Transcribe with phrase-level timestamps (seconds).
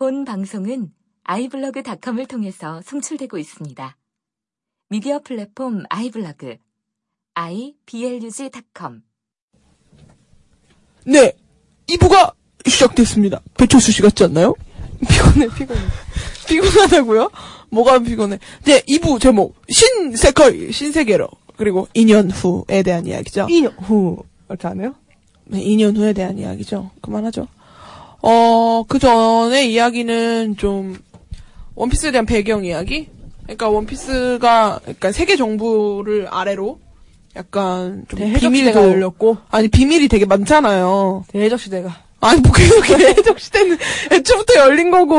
[0.00, 0.92] 본 방송은
[1.24, 3.98] 아이블로그닷컴을 통해서 송출되고 있습니다.
[4.88, 6.56] 미디어 플랫폼 아이블로그
[7.34, 9.02] iblog.com
[11.04, 11.34] 네,
[11.86, 12.32] 2부가
[12.66, 13.42] 시작됐습니다.
[13.58, 14.54] 배철수 씨 같지 않나요?
[15.06, 15.80] 피곤해, 피곤해.
[16.48, 17.30] 피곤하다고요?
[17.68, 18.38] 뭐가 피곤해?
[18.64, 21.28] 네, 2부 제목, 신세컬, 신세계로.
[21.58, 23.48] 그리고 2년 후에 대한 이야기죠.
[23.48, 24.94] 2년 후 이렇게 안 해요?
[25.44, 26.90] 네, 2년 후에 대한 이야기죠.
[27.02, 27.48] 그만하죠.
[28.22, 30.96] 어, 그 전에 이야기는 좀,
[31.74, 33.08] 원피스에 대한 배경 이야기?
[33.44, 36.78] 그러니까 원피스가, 그러니까 세계 정부를 아래로,
[37.36, 41.24] 약간 좀 시대가 비밀도- 열렸고 아니, 비밀이 되게 많잖아요.
[41.28, 43.78] 대해적 시대가 아니, 뭐, 계속 해적 시대는
[44.12, 45.16] 애초부터 열린 거고,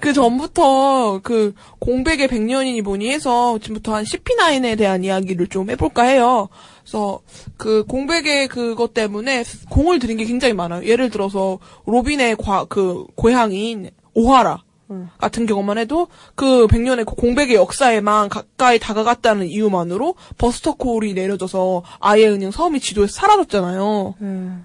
[0.00, 6.48] 그 전부터 그 공백의 100년이니 뭐니 해서 지금부터 한 CP9에 대한 이야기를 좀 해볼까 해요.
[6.82, 7.20] 그래서
[7.56, 10.84] 그 공백의 그것 때문에 공을 들인 게 굉장히 많아요.
[10.84, 14.62] 예를 들어서 로빈의 과, 그 고향인 오하라.
[14.90, 15.08] 음.
[15.18, 22.28] 같은 경우만 해도 그 100년의 그 공백의 역사에만 가까이 다가갔다는 이유만으로 버스터 콜이 내려져서 아예
[22.28, 24.14] 그냥 섬이 지도에서 사라졌잖아요.
[24.20, 24.64] 음.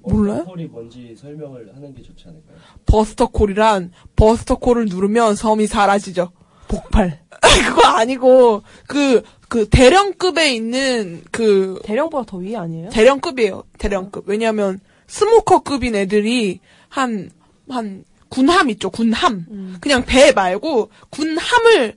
[0.00, 0.44] 몰라요?
[0.44, 2.56] 콜이 뭔지 설명을 하는 게 좋지 않을까요?
[2.86, 6.30] 버스터 콜이란 버스터 콜을 누르면 섬이 사라지죠.
[6.68, 7.20] 폭발
[7.66, 12.90] 그거 아니고 그 그 대령급에 있는 그 대령보다 더 위에 아니에요?
[12.90, 13.64] 대령급이에요.
[13.78, 14.24] 대령급.
[14.28, 17.30] 왜냐하면 스모커급인 애들이 한
[17.68, 18.90] 한 군함 있죠.
[18.90, 19.46] 군함.
[19.50, 19.76] 음.
[19.80, 21.96] 그냥 배 말고 군함을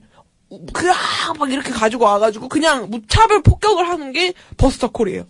[0.72, 5.24] 그막 이렇게 가지고 와가지고 그냥 무차별 폭격을 하는 게 버스터콜이에요.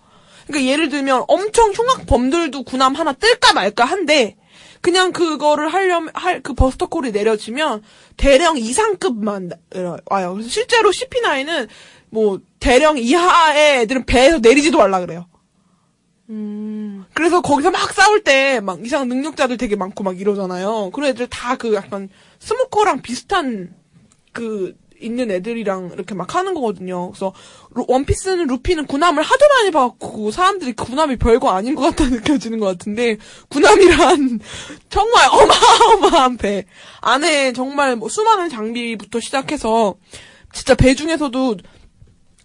[0.46, 4.36] 그러니까 예를 들면 엄청 흉악범들도 군함 하나 뜰까 말까 한데
[4.80, 7.82] 그냥 그거를 하려면 할 그 버스터콜이 내려지면
[8.16, 9.50] 대령 이상급만
[10.06, 10.32] 와요.
[10.32, 11.68] 그래서 실제로 CP9은
[12.10, 15.26] 뭐 대령 이하의 애들은 배에서 내리지도 말라 그래요.
[16.28, 17.04] 음.
[17.14, 20.90] 그래서 거기서 막 싸울 때 막 이상한 능력자들 되게 많고 막 이러잖아요.
[20.92, 23.74] 그런 애들 다 그 약간 스모커랑 비슷한
[24.32, 27.10] 그 있는 애들이랑 이렇게 막 하는 거거든요.
[27.10, 27.32] 그래서
[27.70, 32.58] 루- 원피스는 루피는 군함을 하도 많이 봐갖고 사람들이 그 군함이 별거 아닌 것 같다 느껴지는
[32.60, 33.16] 것 같은데
[33.48, 34.40] 군함이란
[34.90, 36.66] 정말 어마어마한 배
[37.00, 39.94] 안에 정말 뭐 수많은 장비부터 시작해서
[40.52, 41.56] 진짜 배 중에서도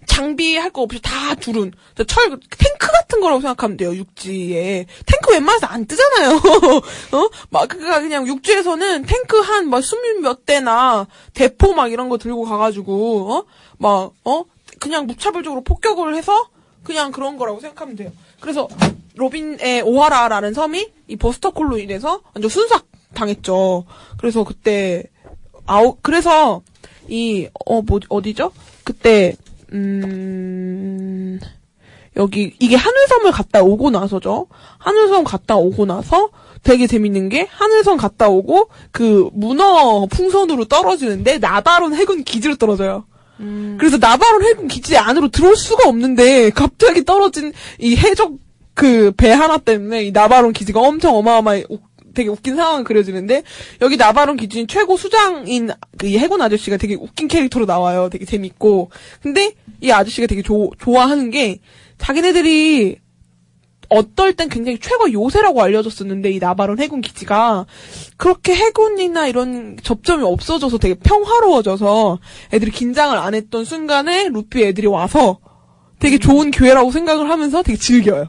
[0.07, 1.71] 장비 할 거 없이 다 두른
[2.07, 4.85] 철 탱크 같은 거라고 생각하면 돼요 육지에.
[5.05, 6.41] 탱크 웬만해서 안 뜨잖아요.
[7.51, 13.45] 어막 그니까 그냥 육지에서는 탱크 한막 스물 몇 대나 대포 막 이런 거 들고 가가지고
[13.79, 14.45] 어막어?
[14.79, 16.49] 그냥 무차별적으로 폭격을 해서
[16.83, 18.11] 그냥 그런 거라고 생각하면 돼요.
[18.39, 18.67] 그래서
[19.15, 23.85] 로빈의 오하라라는 섬이 이 버스터콜로 인해서 완전 순삭 당했죠.
[24.17, 25.03] 그래서 그때
[25.65, 26.61] 아우 그래서
[27.07, 28.51] 이 어 뭐 어디죠?
[28.83, 29.35] 그때
[29.75, 31.39] 음,
[32.17, 34.47] 여기, 이게 하늘섬을 갔다 오고 나서죠.
[34.77, 36.29] 하늘섬 갔다 오고 나서
[36.63, 43.05] 되게 재밌는 게, 하늘섬 갔다 오고, 그, 문어 풍선으로 떨어지는데, 나바론 해군 기지로 떨어져요.
[43.41, 43.75] 음.
[43.79, 48.33] 그래서 나바론 해군 기지 안으로 들어올 수가 없는데, 갑자기 떨어진 이 해적
[48.73, 51.79] 그 배 하나 때문에 이 나바론 기지가 엄청 어마어마해, 우-
[52.15, 53.43] 되게 웃긴 상황이 그려지는데,
[53.81, 58.09] 여기 나바론 기준 최고 수장인 그 이 해군 아저씨가 되게 웃긴 캐릭터로 나와요.
[58.11, 58.89] 되게 재밌고.
[59.21, 61.59] 근데 이 아저씨가 되게 조- 좋아하는 게
[61.99, 62.97] 자기네들이
[63.89, 67.67] 어떨 땐 굉장히 최고 요새라고 알려졌었는데 이 나바론 해군 기지가
[68.17, 72.19] 그렇게 해군이나 이런 접점이 없어져서 되게 평화로워져서
[72.53, 75.37] 애들이 긴장을 안 했던 순간에 루피 애들이 와서
[75.99, 78.25] 되게 좋은 기회라고 생각을 하면서 되게 즐겨요.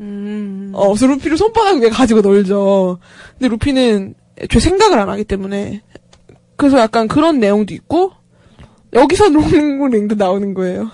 [0.00, 0.70] 음.
[0.74, 2.98] 어, 그래서 루피를 손바닥 위에 가지고 놀죠.
[3.32, 5.82] 근데 루피는 애초에 생각을 안 하기 때문에.
[6.56, 8.12] 그래서 약간 그런 내용도 있고,
[8.92, 10.90] 여기서 롱링롱랜드 나오는 거예요.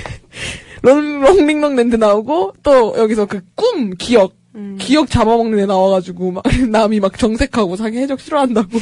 [0.82, 4.76] 롱, 롱링롱 랜드 나오고, 또 여기서 그 꿈, 기억, 음.
[4.78, 8.78] 기억 잡아먹는 애 나와가지고, 막, 나미 막 정색하고 자기 해적 싫어한다고.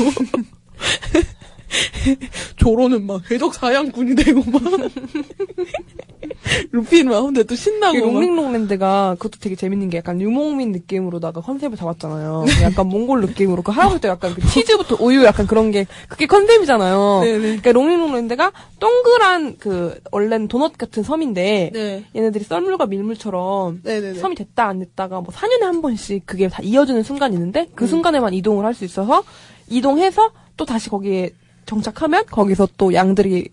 [2.57, 4.63] 조로는 막 해적 사냥꾼이 되고 막.
[6.73, 7.99] 루피는 막 근데 또 신나고.
[7.99, 8.05] 막.
[8.13, 12.45] 롱링롱랜드가 그것도 되게 재밌는 게 약간 유목민 느낌으로다가 컨셉을 잡았잖아요.
[12.63, 17.21] 약간 몽골 느낌으로 그 할아버지도 약간 그 치즈부터 우유 약간 그런 게 그게 컨셉이잖아요.
[17.23, 17.39] 네네.
[17.41, 22.05] 그러니까 롱링롱랜드가 동그란 그 원래는 도넛 같은 섬인데 네.
[22.15, 24.19] 얘네들이 썰물과 밀물처럼 네네네.
[24.19, 28.35] 섬이 됐다 안 됐다가 뭐 4년에 한 번씩 그게 다 이어지는 순간이 있는데 그 순간에만
[28.35, 29.23] 이동을 할 수 있어서
[29.69, 31.31] 이동해서 또 다시 거기에
[31.67, 33.49] 정착하면 거기서 또 양들이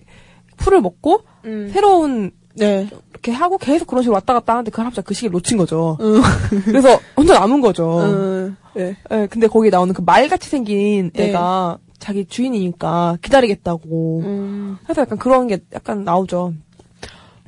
[0.57, 1.69] 풀을 먹고 음.
[1.73, 2.87] 새로운 네.
[3.11, 5.97] 이렇게 하고 계속 그런 식으로 왔다 갔다 하는데 그 할아버지가 그 시기를 놓친 거죠.
[6.01, 6.21] 음.
[6.65, 7.99] 그래서 혼자 남은 거죠.
[8.01, 8.57] 음.
[8.75, 8.95] 네.
[9.11, 11.29] 예, 근데 거기 나오는 그 말같이 생긴 네.
[11.29, 14.21] 애가 자기 주인이니까 기다리겠다고.
[14.23, 14.77] 음.
[14.89, 16.53] 해서 약간 그런 게 약간 나오죠.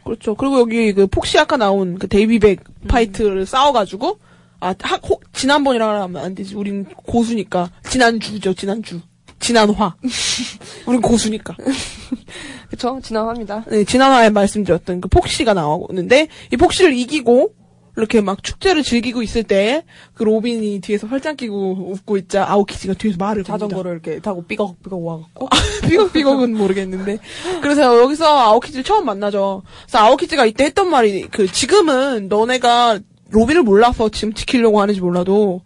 [0.04, 0.36] 그렇죠.
[0.36, 4.19] 그리고 여기 그 폭시 아까 나온 그 데이비백 파이트를 싸워가지고
[4.59, 6.56] 아, 하, 호, 지난번이라 하면 안 되지.
[6.56, 7.69] 우린 고수니까.
[7.83, 9.01] 지난주죠, 지난주.
[9.44, 9.95] 지난화.
[10.88, 11.56] 우린 고수니까.
[12.69, 13.00] 그쵸?
[13.04, 13.66] 지나갑니다.
[13.69, 17.54] 네, 지난화에 말씀드렸던 그 폭시가 나오는데, 이 폭시를 이기고,
[17.95, 23.18] 이렇게 막 축제를 즐기고 있을 때, 그 로빈이 뒤에서 활짝 끼고 웃고 있자, 아오키지가 뒤에서
[23.19, 23.44] 말을.
[23.44, 25.50] 자전거를 이렇게 타고 삐걱삐걱 와갖고.
[25.88, 27.19] 삐걱삐걱은 모르겠는데.
[27.62, 29.62] 그래서 여기서 아오키지를 처음 만나죠.
[29.84, 33.00] 그래서 아오키지가 이때 했던 말이, 그, 지금은 너네가
[33.30, 35.62] 로비를 몰라서 지금 지키려고 하는지 몰라도,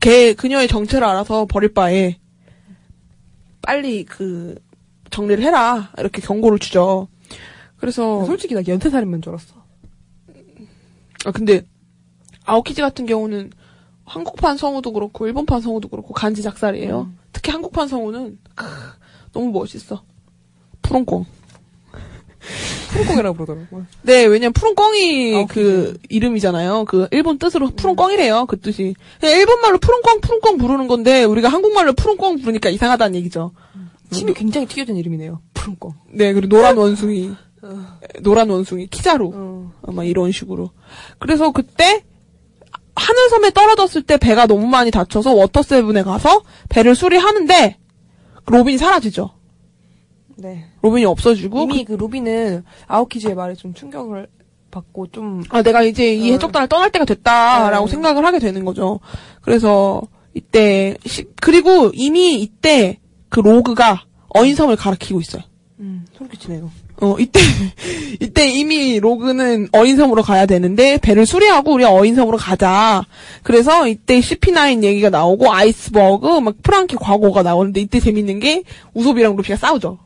[0.00, 2.16] 걔, 그녀의 정체를 알아서 버릴 바에,
[3.62, 4.54] 빨리 그,
[5.10, 5.92] 정리를 해라.
[5.98, 7.08] 이렇게 경고를 주죠.
[7.76, 9.54] 그래서, 솔직히 나 연쇄살인만 줄 알았어.
[11.24, 11.62] 아, 근데,
[12.44, 13.50] 아오키지 같은 경우는,
[14.04, 17.12] 한국판 성우도 그렇고, 일본판 성우도 그렇고, 간지 작살이에요.
[17.32, 18.64] 특히 한국판 성우는, 크,
[19.32, 20.02] 너무 멋있어.
[20.82, 21.24] 푸른꽁.
[22.92, 23.86] 푸른꿩이라고 그러더라고요.
[24.02, 26.84] 네, 왜냐면 푸른꿩이 아, 그 이름이잖아요.
[26.86, 28.46] 그 일본 뜻으로 푸른꿩이래요.
[28.46, 28.94] 그 뜻이.
[29.22, 33.52] 일본말로 푸른꿩 푸른꿩 부르는 건데 우리가 한국말로 푸른꿩 부르니까 이상하다는 얘기죠.
[34.10, 35.40] 침이 굉장히 튀겨진 이름이네요.
[35.52, 35.94] 푸른꿩.
[36.12, 37.32] 네, 그리고 노란 원숭이.
[38.22, 39.32] 노란 원숭이 키자루.
[39.34, 39.72] 어.
[39.86, 40.70] 아마 이런 식으로.
[41.18, 42.04] 그래서 그때
[42.94, 47.76] 하늘섬에 떨어졌을 때 배가 너무 많이 다쳐서 워터세븐에 가서 배를 수리하는데
[48.46, 49.30] 로빈이 사라지죠.
[50.40, 50.64] 네.
[50.82, 54.28] 로빈이 없어지고 이미 그 로비는 아오키지의 말에 좀 충격을
[54.70, 56.32] 받고 좀 아, 내가 이제 이 어.
[56.34, 57.90] 해적단을 떠날 때가 됐다라고 네.
[57.90, 59.00] 생각을 하게 되는 거죠.
[59.42, 60.02] 그래서
[60.34, 62.98] 이때 시- 그리고 이미 이때
[63.28, 64.04] 그 로그가
[64.36, 65.42] 어인섬을 가리키고 있어요.
[65.80, 66.70] 음, 소름 끼치네요.
[67.00, 67.38] 어, 이때,
[68.20, 73.04] 이때 이미 로그는 어인섬으로 가야 되는데, 배를 수리하고 우리 어인섬으로 가자.
[73.44, 78.64] 그래서 이때 CP9 얘기가 나오고, 아이스버그, 막 프랑키 과거가 나오는데, 이때 재밌는 게,
[78.94, 79.98] 우섭이랑 루피가 싸우죠.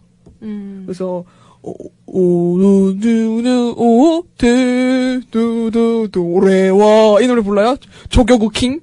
[0.42, 0.82] 음.
[0.86, 1.24] 그래서,
[1.62, 1.74] 오,
[2.06, 7.20] 오, 누, 누, 누, 오, 드, 두, 두, 도레와.
[7.20, 7.76] 이 노래 몰라요?
[8.08, 8.80] 조격우 킹?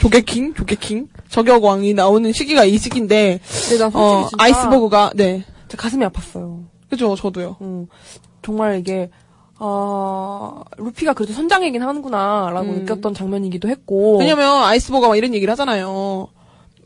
[0.00, 0.54] 조개킹?
[0.54, 1.08] 조개킹?
[1.28, 5.44] 저격왕이 나오는 시기가 이 시기인데, 근데 난 솔직히 어, 진짜 아이스버그가, 네.
[5.68, 6.64] 진짜 가슴이 아팠어요.
[6.90, 7.56] 그죠, 저도요.
[7.62, 7.86] 음,
[8.42, 9.08] 정말 이게
[9.58, 12.78] 아 루피가 그래도 선장이긴 하는구나라고 음.
[12.80, 14.18] 느꼈던 장면이기도 했고.
[14.18, 16.28] 왜냐면 아이스버거가 막 이런 얘기를 하잖아요.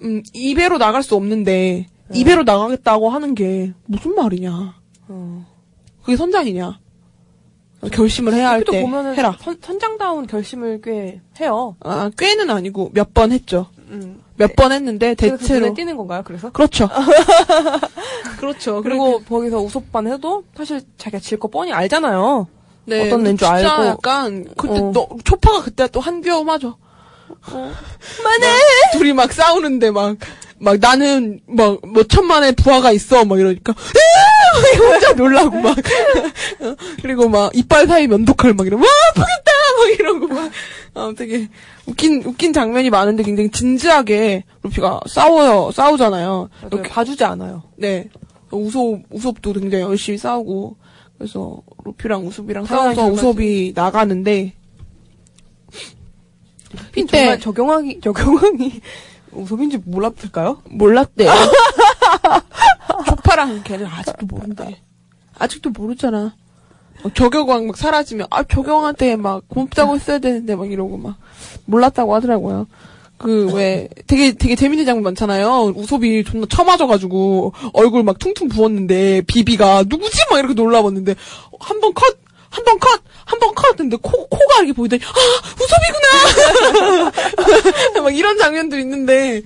[0.02, 2.20] 음, 2배로 나갈 수 없는데 네.
[2.22, 4.74] 2배로 나가겠다고 하는 게 무슨 말이냐.
[5.08, 5.46] 어.
[6.02, 6.78] 그게 선장이냐.
[7.92, 9.36] 결심을 해야 할때 보면은 해라.
[9.40, 11.76] 선, 선장다운 결심을 꽤 해요.
[11.80, 13.66] 아, 꽤는 아니고 몇 번 했죠.
[13.90, 14.20] 음.
[14.36, 16.22] 몇번 했는데 그 대체로 띄는 건가요?
[16.24, 16.50] 그래서?
[16.50, 16.88] 그렇죠.
[18.40, 18.82] 그렇죠.
[18.82, 22.46] 그리고 거기서 우섭반 해도 사실 자기가 질 거 뻔히 알잖아요.
[22.86, 23.86] 네, 어떤 애인 줄 진짜 알고.
[23.86, 24.90] 약간 그때 어.
[24.92, 26.76] 너 초파가 그때 또 한귀여움하죠.
[28.24, 28.46] 만해
[28.92, 30.16] 둘이 막 싸우는데 막
[30.58, 33.74] 막 나는 막뭐 천만의 부하가 있어 막 이러니까!
[33.74, 35.76] 막 혼자 놀라고 막
[37.02, 40.50] 그리고 막 이빨 사이 면도칼 막 이러고 와 아프겠다 막 이러고 막
[40.94, 41.48] 어, 되게
[41.86, 46.48] 웃긴 웃긴 장면이 많은데 굉장히 진지하게 루피가 싸워요 싸우잖아요.
[46.72, 47.64] 이렇게 봐주지 않아요.
[47.76, 48.08] 네.
[48.50, 50.76] 우섭, 우섭도 굉장히 열심히 싸우고,
[51.18, 53.06] 그래서, 루피랑 우섭이랑 싸워서.
[53.08, 54.54] 우섭이 나가는데,
[56.92, 58.80] 핀 이때- 정말 적용하기 적용하기
[59.36, 60.62] 우섭인지 몰랐을까요?
[60.70, 61.30] 몰랐대요.
[63.06, 64.80] 조파랑 걔는 아직도 모른대.
[65.38, 66.34] 아직도 모르잖아.
[67.04, 71.16] 막 저격왕 막 사라지면, 아, 저격왕한테 막 고맙다고 했어야 되는데, 막 이러고 막,
[71.66, 72.66] 몰랐다고 하더라고요.
[73.18, 75.72] 그, 왜, 되게, 되게 재밌는 장면 많잖아요.
[75.76, 80.18] 우섭이 존나 처맞아가지고, 얼굴 막 퉁퉁 부었는데, 비비가, 누구지?
[80.30, 81.14] 막 이렇게 놀라봤는데,
[81.60, 82.16] 한 번 컷!
[82.56, 83.00] 한 번 컷!
[83.26, 83.72] 한 번 컷!
[83.78, 85.10] 했는데, 코, 코가 이렇게 보이더니, 아!
[86.72, 87.12] 우솝이구나!
[88.02, 89.42] 막 이런 장면도 있는데,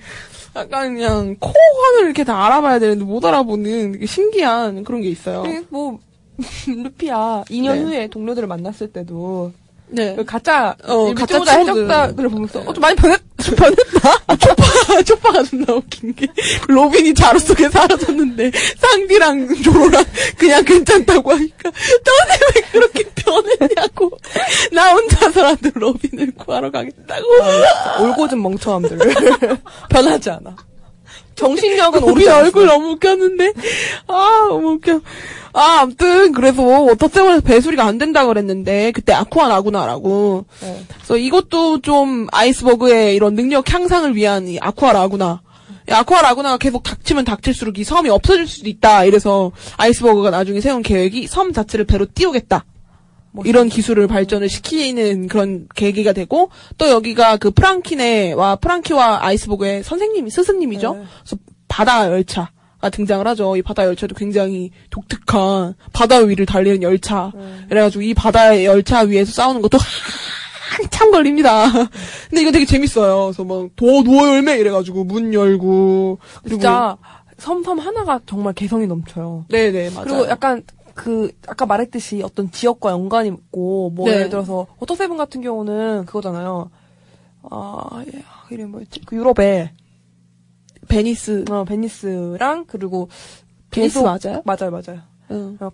[0.55, 1.51] 약간 그냥, 코
[1.83, 5.43] 화면을 이렇게 다 알아봐야 되는데, 못 알아보는 신기한 그런 게 있어요.
[5.43, 5.99] 네, 뭐
[6.67, 7.81] 루피야 2년 네.
[7.83, 9.51] 후에 동료들을 만났을 때도
[9.93, 10.15] 네.
[10.15, 11.83] 그 가짜 어, 가짜 친구들.
[11.83, 13.19] 해적단을 보면서 어, 좀 많이 변했
[13.57, 14.35] 변했다.
[14.37, 16.27] 초파, 초파가 존나 웃긴 게,
[16.67, 20.03] 로빈이 자루 속에 사라졌는데, 상디랑 조로랑
[20.37, 24.11] 그냥 괜찮다고 하니까, 너네 왜 그렇게 변했냐고.
[24.71, 27.25] 나 혼자서라도 로빈을 구하러 가겠다고.
[28.03, 28.97] 올고즘 멍청함들
[29.89, 30.55] 변하지 않아.
[31.35, 32.45] 정신력은 않았어.
[32.45, 33.53] 얼굴 너무 웃겼는데,
[34.07, 35.01] 아, 너무 웃겨.
[35.53, 40.45] 아, 아무튼, 그래서, 워터세븐에서 배수리가 안 된다 그랬는데, 그때 아쿠아 라구나라고.
[40.61, 40.83] 네.
[40.95, 45.41] 그래서 이것도 좀 아이스버그의 이런 능력 향상을 위한 이 아쿠아 라구나.
[45.89, 49.05] 이 아쿠아 라구나가 계속 닥치면 닥칠수록 이 섬이 없어질 수도 있다.
[49.05, 52.65] 이래서 아이스버그가 나중에 세운 계획이 섬 자체를 배로 띄우겠다.
[53.31, 60.29] 뭐 이런 기술을 발전을 시키는 그런 계기가 되고 또 여기가 그 프랑키네와 프랑키와 아이스버그의 선생님이
[60.29, 60.93] 스승님이죠.
[60.93, 61.03] 네.
[61.23, 63.55] 그래서 바다 열차 가 등장을 하죠.
[63.55, 67.31] 이 바다 열차도 굉장히 독특한 바다 위를 달리는 열차.
[67.35, 67.65] 네.
[67.69, 69.77] 그래가지고 이 바다의 열차 위에서 싸우는 것도
[70.71, 71.71] 한참 걸립니다.
[72.29, 73.25] 근데 이거 되게 재밌어요.
[73.25, 76.97] 그래서 막 도어 도어 열매 이래가지고 문 열고 그리고 진짜
[77.37, 79.45] 섬섬 하나가 정말 개성이 넘쳐요.
[79.49, 80.05] 네네 맞아요.
[80.05, 84.15] 그리고 약간 그 아까 말했듯이 어떤 지역과 연관이 있고 뭐 네.
[84.15, 86.69] 예를 들어서 워터세븐 같은 경우는 그거잖아요.
[87.49, 89.01] 아 예, 이름 뭐였지?
[89.05, 89.71] 그 유럽에
[90.87, 93.09] 베니스 어, 베니스랑 그리고
[93.69, 94.41] 베니스 맞아요?
[94.45, 95.01] 맞아요 맞아요.
[95.31, 95.57] 응.
[95.59, 95.71] 어,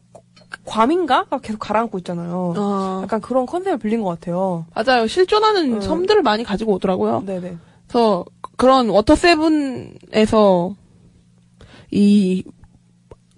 [0.65, 2.53] 괌인가가 계속 가라앉고 있잖아요.
[2.55, 4.65] 아, 약간 그런 컨셉을 빌린 것 같아요.
[4.73, 5.07] 맞아요.
[5.07, 5.81] 실존하는 응.
[5.81, 7.23] 섬들을 많이 가지고 오더라고요.
[7.25, 7.57] 네네.
[7.87, 8.25] 그래서
[8.57, 10.75] 그런 워터 세븐에서
[11.91, 12.43] 이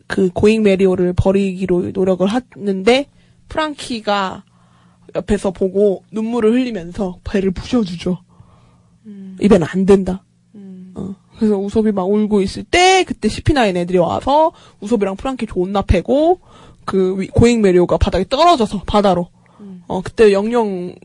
[0.09, 3.05] 그 고잉 메리호를 버리기로 노력을 하는데
[3.47, 4.43] 프랑키가
[5.15, 8.17] 옆에서 보고 눈물을 흘리면서 배를 부셔주죠.
[9.39, 10.23] 이 배는 안 된다.
[10.55, 10.93] 음.
[10.95, 11.15] 어.
[11.37, 14.51] 그래서 우솝이 막 울고 있을 때 그때 CP9 애들이 와서
[14.81, 16.39] 우솝이랑 프랑키 존나 패고
[16.85, 19.83] 그 위- 고잉 메리호가 바닥에 떨어져서 바다로 음.
[19.87, 20.95] 어 그때 영영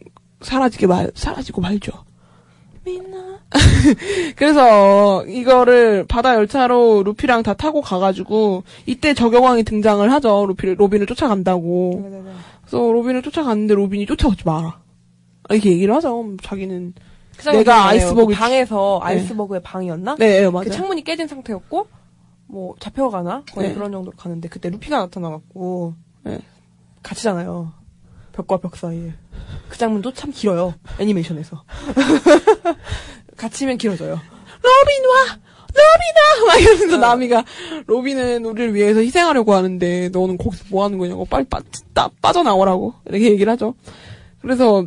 [0.41, 1.93] 사라지게 말 사라지고 말죠.
[2.85, 3.34] みんな.
[4.37, 10.47] 그래서 이거를 바다 열차로 루피랑 다 타고 가가지고 이때 저격왕이 등장을 하죠.
[10.47, 12.01] 루피를 로빈을 쫓아간다고.
[12.03, 12.31] 네네네.
[12.63, 14.81] 그래서 로빈을 쫓아갔는데 로빈이 쫓아오지 마라.
[15.51, 16.37] 이렇게 얘기를 하죠.
[16.43, 16.95] 자기는
[17.37, 17.91] 그 내가.
[17.93, 19.09] 아이스버그- 그 방에서 네.
[19.11, 20.17] 아이스버그의 방이었나?
[20.19, 20.65] 네 네, 맞아요.
[20.65, 21.87] 그 창문이 깨진 상태였고
[22.47, 23.75] 뭐 잡혀가나 거의 네.
[23.75, 26.39] 그런 정도로 가는데 그때 루피가 나타나갖고 네.
[27.03, 27.73] 갇히잖아요
[28.33, 29.13] 벽과 벽 사이에
[29.69, 31.65] 그 장면도 참 길어요 애니메이션에서
[33.37, 34.21] 갇히면 길어져요
[34.63, 35.39] 로빈 와!
[35.75, 36.47] 로빈아!
[36.47, 36.99] 막 이러면서 어.
[36.99, 37.45] 나미가
[37.87, 41.61] 로빈은 우리를 위해서 희생하려고 하는데 너는 거기서 뭐 하는 거냐고 빨리 빠,
[41.93, 43.75] 따, 빠져나오라고 이렇게 얘기를 하죠.
[44.41, 44.87] 그래서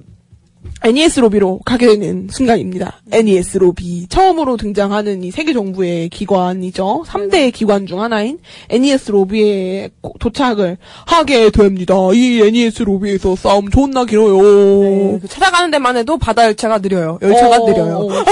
[0.83, 3.01] 에니에스 로비로 가게 되는 순간입니다.
[3.11, 7.03] 에니에스 로비 처음으로 등장하는 이 세계 정부의 기관이죠.
[7.07, 11.95] 3대 기관 중 하나인 NES 로비에 고- 도착을 하게 됩니다.
[12.13, 14.37] 이 NES 로비에서 싸움 존나 길어요.
[14.83, 18.23] 네, 그 찾아가는 데만 해도 바다 열차가 느려요 열차가 어, 느려요 어, 어.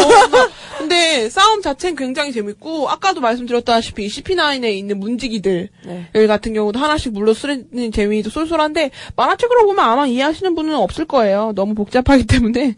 [0.86, 6.08] 근데 싸움 자체는 굉장히 재밌고 아까도 말씀드렸다시피 CP9에 있는 문지기들 네.
[6.14, 11.54] 여 같은 경우도 하나씩 물러 쓰는 재미도 쏠쏠한데 만화책으로 보면 아마 이해하시는 분은 없을 거예요.
[11.56, 12.76] 너무 복잡하기 때문에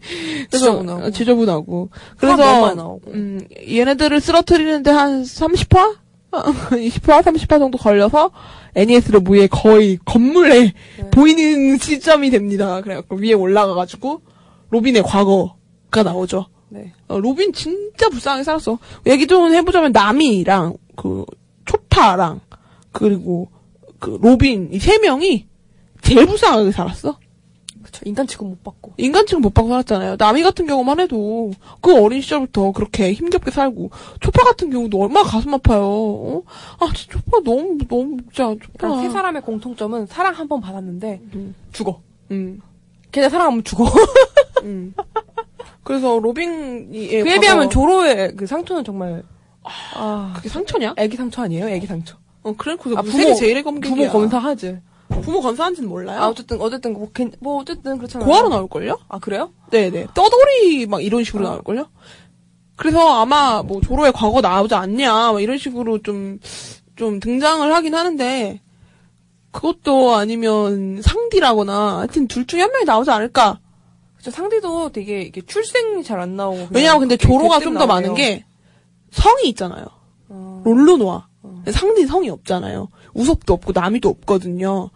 [0.50, 1.02] 지저분하고.
[1.04, 2.98] 어, 지저분하고 그래서.
[3.08, 5.96] 음, 얘네들을 쓰러뜨리는데 한 30화?
[6.30, 8.30] 20화, 30화 정도 걸려서
[8.74, 11.10] 에니에스 로비에 거의 건물에 네.
[11.10, 12.80] 보이는 시점이 됩니다.
[12.80, 14.22] 그래갖고 위에 올라가가지고
[14.70, 16.46] 로빈의 과거가 나오죠.
[16.70, 16.92] 네.
[17.08, 18.78] 어, 로빈 진짜 불쌍하게 살았어.
[19.06, 21.24] 얘기 좀 해보자면 나미랑 그
[21.64, 22.40] 초파랑
[22.92, 23.48] 그리고
[23.98, 25.46] 그 로빈 이 세 명이
[26.02, 27.18] 제일 불쌍하게 살았어.
[27.82, 30.16] 그쵸 인간 취급 못 받고 인간 취급 못 받고 살았잖아요.
[30.18, 35.54] 나미 같은 경우만 해도 그 어린 시절부터 그렇게 힘겹게 살고 초파 같은 경우도 얼마나 가슴
[35.54, 35.80] 아파요.
[35.84, 36.42] 어?
[36.80, 38.68] 아 진짜 초파 너무 너무 진짜 초파.
[38.78, 41.54] 그러니까 세 사람의 공통점은 사랑 한 번 받았는데 음.
[41.72, 42.60] 죽어 음.
[43.10, 43.84] 걔네 사랑하면 죽어
[44.64, 44.92] 음.
[45.88, 49.22] 그래서 로빈이 그에 비하면 조로의 그 상처는 정말
[49.94, 50.92] 아 그게 상처냐?
[50.98, 53.96] 애기 상처 아니에요 애기 상처 어 그래 그게 아, 부모- 제일의 검객이야.
[53.96, 54.78] 부모 검사하지
[55.22, 56.20] 부모 검사한지는 몰라요.
[56.20, 58.28] 아 어쨌든 어쨌든 뭐, 괜- 뭐 어쨌든 그렇잖아요.
[58.28, 58.98] 고아로 나올 걸요?
[59.08, 59.50] 아 그래요?
[59.70, 60.06] 네 네.
[60.14, 61.48] 떠돌이 막 이런 식으로 어.
[61.52, 61.86] 나올 걸요?
[62.76, 66.38] 그래서 아마 뭐 조로의 과거 나오지 않냐 막 이런 식으로 좀,
[66.96, 68.60] 좀 등장을 하긴 하는데
[69.52, 73.58] 그것도 아니면 상디라거나 하여튼 둘 중에 한 명이 나오지 않을까.
[74.18, 76.68] 그쵸 상디도 되게 이게 출생이 잘 안 나오고.
[76.72, 77.86] 왜냐면 근데 조로가 좀 더.
[77.86, 78.44] 많은 게
[79.10, 79.86] 성이 있잖아요.
[80.28, 81.26] 어, 롤로노아.
[81.70, 82.88] 상디 성이 없잖아요.
[83.14, 84.90] 우솝도 없고 나미도 없거든요.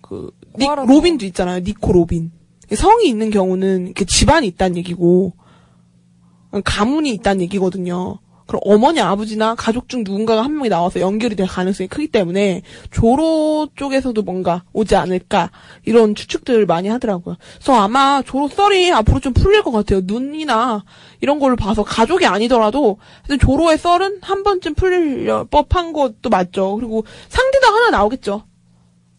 [0.00, 0.66] 그 니.
[0.66, 1.60] 로빈도 있잖아요.
[1.60, 2.30] 니코 로빈.
[2.74, 5.32] 성이 있는 경우는 이렇게 집안이 있다는 얘기고
[6.64, 8.18] 가문이 있다는 얘기거든요.
[8.48, 13.68] 그럼 어머니, 아버지나 가족 중 누군가가 한 명이 나와서 연결이 될 가능성이 크기 때문에 조로
[13.76, 15.50] 쪽에서도 뭔가 오지 않을까
[15.84, 17.36] 이런 추측들을 많이 하더라고요.
[17.56, 20.00] 그래서 아마 조로 썰이 앞으로 좀 풀릴 것 같아요.
[20.02, 20.82] 눈이나
[21.20, 22.96] 이런 걸로 봐서 가족이 아니더라도
[23.38, 26.74] 조로의 썰은 한 번쯤 풀릴 법한 것도 맞죠.
[26.76, 28.44] 그리고 상대도 하나 나오겠죠.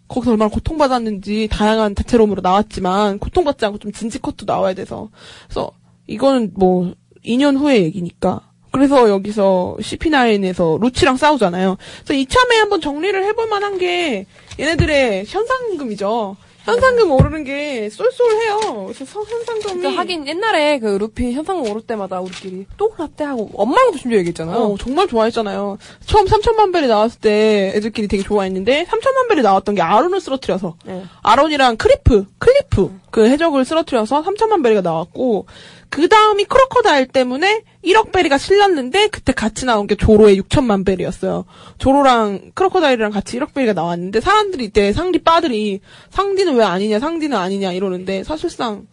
[0.08, 5.10] 거기서 얼마나 고통받았는지 다양한 다채로움으로 나왔지만 고통받지 않고 좀 진지 컷도 나와야 돼서
[5.44, 5.72] 그래서
[6.08, 11.78] 이거는 뭐 2년 후의 얘기니까 그래서 여기서 CP9에서 루치랑 싸우잖아요.
[12.06, 14.26] 그래서 이참에 한번 정리를 해볼 만한 게
[14.60, 16.36] 얘네들의 현상금이죠.
[16.66, 18.84] 현상금 오르는 게 쏠쏠해요.
[18.86, 23.50] 그래서 성- 현상금이 그러니까 하긴 옛날에 그 루피 현상금 오를 때마다 우리끼리 또 라떼 하고
[23.56, 24.58] 엄마랑도 심지어 얘기했잖아요.
[24.58, 25.78] 어, 정말 좋아했잖아요.
[26.06, 31.04] 처음 3천만 베리 나왔을 때 애들끼리 되게 좋아했는데 3천만 베리 나왔던 게 아론을 쓰러뜨려서 네.
[31.24, 35.48] 아론이랑 크리프, 클리프 그 해적을 쓰러뜨려서 3천만 베리가 나왔고
[35.90, 41.46] 그 다음이 크로커다일 때문에 1억 베리가 걸렸는데 그때 같이 나온 게 조로의 6천만 베리였어요.
[41.80, 45.80] 조로랑 크로커다일이랑 같이 1억 베리가 나왔는데 사람들이 이때 상디 빠들이
[46.12, 48.88] 상디는 왜 아니냐 상디는 아니냐 이러는데 사실상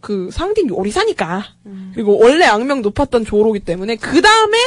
[0.00, 1.44] 그 상딘 요리사니까.
[1.94, 4.58] 그리고 원래 악명 높았던 조로기 때문에 그 다음에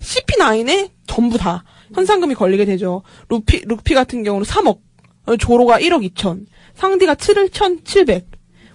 [0.00, 3.02] CP9에 전부 다 현상금이 걸리게 되죠.
[3.28, 4.78] 루피 루피 같은 경우는 3억,
[5.26, 8.26] 어, 조로가 1억 2천, 상디가 7을 1,700,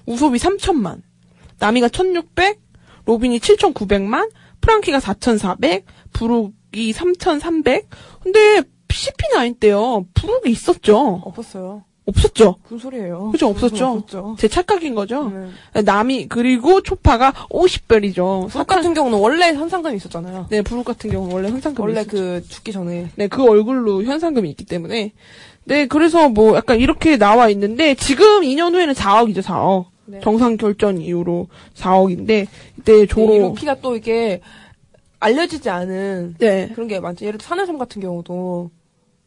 [0.06, 1.02] 우솝이 3천만,
[1.60, 2.60] 나미가 1,600,
[3.06, 4.30] 로빈이 7,900만,
[4.62, 7.88] 프랑키가 4,400, 브룩이 3,300.
[8.22, 11.22] 근데 CP9 때요 브룩이 있었죠.
[11.26, 11.84] 없었어요.
[12.06, 12.56] 없었죠.
[12.64, 13.30] 무슨 소리예요?
[13.32, 13.86] 그죠 없었죠.
[13.88, 14.36] 없었죠.
[14.40, 15.32] 제 착각인 거죠.
[15.74, 15.82] 네.
[15.84, 18.50] 남이 그리고 초파가 50별이죠.
[18.50, 20.48] 부록 같은 경우는 원래 현상금이 있었잖아요.
[20.50, 22.18] 네, 부룩 같은 경우는 원래 현상금이 원래 있었죠.
[22.18, 25.14] 그 죽기 전에 네, 그 얼굴로 현상금이 있기 때문에
[25.66, 29.86] 네, 그래서 뭐 약간 이렇게 나와 있는데 지금 2년 후에는 4억이죠, 4억.
[30.10, 30.20] 네.
[30.22, 32.48] 정상 결전 이후로 4억인데
[32.80, 34.42] 이때 이 조로 루피가 또 이게
[35.20, 36.70] 알려지지 않은 네.
[36.74, 37.26] 그런 게 많죠.
[37.26, 38.72] 예를 들어 산해섬 같은 경우도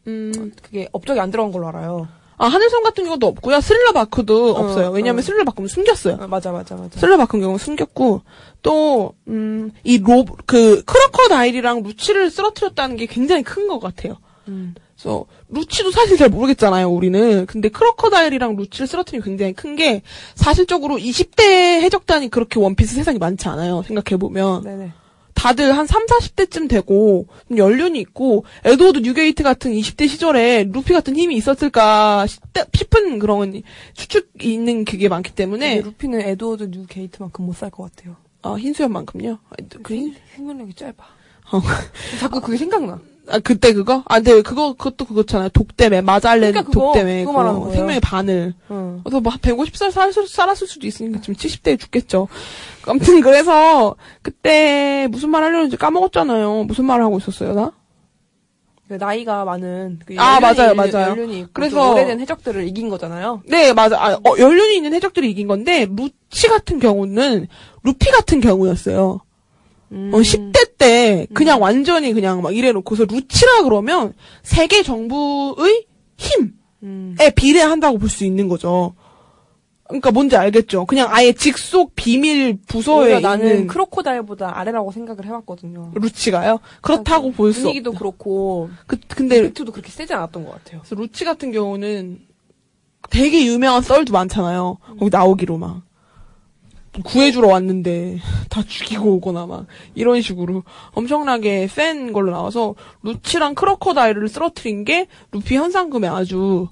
[0.09, 0.53] 음.
[0.63, 2.09] 그게 업적이 안 들어간 걸로 알아요.
[2.39, 3.61] 아, 하늘섬 같은 경우도 없고요.
[3.61, 4.91] 스릴러 바크도 어, 없어요.
[4.91, 5.23] 왜냐면 어.
[5.23, 6.17] 스릴러 바크는 숨겼어요.
[6.21, 6.99] 아, 맞아, 맞아, 맞아.
[6.99, 8.23] 스릴러 바크 경우는 숨겼고
[8.63, 14.17] 또 음, 이 로 그 크로커다일이랑 루치를 쓰러뜨렸다는 게 굉장히 큰 것 같아요.
[14.49, 14.75] 음.
[15.03, 17.45] 그래서 루치도 사실 잘 모르겠잖아요, 우리는.
[17.47, 20.03] 근데 크로커다일이랑 루치를 쓰러뜨리면 굉장히 큰 게
[20.35, 23.83] 사실적으로 20대 해적단이 그렇게 원피스 세상이 많지 않아요.
[23.83, 24.93] 생각해 보면 네네.
[25.35, 31.17] 다들 한 3, 40대쯤 되고 좀 연륜이 있고 에드워드 뉴게이트 같은 20대 시절에 루피 같은
[31.17, 32.43] 힘이 있었을까 싶-
[32.75, 33.63] 싶은 그런
[33.95, 38.17] 추측이 있는 그게 많기 때문에 근데 루피는 에드워드 뉴게이트만큼 못 살 것 같아요.
[38.43, 39.39] 아, 흰수염만큼요?
[39.49, 40.93] 아, 그 흰, 생명력이 짧아.
[41.53, 41.61] 어.
[42.21, 43.01] 자꾸 그게 생각나.
[43.29, 44.03] 아, 그때 그거?
[44.07, 45.51] 아, 근데 그거, 그것도 그거잖아요.
[45.51, 46.01] 독 때문에.
[46.01, 47.21] 마젤란 그러니까 그거, 독 때문에.
[47.25, 47.75] 그거 말하는 거예요.
[47.75, 48.53] 생명의 바늘.
[48.71, 49.01] 응.
[49.05, 52.27] 그래서 뭐, 150살 살, 살았을 수도 있으니까 지금 70대에 죽겠죠.
[52.87, 56.65] 아무튼 그래서, 그때 무슨 말 하려는지 까먹었잖아요.
[56.65, 57.73] 무슨 말을 하고 있었어요, 나?
[58.89, 61.11] 그 나이가 많은 그 아, 연륜이 맞아요, 맞아요.
[61.13, 63.43] 연륜이 있고 그래서- 좀 오래된 해적들을 이긴 거잖아요.
[63.47, 63.97] 네, 맞아.
[63.99, 67.47] 아, 어, 연륜이 있는 해적들이 이긴 건데, 루치 같은 경우는,
[67.85, 69.21] 루피 같은 경우였어요.
[69.93, 70.11] 음.
[70.13, 76.49] 어, 10대 때 그냥 완전히 그냥 막 이래놓고서 루치라 그러면 세계 정부의 힘에
[76.83, 77.17] 음.
[77.37, 78.95] 비례한다고 볼 수 있는 거죠.
[79.89, 80.87] 그러니까 뭔지 알겠죠.
[80.87, 85.93] 그냥 아예 직속 비밀 부서에 나는 있는 크로코다일보다 아래라고 생각을 해봤거든요.
[85.95, 86.61] 루치가요.
[86.81, 87.63] 그렇다고 볼 수.
[87.63, 90.81] 분위기도 그렇고 그 근데 이펙트도 그렇게 세지 않았던 것 같아요.
[90.81, 92.21] 그래서 루치 같은 경우는
[93.11, 94.79] 되게 유명한 썰도 많잖아요.
[94.99, 95.83] 거기 나오기로 막.
[97.05, 98.19] 구해주러 왔는데
[98.51, 105.57] 다 죽이고 오거나 막 이런 식으로 엄청나게 센 걸로 나와서 루치랑 크로커다일을 쓰러뜨린 게 루피
[105.57, 106.69] 현상금에 아주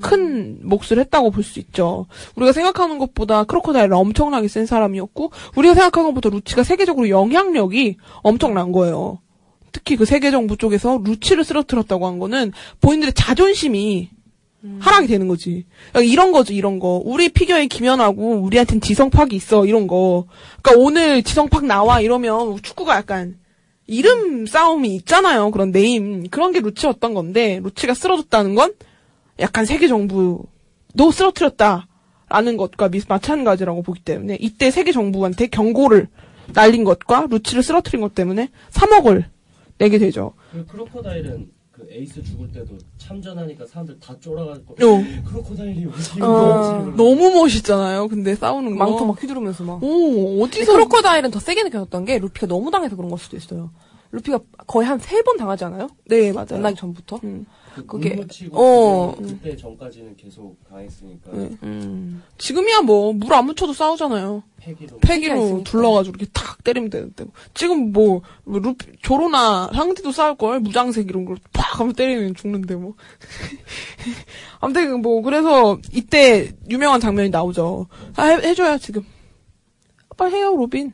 [0.00, 2.06] 큰 몫을 했다고 볼 수 있죠.
[2.36, 9.20] 우리가 생각하는 것보다 크로커다일은 엄청나게 센 사람이었고 우리가 생각하는 것보다 루치가 세계적으로 영향력이 엄청난 거예요.
[9.72, 14.10] 특히 그 세계 정부 쪽에서 루치를 쓰러뜨렸다고 한 거는 본인들의 자존심이
[14.80, 15.66] 하락이 되는 거지.
[15.92, 17.00] 그러니까 이런 거죠, 이런 거.
[17.04, 20.26] 우리 피겨에 김연아고 우리한텐 지성팍이 있어, 이런 거.
[20.62, 23.38] 그러니까 오늘 지성팍 나와 이러면 축구가 약간
[23.86, 25.50] 이름 싸움이 있잖아요.
[25.52, 26.26] 그런 name.
[26.28, 28.74] 그런 게 루치였던 건데 루치가 쓰러졌다는 건
[29.38, 30.44] 약간 세계 정부도
[31.12, 36.08] 쓰러뜨렸다라는 것과 미- 마찬가지라고 보기 때문에 이때 세계 정부한테 경고를
[36.54, 39.24] 날린 것과 루치를 쓰러뜨린 것 때문에 3억을
[39.78, 40.32] 내게 되죠.
[40.52, 45.04] 그 크로커다일은 그 에이스 죽을 때도 참전하니까 사람들 다 쫄아가지고 어.
[45.28, 46.92] 크로커다일이 어디 어.
[46.96, 48.08] 너무 멋있잖아요.
[48.08, 48.84] 근데 싸우는 거.
[48.84, 49.82] 망토 막 휘두르면서 막.
[49.82, 50.72] 오, 어디서.
[50.72, 53.70] 크로커다일은 더 세게 느껴졌던 게 루피가 너무 당해서 그런 걸 수도 있어요.
[54.10, 55.88] 루피가 거의 한 세 번 당하지 않아요?
[56.06, 56.46] 네, 맞아요.
[56.52, 57.20] 만나기 전부터?
[57.22, 57.46] 음.
[57.86, 59.14] 그게- 그게 어.
[59.18, 61.50] 그때 전까지는 계속 강했으니까 네.
[61.62, 62.22] 음.
[62.38, 64.42] 지금이야 뭐, 물 안 묻혀도 싸우잖아요.
[64.56, 65.62] 패기로 패기로.
[65.64, 67.24] 둘러가지고 이렇게 탁 때리면 되는데.
[67.54, 70.60] 지금 뭐, 뭐 루피, 조로나 상디도 싸울 걸?
[70.60, 72.94] 무장색 이런 걸 팍 하면 때리면 죽는데 뭐.
[74.60, 77.86] 아무튼 뭐, 그래서 이때 유명한 장면이 나오죠.
[78.16, 79.02] 아, 해, 해줘요, 지금.
[80.16, 80.92] 빨리 해요, 로빈.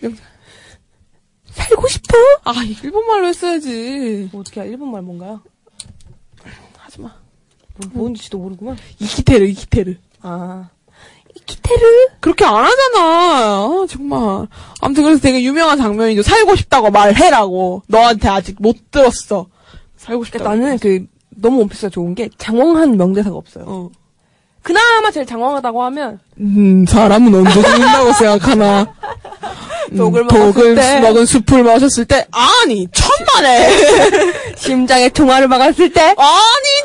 [0.00, 0.14] 명-
[1.60, 2.16] 살고 싶어?
[2.44, 4.28] 아, 일본말로 했어야지.
[4.32, 5.40] 뭐 어떻게 일본말 뭔가요?
[6.78, 7.08] 하지마.
[7.76, 8.76] 뭐, 뭔지도 모르구만.
[8.98, 9.94] 生きてる, 生きてる.
[10.22, 10.68] 아.
[11.46, 12.08] 키테르?
[12.20, 12.98] 그렇게 안 하잖아.
[12.98, 14.46] 아, 정말.
[14.80, 16.22] 아무튼 그래서 되게 유명한 장면이죠.
[16.22, 17.82] 살고 싶다고 말해라고.
[17.86, 19.46] 너한테 아직 못 들었어.
[19.96, 20.38] 살고 싶다.
[20.40, 23.64] 그러니까 나는 그, 너무 원피스가 좋은 게 장황한 명대사가 없어요.
[23.66, 23.90] 어.
[24.62, 28.92] 그나마 제일 장황하다고 하면 음, 사람은 언제 죽는다고 생각하나.
[29.92, 31.00] 음, 독을 먹었을 때.
[31.00, 33.70] 먹은 숲을 마셨을 때, 아니, 천만에!
[34.56, 36.18] 심장에 총알을 막았을 때 아니,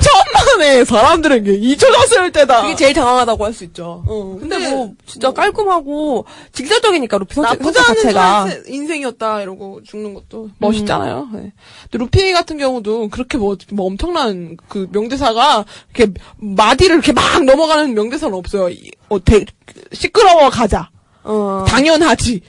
[0.02, 0.86] 천만에!
[0.86, 2.62] 사람들에게 잊혀졌을 때다!
[2.64, 4.04] 그게 제일 장황하다고 할 수 있죠.
[4.08, 10.50] 어, 근데, 뭐 진짜 깔끔하고 직설적이니까 루피 선택, 나쁘지 않은 자체가 인생이었다 이러고 죽는 것도
[10.58, 11.30] 멋있잖아요.
[11.34, 11.54] 네.
[11.84, 15.64] 근데 루피 같은 경우도 그렇게 뭐, 뭐 엄청난 그 명대사가
[15.96, 18.70] 이렇게 마디를 이렇게 막 넘어가는 명대사는 없어요.
[18.70, 19.46] 이- 어, 대,
[19.94, 20.90] 시끄러워 가자.
[21.24, 21.64] 어.
[21.68, 22.42] 당연하지.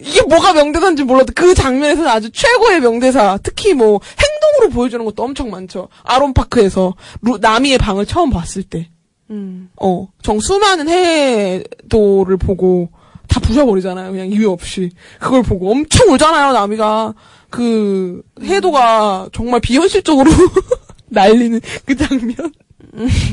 [0.00, 3.38] 이게 뭐가 명대사인지 몰라도 그 장면에서는 아주 최고의 명대사.
[3.42, 5.88] 특히 뭐 행동으로 보여주는 것도 엄청 많죠.
[6.02, 8.88] 아론 파크에서 루- 나미의 방을 처음 봤을 때.
[9.30, 9.70] 음.
[9.80, 12.88] 어, 정 수많은 해도를 보고
[13.28, 14.10] 다 부셔버리잖아요.
[14.12, 14.90] 그냥 이유 없이.
[15.20, 17.14] 그걸 보고 엄청 울잖아요, 나미가.
[17.50, 20.30] 그, 해도가 정말 비현실적으로
[21.08, 22.36] 날리는 그 장면.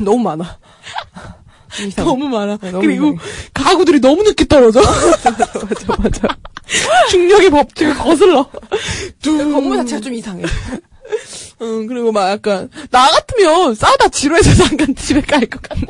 [0.03, 0.57] 너무 많아.
[1.87, 2.05] 이상.
[2.05, 2.57] 너무 많아.
[2.57, 3.19] 네, 너무 그리고 이상해.
[3.53, 4.81] 가구들이 너무 늦게 떨어져.
[4.81, 5.47] 맞아,
[5.97, 6.27] 맞아.
[7.09, 8.49] 중력의 법칙을 거슬러.
[9.21, 9.51] 둥.
[9.51, 10.43] 건물 자체가 좀 이상해.
[11.61, 15.81] 응, 그리고 막 약간, 나 같으면 싸우다 지루해서 잠깐 집에 갈 것 같아.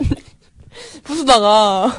[1.04, 1.92] 부수다가.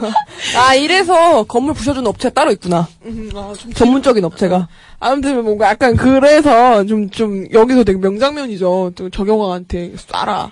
[0.56, 2.86] 아, 이래서 건물 부셔주는 업체가 따로 있구나.
[3.04, 4.68] 음, 아, 좀 전문적인 업체가.
[5.00, 8.92] 아무튼 뭔가 약간 그래서 좀, 좀, 여기서 되게 명장면이죠.
[8.94, 10.50] 또 저경화한테 쏴라.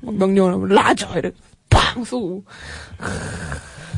[0.00, 1.08] 막 명령을 하면, 라저!
[1.18, 1.32] 이래.
[1.96, 2.04] 빵!
[2.04, 2.44] 쏘고.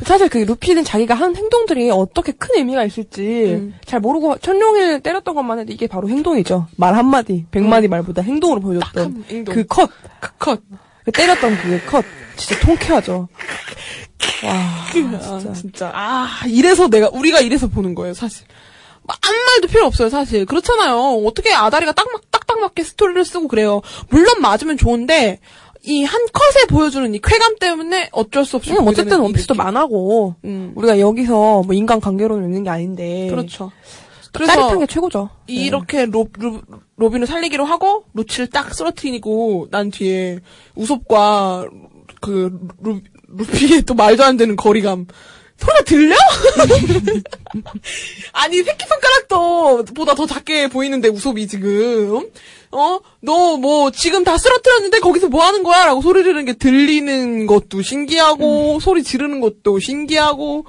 [0.04, 3.74] 사실 그 루피는 자기가 한 행동들이 어떻게 큰 의미가 있을지 음.
[3.84, 6.68] 잘 모르고 천룡이를 때렸던 것만 해도 이게 바로 행동이죠.
[6.76, 9.54] 말 한마디, 백마디 말보다 행동으로 보여줬던 한 행동.
[9.54, 9.90] 그 컷.
[10.20, 10.60] 그 컷.
[11.04, 12.04] 그 때렸던 그 컷.
[12.36, 13.28] 진짜 통쾌하죠.
[14.44, 15.52] 와, 아, 진짜.
[15.52, 15.90] 진짜.
[15.92, 18.46] 아, 이래서 내가, 우리가 이래서 보는 거예요, 사실.
[19.02, 20.44] 막 아무 말도 필요 없어요, 사실.
[20.46, 20.96] 그렇잖아요.
[21.26, 23.80] 어떻게 아다리가 딱, 막, 딱딱 맞게 스토리를 쓰고 그래요.
[24.10, 25.40] 물론 맞으면 좋은데,
[25.88, 28.70] 이 한 컷에 보여주는 이 쾌감 때문에 어쩔 수 없이.
[28.70, 30.72] 그냥 보게 어쨌든 원피스도 만하고 음.
[30.76, 33.72] 우리가 여기서 뭐 인간 관계론을 읽는 게 아닌데 그렇죠.
[34.32, 35.30] 짜릿한 게 최고죠.
[35.46, 36.60] 이렇게 로, 로,
[36.96, 40.40] 로빈을 살리기로 하고 루치를 딱 쓰러뜨리고 난 뒤에
[40.76, 41.66] 우섭과
[42.20, 45.06] 그 루, 루피의 또 말도 안 되는 거리감
[45.58, 46.16] 소리가 들려?
[48.32, 52.28] 아니 새끼손가락도 보다 더 작게 보이는데 우섭이 지금
[52.70, 53.00] 어?
[53.20, 55.86] 너 뭐 지금 다 쓰러뜨렸는데 거기서 뭐 하는 거야?
[55.86, 60.64] 라고 소리 지르는 게 들리는 것도 신기하고 소리 지르는 것도 신기하고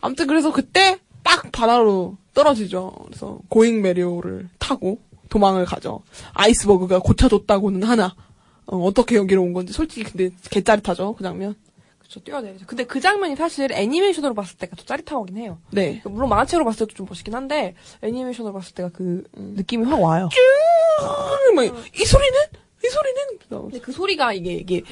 [0.00, 2.92] 아무튼 그래서 그때 딱 바다로 떨어지죠.
[3.06, 6.00] 그래서 고잉 메리오를 타고 도망을 가죠.
[6.32, 8.14] 아이스버그가 고쳐줬다고는 하나.
[8.66, 11.54] 어, 떻게 여기로 온 건지 솔직히 근데 개짜릿하죠 그 장면.
[12.08, 12.20] 그렇죠.
[12.24, 12.66] 뛰어내리죠.
[12.66, 15.58] 근데 그 장면이 사실 애니메이션으로 봤을 때가 더 짜릿하긴 해요.
[15.70, 16.00] 네.
[16.04, 20.28] 물론 만화책으로 봤을 때도 좀 멋있긴 한데 애니메이션으로 봤을 때가 그 느낌이 확 와요.
[21.54, 22.38] 막, 이 소리는?
[22.84, 23.38] 이 소리는?
[23.48, 24.82] 근데 그 소리가 이게 이게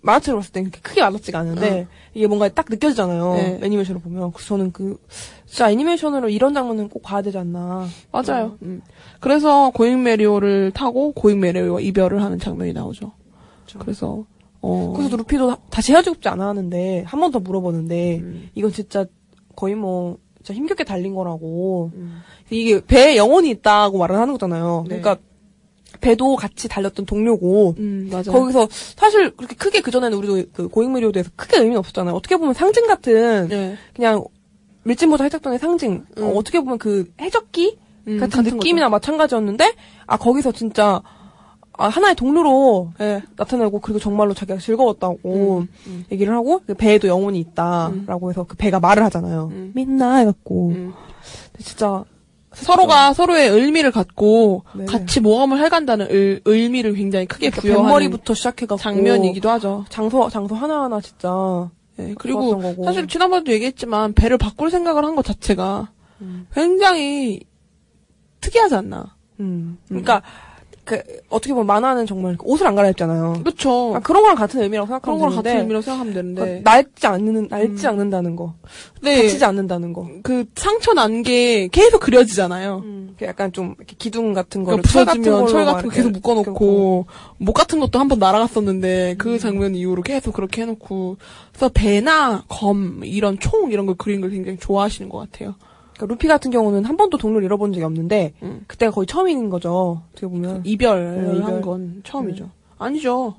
[0.00, 3.34] 만화책으로 봤을 땐 크게 와닿지가 않은데 이게 뭔가 딱 느껴지잖아요.
[3.34, 3.60] 네.
[3.62, 4.32] 애니메이션으로 보면.
[4.32, 4.98] 그래서 저는 그
[5.46, 7.86] 진짜 애니메이션으로 이런 장면은 꼭 봐야 되지 않나.
[8.10, 8.56] 맞아요.
[8.62, 8.80] 음.
[9.20, 13.12] 그래서 고잉 메리오를 타고 고잉 메리오와 이별을 하는 장면이 나오죠.
[13.78, 14.24] 그래서
[14.64, 14.92] 어.
[14.96, 18.50] 그래서 루피도 다시 헤어지고 싶지 않아 하는데 한 번 더 물어보는데 음.
[18.54, 19.04] 이건 진짜
[19.56, 21.90] 거의 뭐 진짜 힘겹게 달린 거라고
[22.50, 24.84] 이게 배에 영혼이 있다고 말을 하는 거잖아요.
[24.88, 25.00] 네.
[25.00, 25.22] 그러니까
[26.00, 28.10] 배도 같이 달렸던 동료고 음.
[28.32, 32.14] 거기서 사실 그렇게 크게 그 전에는 우리도 그 고잉미리오에 대해서 크게 의미는 없었잖아요.
[32.14, 33.76] 어떻게 보면 상징 같은 네.
[33.94, 34.24] 그냥
[34.82, 36.22] 밀짚모자 해적단의 상징 음.
[36.22, 39.72] 어, 떻게 보면 그 해적기 음, 같은, 같은 느낌이나 마찬가지였는데
[40.06, 41.00] 아 거기서 진짜
[41.76, 43.22] 아, 하나의 동료로 네.
[43.36, 46.04] 나타나고 그리고 정말로 자기가 즐거웠다고 음, 음.
[46.12, 49.48] 얘기를 하고 그 배에도 영혼이 있다라고 해서 그 배가 말을 하잖아요.
[49.52, 49.72] 음.
[49.74, 50.94] 믿나 해갖고 음.
[51.58, 52.04] 진짜
[52.52, 54.84] 서로가 서로의 의미를 갖고 네.
[54.84, 59.84] 같이 모험을 해간다는 의, 의미를 굉장히 크게 그러니까 부여하는 뱃머리부터 시작해갖고 장면이기도 하죠.
[59.88, 62.60] 장소 장소 하나하나 진짜 네, 그리고.
[62.84, 66.46] 사실 지난번에도 얘기했지만 배를 바꿀 생각을 한 것 자체가 음.
[66.54, 67.40] 굉장히
[68.40, 69.16] 특이하지 않나.
[69.40, 69.78] 음.
[69.88, 70.22] 그러니까
[70.84, 73.40] 그 어떻게 보면 만화는 정말 옷을 안 갈아입잖아요.
[73.42, 73.94] 그렇죠.
[73.96, 76.40] 아, 그런 거랑 같은 의미라고 그런 생각하면 거랑 되는데 같은 의미라고 생각하면 되는데.
[76.42, 77.90] 그러니까 낡지 않는 낡지 음.
[77.90, 78.54] 않는다는 거,
[79.00, 79.22] 네.
[79.22, 80.08] 다치지 않는다는 거.
[80.22, 82.82] 그 상처 난 게 계속 그려지잖아요.
[82.84, 83.14] 음.
[83.18, 87.06] 그 약간 좀 기둥 같은 거를 그러니까 철 부서지면 철 같은 거막 계속 묶어놓고
[87.38, 89.18] 목 같은 것도 한 번 날아갔었는데 음.
[89.18, 91.16] 그 장면 이후로 계속 그렇게 해놓고
[91.52, 95.54] 그래서 배나 검 이런 총 이런 걸 그리는 걸 굉장히 좋아하시는 것 같아요.
[95.94, 98.64] 그러니까 루피 같은 경우는 한 번도 동료를 잃어본 적이 없는데 음.
[98.66, 100.02] 그때가 거의 처음인 거죠.
[100.10, 101.44] 어떻게 보면 이별을 네, 이별.
[101.44, 102.50] 한건 처음이죠.
[102.78, 103.34] 아니죠.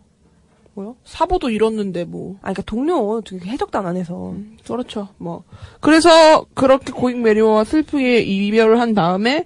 [0.73, 0.95] 뭐요?
[1.05, 4.33] 사보도 잃었는데 뭐 아, 그러니까 동료 되게 해적단 안에서
[4.67, 5.07] 그렇죠.
[5.17, 5.43] 뭐
[5.79, 9.45] 그래서 그렇게 고잉 메리오와 슬프게 이별을 한 다음에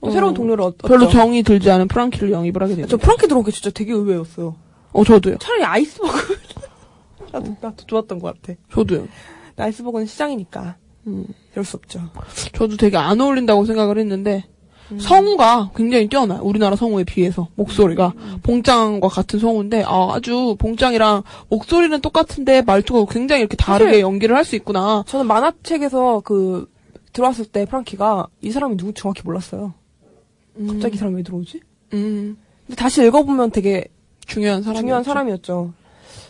[0.00, 1.08] 또 어, 새로운 동료를 얻, 별로.
[1.08, 2.88] 정이 들지 않은 프랑키를 영입을 하게 됩니다.
[2.90, 4.54] 저 프랑키 들어온 게 진짜 되게 의외였어요.
[4.92, 5.36] 어 저도요.
[5.38, 6.38] 차라리 아이스버그
[7.32, 8.58] 나도, 나도 좋았던 것 같아.
[8.72, 9.08] 저도요.
[9.56, 11.26] 아이스버그는 시장이니까 음.
[11.52, 12.00] 이럴 수 없죠.
[12.54, 14.44] 저도 되게 안 어울린다고 생각을 했는데
[14.92, 14.98] 음.
[14.98, 16.40] 성우가 굉장히 뛰어나요.
[16.42, 18.38] 우리나라 성우에 비해서 목소리가 음.
[18.42, 24.54] 봉짱과 같은 성우인데 아, 아주 봉짱이랑 목소리는 똑같은데 말투가 굉장히 이렇게 다르게 연기를 할 수
[24.56, 25.02] 있구나.
[25.06, 26.70] 저는 만화책에서 그
[27.12, 29.74] 들어왔을 때 프랑키가 이 사람이 누구 정확히 몰랐어요.
[30.68, 31.60] 갑자기 이 사람이 왜 들어오지?
[31.94, 33.84] 음, 근데 다시 읽어보면 되게
[34.26, 35.72] 중요한 사람 중요한 사람이었죠.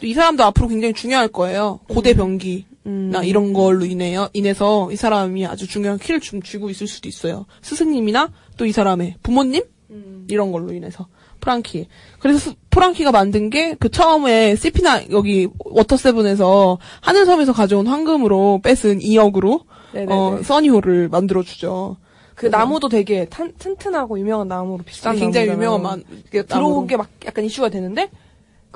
[0.02, 1.80] 이 사람도 앞으로 굉장히 중요할 거예요.
[1.88, 2.75] 고대 병기 음.
[3.10, 7.46] 나 이런 걸로 인해요 인해서 이 사람이 아주 중요한 키를 좀 쥐고 있을 수도 있어요.
[7.62, 10.26] 스승님이나 또 이 사람의 부모님 음.
[10.28, 11.06] 이런 걸로 인해서
[11.40, 11.86] 프랑키.
[12.18, 19.64] 그래서 스- 프랑키가 만든 게 그 처음에 CP나 여기 워터세븐에서 하늘섬에서 가져온 황금으로 뺏은 2억으로
[19.92, 20.12] 네네네.
[20.12, 21.96] 어, 써니호를 만들어 주죠.
[22.34, 25.74] 그 나무도 되게 탄, 튼튼하고 유명한 나무로 비싼 굉장히 나무잖아요.
[25.74, 26.86] 유명한 만, 들어온.
[26.86, 28.10] 게 막 약간 이슈가 되는데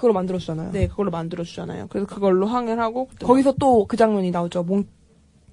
[0.01, 0.73] 그걸 만들어주잖아요.
[0.73, 1.89] 네, 그걸로 만들어 주잖아요.
[1.91, 4.63] 그래서 그걸로 항해를 하고 거기서 또 그 장면이 나오죠.
[4.63, 4.85] 몽,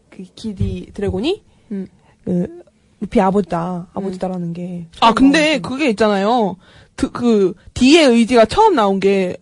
[0.09, 1.87] 그 기디 드래곤이 음.
[2.23, 2.63] 그
[3.01, 4.87] 루피 아버지다, 아버지다라는 게.
[5.01, 5.59] 아, 처음 근데.
[5.59, 6.55] 그게 있잖아요.
[6.95, 9.35] 그, 그, D의 의지가 처음 나온 게,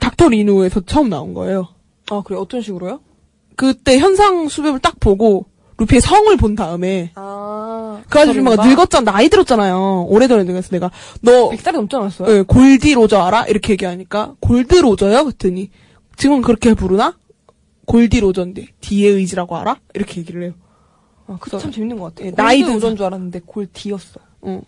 [0.00, 1.68] 닥터 리누에서 처음 나온 거예요.
[2.10, 3.00] 아 그래 어떤 식으로요?
[3.56, 5.44] 그때 현상 수ገብ을 딱 보고,
[5.78, 10.06] 루피의 성을 본 다음에, 아, 그 아줌마가 늙었잖아, 나이 들었잖아요.
[10.08, 10.68] 오래전에 늙었어.
[10.70, 12.36] 내가, 너, 100살이 넘지 않았어요?
[12.36, 13.46] 예, 골디 로저 알아?
[13.46, 15.24] 이렇게 얘기하니까, 골드 로저요?
[15.24, 15.70] 그랬더니,
[16.16, 17.16] 지금 그렇게 부르나?
[17.86, 19.76] 골디 로저인데, D의 의지라고 알아?
[19.94, 20.52] 이렇게 얘기를 해요.
[21.28, 22.26] 아, 그거 참 재밌는 것 같아.
[22.26, 24.18] 예, 나이 오전 줄 알았는데 골 D였어.
[24.46, 24.62] 응.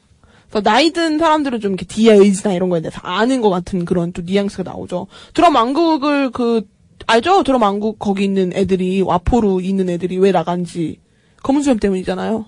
[0.50, 4.12] 그래서 나이 든 사람들은 좀 이렇게 D의 의지나 이런 거에 대해서 아는 것 같은 그런
[4.12, 5.06] 또 뉘앙스가 나오죠.
[5.32, 6.62] 드럼 왕국을 그,
[7.06, 7.42] 알죠?
[7.42, 11.00] 드럼 왕국 거기 있는 애들이, 와포로 있는 애들이 왜 나간지.
[11.42, 12.46] 검은 수염 때문이잖아요.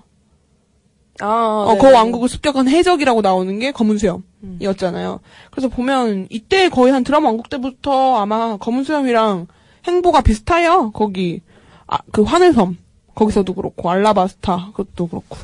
[1.19, 5.19] 아, 어, 그 왕국을 습격한 해적이라고 나오는 게 검은 수염이었잖아요.
[5.51, 9.47] 그래서 보면 이때 거의 한 드럼 왕국 때부터 아마 검은 수염이랑
[9.85, 10.91] 행보가 비슷해요.
[10.91, 11.41] 거기
[11.85, 12.77] 아, 그 하늘섬
[13.13, 15.37] 거기서도 그렇고 알라바스타 그것도 그렇고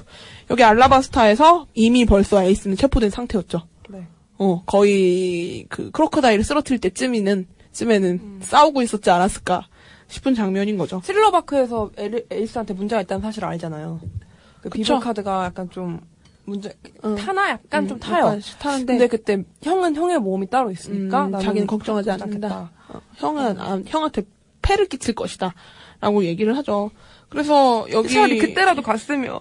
[0.50, 3.62] 여기 알라바스타에서 이미 벌써 에이스는 체포된 상태였죠.
[3.90, 4.08] 네.
[4.40, 7.46] 어 거의 그 크로커다일을 쓰러뜨릴 때쯤이는
[7.84, 9.66] 쯤에는 싸우고 있었지 않았을까
[10.08, 11.00] 싶은 장면인 거죠.
[11.04, 14.02] 스릴러바크에서 엘- 에이스한테 문제가 있다는 사실을 알잖아요.
[14.62, 14.70] 그.
[14.70, 16.02] 비블 카드가 약간 좀
[16.44, 16.74] 문제
[17.06, 17.16] 응.
[17.16, 18.26] 타나 약간 좀 음, 타요.
[18.26, 22.12] 약간 타는데 근데 그때 형은 형의 모험이 따로 있으니까 음, 자기는 걱정하지.
[22.12, 22.72] 않겠다.
[22.90, 24.24] 어, 형은 아, 형한테
[24.62, 25.54] 패를 끼칠 것이다.
[26.02, 26.92] 라고 얘기를 하죠.
[27.30, 29.40] 그래서 여기 차라리 그때라도 갔으면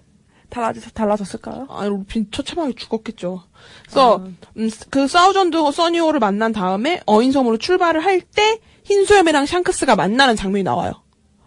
[0.50, 1.66] 달라졌, 달라졌을까요?
[1.70, 3.42] 아, 루핀 처참하게 죽었겠죠.
[3.84, 4.24] 그래서
[4.56, 10.92] 음, 그 사우전드 써니오를 만난 다음에 어인섬으로 출발을 할 때 흰수염이랑 샹크스가 만나는 장면이 나와요.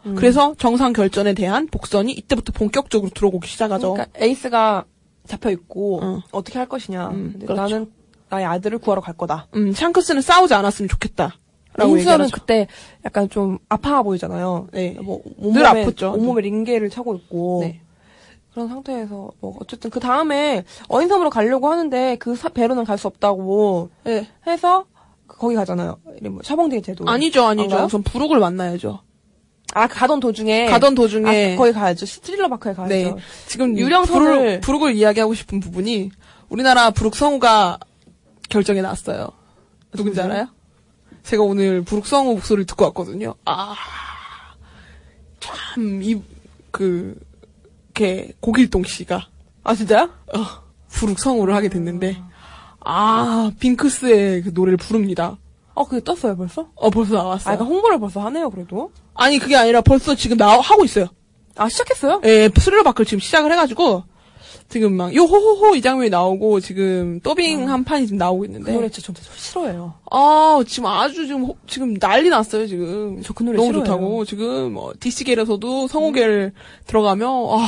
[0.06, 0.16] 음.
[0.16, 3.94] 그래서 정상 결전에 대한 복선이 이때부터 본격적으로 들어오기 시작하죠.
[3.94, 4.86] 그러니까 에이스가
[5.28, 6.20] 잡혀 있고 어.
[6.32, 7.10] 어떻게 할 것이냐.
[7.10, 7.56] 음, 그렇죠.
[7.56, 7.92] 나는
[8.30, 9.48] 나의 아들을 구하러 갈 거다.
[9.56, 11.36] 음, 샹크스는 싸우지 않았으면 좋겠다.
[11.80, 12.24] 얘기하죠.
[12.34, 12.68] 그때
[13.06, 14.68] 약간 좀 아파 보이잖아요.
[14.74, 14.98] 네.
[15.02, 16.14] 뭐 늘 아팠죠.
[16.14, 17.82] 온몸에 링게를 차고 있고 네.
[18.54, 23.90] 그런 상태에서 뭐 어쨌든 그 다음에 어인섬으로 가려고 하는데 그 사- 배로는 갈 수 없다고
[24.04, 24.28] 네.
[24.46, 24.86] 해서
[25.28, 25.98] 거기 가잖아요.
[26.30, 27.06] 뭐 샤봉디의 제도.
[27.08, 27.64] 아니죠, 아니죠.
[27.76, 27.86] 안가요?
[27.86, 29.00] 우선 부록을 만나야죠.
[29.74, 32.06] 아 가던 도중에 가던 도중에 아, 거기 가야죠.
[32.06, 32.94] 스트릴러 바크에 가야죠.
[32.94, 33.16] 네.
[33.48, 36.12] 지금 유령선을- 부룩, 부룩을 이야기하고 싶은 부분이
[36.50, 37.80] 우리나라 부룩 성우가
[38.50, 39.30] 결정이 났어요.
[39.96, 40.26] 누군지 누구세요?
[40.26, 40.48] 알아요?
[41.24, 43.36] 제가 오늘 부룩 성우 목소리를 듣고 왔거든요.
[43.46, 43.76] 아,
[45.40, 46.22] 참, 이,
[46.72, 47.18] 그,
[47.94, 49.28] 걔, 고길동 씨가,
[49.64, 50.10] 아 진짜요?
[50.34, 50.46] 어,
[50.90, 52.22] 부룩 성우를 하게 됐는데,
[52.84, 55.38] 아, 빙크스의 그 노래를 부릅니다.
[55.74, 56.68] 어 그게 떴어요 벌써?
[56.76, 57.56] 어, 벌써 아 나왔어요.
[57.56, 58.92] 그러니까 홍보를 벌써 하네요 그래도.
[59.14, 61.08] 아니, 그게 아니라 벌써 지금 나, 하고 있어요.
[61.56, 62.22] 아 시작했어요?
[62.26, 64.04] 예, 스릴러 바크를 지금 시작을 해가지고,
[64.72, 68.72] 지금 막, 요, 호호호 이 장면이 나오고, 지금 더빙 한 판이 지금 나오고 그 있는데,
[68.74, 69.94] 노래 진짜 저 싫어해요.
[70.10, 73.22] 아, 지금 아주 지금, 호- 지금 난리 났어요, 지금.
[73.22, 73.86] 저 그 노래 너무 싫어해요.
[73.86, 74.26] 좋다고.
[74.26, 76.54] 지금, 뭐, DC계에서도 성우계를
[76.88, 77.68] 들어가면, 아,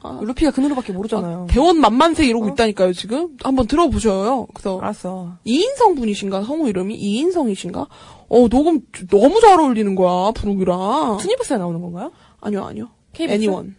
[0.00, 1.48] 아, 루피가 그 노래밖에 모르잖아요.
[1.50, 2.48] 대원 만만세 이러고 어?
[2.50, 3.36] 있다니까요, 지금.
[3.42, 4.46] 한번 들어보셔요.
[4.54, 5.32] 그래서, 알았어.
[5.44, 6.44] 이인성 분이신가?
[6.44, 7.86] 성우 이름이 이인성이신가?
[8.28, 11.16] 어, 녹음 너무 잘 어울리는 거야, 브룩이랑.
[11.20, 12.12] 투니버스에 나오는 건가요?
[12.40, 12.90] 아니요, 아니요.
[13.12, 13.34] KBS?
[13.34, 13.74] 애니원.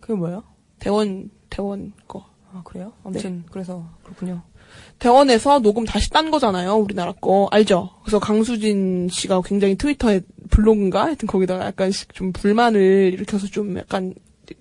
[0.00, 0.42] 그게 뭐예요?
[0.80, 2.24] 대원, 대원 거.
[2.52, 2.92] 아 그래요?
[3.04, 4.42] 아무튼 그래서 그렇군요.
[4.98, 7.48] 대원에서 녹음 다시 딴 거잖아요, 우리나라 거.
[7.52, 7.90] 알죠?
[8.02, 11.04] 그래서 강수진 씨가 굉장히 트위터에 블로그인가?
[11.04, 14.14] 하여튼 거기다가 약간씩 좀 불만을 일으켜서 좀 약간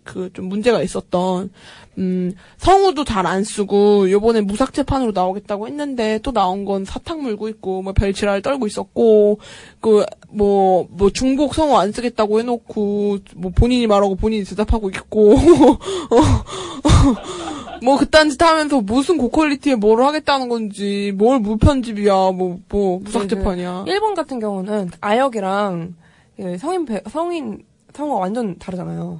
[0.04, 1.52] 그 좀 문제가 있었던,
[1.98, 7.82] 음, 성우도 잘 안 쓰고, 요번에 무삭제판으로 나오겠다고 했는데, 또 나온 건 사탕 물고 있고,
[7.82, 9.40] 뭐 별지랄 떨고 있었고,
[9.80, 15.36] 그, 뭐, 뭐 중복 성우 안 쓰겠다고 해놓고, 뭐 본인이 말하고 본인이 대답하고 있고,
[17.84, 24.40] 뭐 그딴 짓 하면서 무슨 고퀄리티에 뭘 하겠다는 건지 뭘 무편집이야 뭐뭐 무삭제판이야 일본 같은
[24.40, 25.96] 경우는 아역이랑
[26.38, 29.20] 그 성인 배, 성인 성우가 완전 다르잖아요.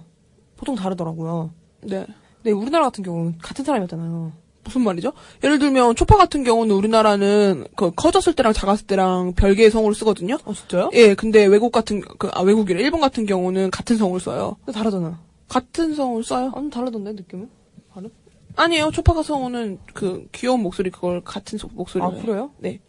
[0.64, 1.52] 보통 다르더라고요.
[1.82, 2.06] 네
[2.42, 4.32] 근데 우리나라 같은 경우는 같은 사람이었잖아요.
[4.64, 5.12] 무슨 말이죠
[5.44, 10.54] 예를 들면 초파 같은 경우는 우리나라는 그 커졌을 때랑 작았을 때랑 별개의 성우를 쓰거든요 어
[10.54, 10.90] 진짜요?
[10.94, 15.20] 예 근데 외국 같은 그 아 외국이래 일본 같은 경우는 같은 성우를 써요 근데 다르잖아.
[15.50, 17.50] 같은 성우를 써요 완전 다르던데 느낌은?
[17.94, 18.10] 다른?
[18.56, 22.22] 아니에요 초파가 성우는 그 귀여운 목소리 그걸 같은 소- 목소리로 아.
[22.22, 22.52] 그래요?
[22.60, 22.80] 네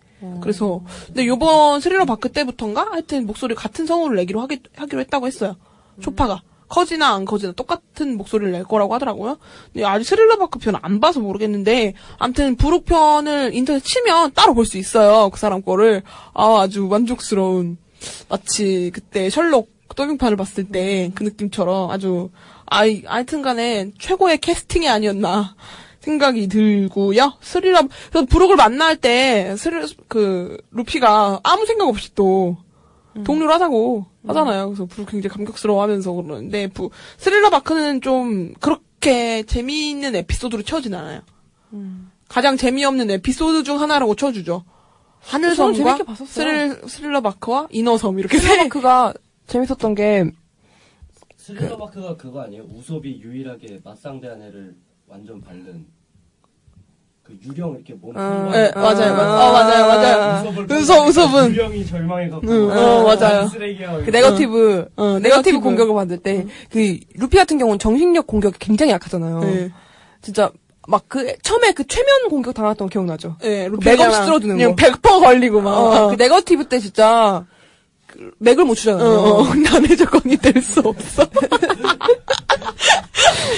[0.41, 5.57] 그래서 근데 요번 스릴러 바크 때부터인가 하여튼 목소리 같은 성우를 내기로 하기, 하기로 했다고 했어요.
[6.01, 6.41] 초파가
[6.75, 9.39] 커지나 안 커지나 똑같은 목소리를 낼 거라고 하더라고요.
[9.73, 14.65] 근데 아직 스릴러 바크 편 안 봐서 모르겠는데 아무튼 부록 편을 인터넷 치면 따로 볼
[14.67, 15.31] 수 있어요.
[15.31, 16.03] 그 사람 거를
[16.35, 17.79] 아 아주 만족스러운
[18.29, 22.31] 마치 그때 셜록 더빙판을 봤을 때 그 느낌처럼 아주
[22.67, 25.55] 아이 하여튼 간에 최고의 캐스팅이 아니었나
[26.01, 27.35] 생각이 들고요.
[27.41, 32.57] 스릴러 그래서 브룩을 만날 때 스릴 그 루피가 아무 생각 없이 또
[33.22, 34.66] 동료를 하자고 하잖아요.
[34.66, 41.20] 그래서 브룩 굉장히 감격스러워하면서 그러는데 부, 스릴러 바크는 좀 그렇게 재미있는 에피소드로 쳐지진 않아요.
[42.29, 44.64] 가장 재미없는 에피소드 중 하나라고 쳐주죠.
[45.20, 45.98] 하늘섬과.
[46.27, 49.14] 스릴, 스릴러 바크와 인어섬 이렇게 세 스릴러 바크가
[49.46, 50.31] 재밌었던 게
[51.37, 52.64] 스릴러 바크가 그거 아니에요?
[52.64, 54.74] 우솝이 유일하게 맞상대한 애를
[55.07, 55.87] 완전 밟는
[57.25, 58.13] 그 유령 이렇게 몸.
[58.17, 59.15] 아, 네, 아, 맞아요.
[59.15, 59.87] 맞- 아, 어, 맞아요.
[59.87, 60.53] 맞아요.
[60.53, 61.51] 보니까 우솝은.
[61.55, 62.47] 유령이 절망해갖고.
[62.47, 63.49] 응, 아, 어, 맞아요.
[63.49, 64.03] 쓰레기야.
[64.05, 65.61] 그 네거티브 어, 네거티브 네거티브.
[65.61, 69.41] 공격을 받을 때그 루피 같은 경우는 정신력 공격이 굉장히 약하잖아요.
[69.41, 69.71] 네.
[70.21, 70.51] 진짜
[70.87, 73.37] 막 그 처음에 그 최면 공격 당했던 거 기억나죠?
[73.41, 74.85] 네, 맥없이 쓰러지는 그냥 거.
[74.85, 75.71] 100% 걸리고 막.
[75.79, 77.47] 어, 그 네거티브 때 진짜
[78.07, 79.07] 그 맥을 못 어, 추잖아요.
[79.19, 81.25] 어, 난의 조건이 될 수 없어.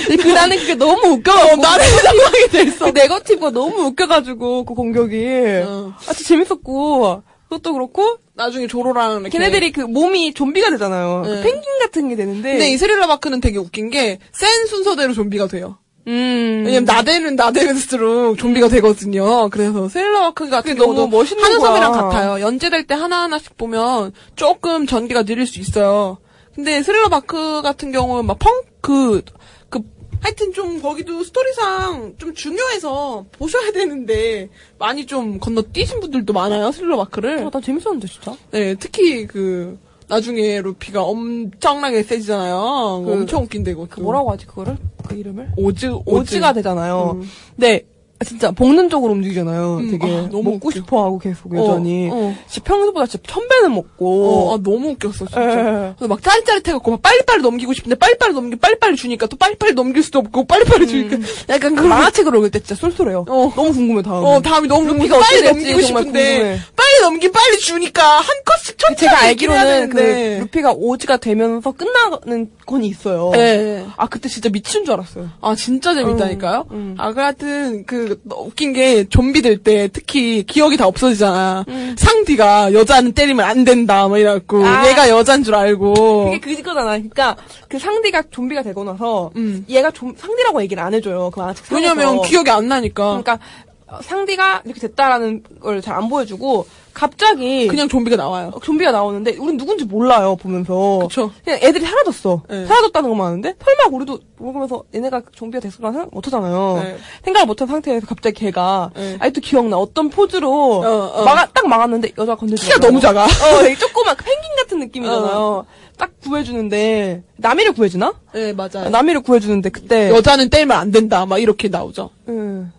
[0.07, 5.27] 근데 그 나는 그게 너무 어, 웃겨가지고 난의 상황이 될수그 네거티브가 너무 웃겨가지고 그 공격이
[5.65, 5.93] 어.
[5.97, 9.31] 아 진짜 재밌었고 그것도 그렇고 나중에 조로랑 이렇게.
[9.31, 11.23] 걔네들이 그 몸이 좀비가 되잖아요.
[11.25, 11.43] 그 네.
[11.43, 15.79] 펭귄 같은 게 되는데 근데 이 스릴러 바크는 되게 웃긴 게 센 순서대로 좀비가 돼요.
[16.09, 19.49] 음 왜냐면 나대는 나대는수록 좀비가 되거든요.
[19.49, 21.91] 그래서 스릴러 바크 같은 그게 너무 멋있는 거야.
[21.91, 22.41] 같아요.
[22.41, 26.19] 연재될 때 하나하나씩 보면 조금 전개가 느릴 수 있어요.
[26.57, 29.23] 근데 스릴러 바크 같은 경우는 막 펑크
[29.69, 29.81] 그
[30.21, 37.45] 하여튼 좀 거기도 스토리상 좀 중요해서 보셔야 되는데 많이 좀 건너뛰신 분들도 많아요 스릴러 바크를.
[37.45, 38.35] 어, 나 재밌었는데 진짜.
[38.51, 43.03] 네, 특히 그 나중에 루피가 엄청나게 세지잖아요.
[43.05, 43.88] 그- 엄청 웃긴데 그것도.
[43.90, 47.19] 그 뭐라고 하지 그거를 그 이름을 오즈 오지가 되잖아요.
[47.21, 47.29] 음.
[47.55, 47.85] 근데
[48.25, 49.77] 진짜 복는 쪽으로 움직이잖아요.
[49.77, 50.81] 음, 되게 아, 너무 먹고 웃겨.
[50.81, 52.09] 싶어하고 계속 어, 여전히.
[52.11, 52.35] 어.
[52.49, 54.25] 진짜 평소보다 진짜 천 배는 먹고.
[54.51, 55.41] 어, 아, 너무 웃겼어, 진짜.
[55.43, 55.95] 예.
[55.99, 60.21] 그래서 막 짜릿짜릿해갖고 막 빨리빨리 넘기고 싶은데 빨리빨리 넘기 빨리빨리 주니까 또 빨리빨리 넘길 수도
[60.21, 61.19] 없고 빨리빨리 주니까
[61.51, 63.27] 약간 그런 만화책을 읽을 때 진짜 쏠쏠해요.
[63.29, 63.53] 어.
[63.55, 64.25] 너무 궁금해 다음.
[64.25, 66.59] 어, 다음이 너무 루피가 빨리 넘기고 싶은데 궁금해.
[66.75, 69.99] 빨리 넘기 빨리 주니까 한 컷씩 천천히 제가 알기로는 그.
[70.41, 73.33] 루피가 오지가 되면서 끝나는 건이 있어요.
[73.37, 73.85] 예.
[73.97, 75.29] 아 그때 진짜 미친 줄 알았어요.
[75.41, 76.67] 아 진짜 재밌다니까요.
[76.71, 76.95] 음, 음.
[76.99, 81.64] 아그 하여튼 그 웃긴 게 좀비 될 때 특히 기억이 다 없어지잖아.
[81.97, 84.87] 상디가 여자는 때리면 안 된다 막 이래갖고 아.
[84.88, 86.31] 얘가 여잔 줄 알고.
[86.40, 86.90] 그게 그거잖아.
[86.90, 87.37] 그러니까
[87.69, 89.64] 그 상디가 좀비가 되고 나서 음.
[89.69, 91.31] 얘가 좀 상디라고 얘기를 안 해줘요.
[91.33, 91.73] 그 만화책.
[91.73, 93.23] 왜냐면 기억이 안 나니까.
[93.23, 93.66] 그러니까 어,
[94.03, 98.51] 상디가 이렇게 됐다라는 걸 잘 안 보여주고 갑자기 그냥 좀비가 나와요.
[98.55, 101.31] 어, 좀비가 나오는데 우린 누군지 몰라요 보면서 그쵸.
[101.44, 102.64] 그냥 애들이 사라졌어 네.
[102.66, 106.96] 사라졌다는 것만 아는데 설마 우리도 모르면서 얘네가 좀비가 됐을까 생각 못하잖아요 네.
[107.25, 109.16] 생각을 못한 상태에서 갑자기 걔가 네.
[109.20, 111.25] 아직도 기억나 어떤 포즈로 어, 어.
[111.25, 112.79] 막아, 딱 막았는데 여자가 건들지 키가.
[112.79, 113.25] 너무 작아.
[113.25, 115.66] 어 되게 조그만 펭귄 같은 느낌이잖아요
[115.99, 118.14] 딱 구해주는데 나미를 구해주나?
[118.33, 118.88] 네 맞아요.
[118.90, 122.11] 나미를 구해주는데 그때 여자는 때리면 안 된다 막 이렇게 나오죠.
[122.29, 122.72] 음,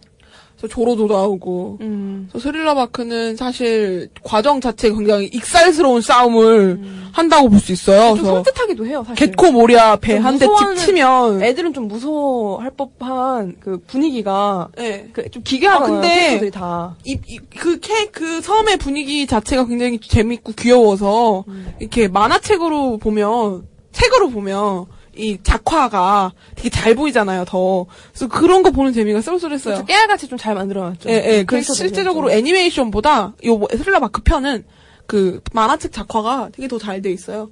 [0.58, 1.78] 그래서 조로도 나오고.
[1.82, 2.28] 음.
[2.32, 8.16] 그래서 스릴러 마크는 사실 과정 자체가 굉장히 익살스러운 싸움을 한다고 볼 수 있어요.
[8.16, 15.08] 좀 섬뜩하기도 해요 사실 개코 모리아 배좀한대집 치면 애들은 좀 무서워할 법한 그 분위기가 네.
[15.14, 15.98] 그 좀 기괴하잖아요.
[15.98, 16.96] 아, 근데 다.
[17.04, 21.44] 이, 이, 그, 캐, 그 섬의 분위기 자체가 굉장히 재밌고 귀여워서,
[21.80, 24.86] 이렇게 만화책으로 보면, 책으로 보면,
[25.18, 27.86] 이 작화가 되게 잘 보이잖아요, 더.
[28.12, 29.86] 그래서 그런 거 보는 재미가 쏠쏠했어요.
[29.86, 31.10] 깨알같이 좀 잘 만들어놨죠.
[31.10, 31.44] 예, 예.
[31.44, 32.38] 그 캐릭터들이 실제적으로 좀.
[32.38, 34.66] 애니메이션보다, 요 스릴러 마크 편은,
[35.08, 37.50] 그, 만화책 작화가 되게 더 잘 돼 있어요.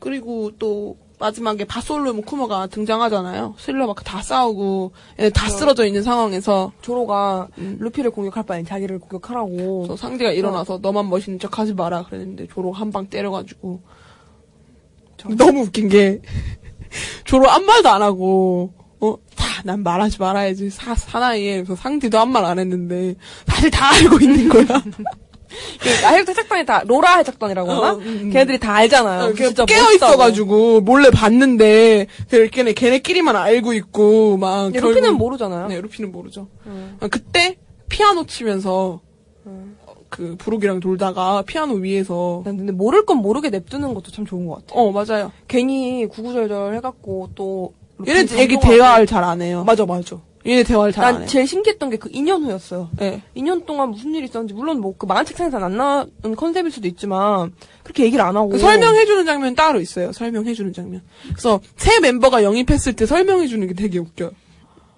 [0.00, 3.54] 그리고 또, 마지막에 바솔로 모쿠모가 등장하잖아요.
[3.58, 9.82] 스릴러 마크 다 싸우고, 얘네 다 쓰러져 있는 상황에서, 조로가 루피를 공격할 바엔 자기를 공격하라고.
[9.82, 13.80] 그래서 상대가 일어나서 너만 멋있는 척 하지 마라 그랬는데 조로 한방 때려가지고
[15.36, 16.20] 너무 웃긴 게
[17.24, 22.30] 조로 아무 말도 안 하고 어 다 난 말하지 말아야지 사, 사나이에 그래서 상디도 한
[22.30, 23.14] 말 안 했는데
[23.46, 24.64] 다들 다 알고 있는 거야
[25.80, 27.92] 그 해적 해적단이 다 로라 해적단이라고 하나?
[27.92, 28.30] 어, 음, 음.
[28.30, 29.26] 걔네들이 다 알잖아요.
[29.26, 30.12] 이렇게 진짜 깨어 멋있다고.
[30.14, 32.06] 있어가지고 몰래 봤는데
[32.50, 35.68] 걔네 걔네끼리만 알고 있고 막 루피는 결국- 모르잖아요.
[35.68, 36.48] 네 루피는 모르죠
[37.00, 37.56] 아, 그때
[37.90, 39.11] 피아노 치면서 음.
[40.12, 44.56] 그 부록이랑 돌다가 피아노 위에서 난 근데 모를 건 모르게 냅두는 것도 참 좋은 것
[44.66, 44.78] 같아.
[44.78, 47.72] 어 맞아요 괜히 구구절절 해갖고 또.
[48.06, 48.60] 얘네 감동하고.
[48.60, 49.64] 대화를 잘 안 해요.
[49.64, 50.18] 맞아, 맞아.
[50.44, 51.26] 얘네 대화를 잘안난 해.
[51.26, 52.90] 제일 신기했던 게 그 2년 후였어요.
[53.00, 53.22] 예.
[53.36, 57.52] 2년 동안 무슨 일이 있었는지 물론 뭐 그 만화책 생산 안 나온 컨셉일 수도 있지만
[57.84, 60.12] 그렇게 얘기를 안 하고 그 설명해주는 장면 따로 있어요.
[60.12, 61.02] 설명해주는 장면.
[61.28, 64.30] 그래서 새 멤버가 영입했을 때 설명해주는 게 되게 웃겨요.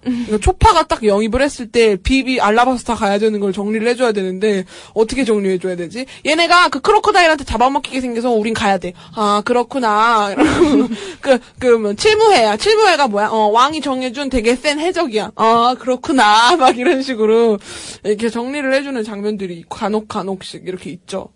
[0.05, 5.25] 그러니까 초파가 딱 영입을 했을 때 비비 알라바스타 가야 되는 걸 정리를 해줘야 되는데 어떻게
[5.25, 6.07] 정리해줘야 되지?
[6.27, 8.93] 얘네가 그 크로커다일한테 잡아먹히게 생겨서 우린 가야 돼.
[9.15, 10.33] 아 그렇구나.
[10.37, 10.89] 이러고
[11.21, 12.57] 그그 칠무해야.
[12.57, 13.29] 칠무해가 뭐야?
[13.31, 15.33] 어 왕이 정해준 되게 센 해적이야.
[15.37, 16.57] 아 그렇구나.
[16.57, 17.59] 막 이런 식으로
[18.05, 21.29] 이렇게 정리를 해주는 장면들이 간혹 간혹씩 이렇게 있죠.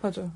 [0.00, 0.30] 맞아요.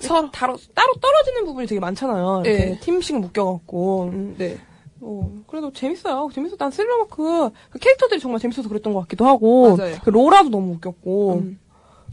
[0.00, 2.42] 서로 따로 따로 떨어지는 부분이 되게 많잖아요.
[2.46, 2.78] 예.
[2.82, 4.10] 팀씩 묶여갖고.
[4.12, 4.58] 음, 네.
[5.04, 6.28] 어, 그래도 재밌어요.
[6.32, 6.56] 재밌어.
[6.56, 9.76] 난 스릴러바크 그 캐릭터들이 정말 재밌어서 그랬던 것 같기도 하고.
[9.76, 9.96] 맞아요.
[10.02, 11.34] 그 로라도 너무 웃겼고.
[11.42, 11.58] 음.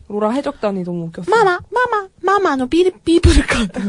[0.08, 1.30] 로라 해적단이 너무 웃겼어.
[1.30, 3.80] 마마, 마마, 마마, 너 삐, 비브르카드.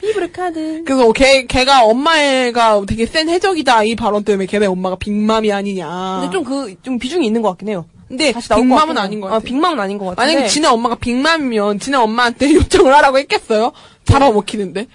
[0.00, 0.84] 피브르 카드.
[0.84, 6.20] 그래서 걔, 걔가 엄마애가 되게 센 해적이다, 이 발언 때문에 걔네 엄마가 빅맘이 아니냐.
[6.20, 7.86] 근데 좀 그, 좀 비중이 있는 것 같긴 해요.
[8.06, 9.32] 근데 것 빅맘은 아닌 것 해요.
[9.32, 9.36] 같아.
[9.36, 10.22] 아, 빅맘은 아닌 것 같은데.
[10.32, 13.72] 만약에 지네 엄마가 빅맘이면 지네 엄마한테 요청을 하라고 했겠어요?
[14.04, 14.86] 잡아먹히는데.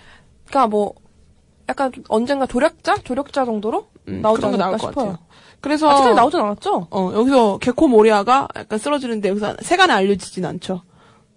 [0.45, 0.93] 그니까 뭐,
[1.69, 2.97] 약간 좀 언젠가 조력자?
[3.03, 3.85] 조력자 정도로?
[4.07, 5.05] 음, 나오지 않을까 나올 것 싶어요.
[5.05, 5.25] 같아요.
[5.61, 5.89] 그래서.
[5.89, 6.87] 아직까지 나오진 않았죠?
[6.89, 10.81] 어, 여기서 개코 모리아가 약간 쓰러지는데 여기서 세간에 알려지진 않죠.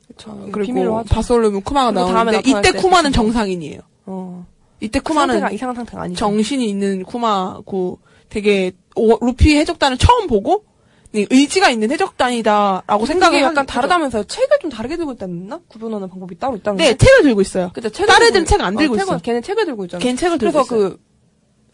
[0.09, 0.49] 그쵸.
[0.53, 1.03] 그리고.
[1.05, 3.13] 바솔루무 쿠마가 나오는데 이때 때 쿠마는.
[3.13, 3.81] 정상인이에요.
[4.07, 4.47] 어.
[4.81, 6.19] 이때 쿠마는 쿠마는 이상한 상태가 아니죠.
[6.19, 10.72] 정신이 있는 쿠마고 되게 오- 루피 해적단을 처음 보고 네,
[11.15, 13.67] 의지가 있는 해적단이다라고 생각이 약간.
[13.67, 14.25] 다르다면서요.
[14.25, 15.61] 책을 좀 다르게 들고 있다나?
[15.69, 16.99] 구분하는 방법이 따로 있다는 네, 거.
[16.99, 17.71] 책을 들고 있어요.
[17.75, 19.17] 책을 다른 애들은 책안 있- 들고 어, 있어.
[19.19, 20.03] 책은- 걔는 책을 들고 있잖아.
[20.03, 20.91] 걔는 책을 들고 그래서 있어요.
[20.91, 21.01] 그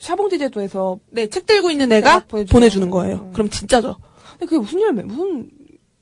[0.01, 3.19] 샤봉지 제도에서 네, 책 들고 있는 애가 보내주는 보내주는 거예요.
[3.19, 3.33] 거예요.
[3.33, 3.97] 그럼 진짜죠.
[4.33, 5.03] 근데 그게 무슨 열매?
[5.03, 5.49] 무슨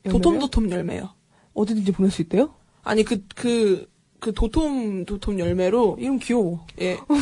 [0.05, 0.13] 열매예요?
[0.13, 1.11] 도톰도톰 열매요.
[1.55, 2.55] 어디든지 보낼 수 있대요?
[2.83, 3.87] 아니 그 그
[4.21, 6.65] 그 도톰 도톰 열매로 이름 귀여워.
[6.81, 7.15] 예 그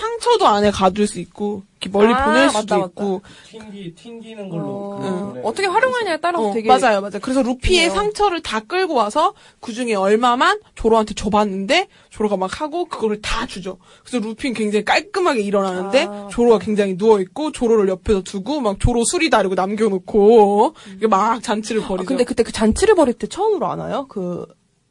[0.00, 2.86] 상처도 안에 가둘 수 있고 이렇게 멀리 아, 보낼 맞다, 수도 맞다.
[2.88, 7.20] 있고 튕기 튕기는 걸로 어, 그 노래 어떻게 활용하냐에 따라서 어, 되게 맞아요, 맞아요.
[7.22, 7.94] 그래서 루피의 좋네요.
[8.02, 13.78] 상처를 다 끌고 와서 그 중에 얼마만 조로한테 줘봤는데 조로가 막 하고 그거를 다 주죠.
[14.04, 19.04] 그래서 루피는 굉장히 깔끔하게 일어나는데 아, 조로가 굉장히 누워 있고 조로를 옆에서 두고 막 조로
[19.04, 22.06] 술이 다르고 남겨놓고 이게 막 잔치를 아, 벌이죠.
[22.06, 24.06] 근데 그때 그 잔치를 벌일 때 처음으로 아나요?
[24.08, 24.44] 그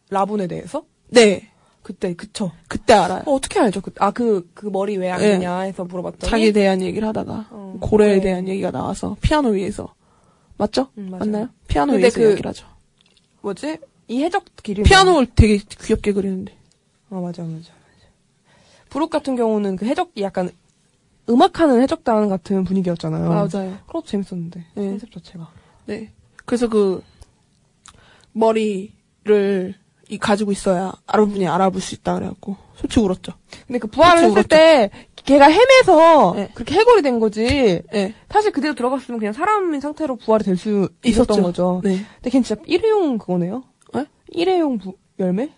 [0.10, 0.84] 라분에 대해서?
[1.10, 1.50] 네,
[1.84, 2.52] 그때 그쵸.
[2.68, 3.24] 그때 알아요.
[3.26, 3.82] 어, 어떻게 알죠?
[3.82, 5.32] 그, 아, 그, 그 머리 왜안 예.
[5.32, 6.30] 되냐 해서 물어봤더니.
[6.30, 8.22] 자기에 대한 얘기를 하다가 어, 고래에 고래.
[8.22, 9.94] 대한 얘기가 나와서 피아노 위에서
[10.58, 10.90] 맞죠?
[10.98, 11.20] 음, 맞아요.
[11.26, 11.50] 맞나요?
[11.68, 12.68] 피아노 위에서 그- 얘기를 하죠.
[13.42, 13.78] 뭐지?
[14.08, 14.84] 이 해적 길이.
[14.84, 16.54] 피아노를 되게 귀엽게 그리는데.
[17.10, 17.72] 어, 맞아, 맞아, 맞아.
[18.90, 20.50] 브룩 같은 경우는 그 해적이 약간
[21.30, 23.30] 음악하는 해적단 같은 분위기였잖아요.
[23.30, 23.78] 맞아요.
[23.88, 24.66] 그것도 재밌었는데.
[24.76, 24.90] 네.
[24.90, 25.50] 컨셉 자체가.
[25.86, 26.12] 네.
[26.46, 27.04] 그래서 그
[28.34, 29.76] 머리를
[30.10, 33.34] 이 가지고 있어야 여러분이 알아볼 수 있다 그래갖고 솔직히 울었죠.
[33.68, 34.90] 근데 그 부활을 했을 때
[35.26, 36.50] 걔가 헤매서 네.
[36.56, 37.82] 그렇게 해골이 된 거지.
[37.92, 38.14] 네.
[38.30, 41.42] 사실 그대로 들어갔으면 그냥 사람인 상태로 부활이 될 수 있었던 있었죠.
[41.44, 41.82] 거죠.
[41.84, 42.00] 네.
[42.16, 43.64] 근데 걔는 진짜 일회용 그거네요.
[43.94, 44.06] 네?
[44.30, 45.50] 일회용 부- 열매?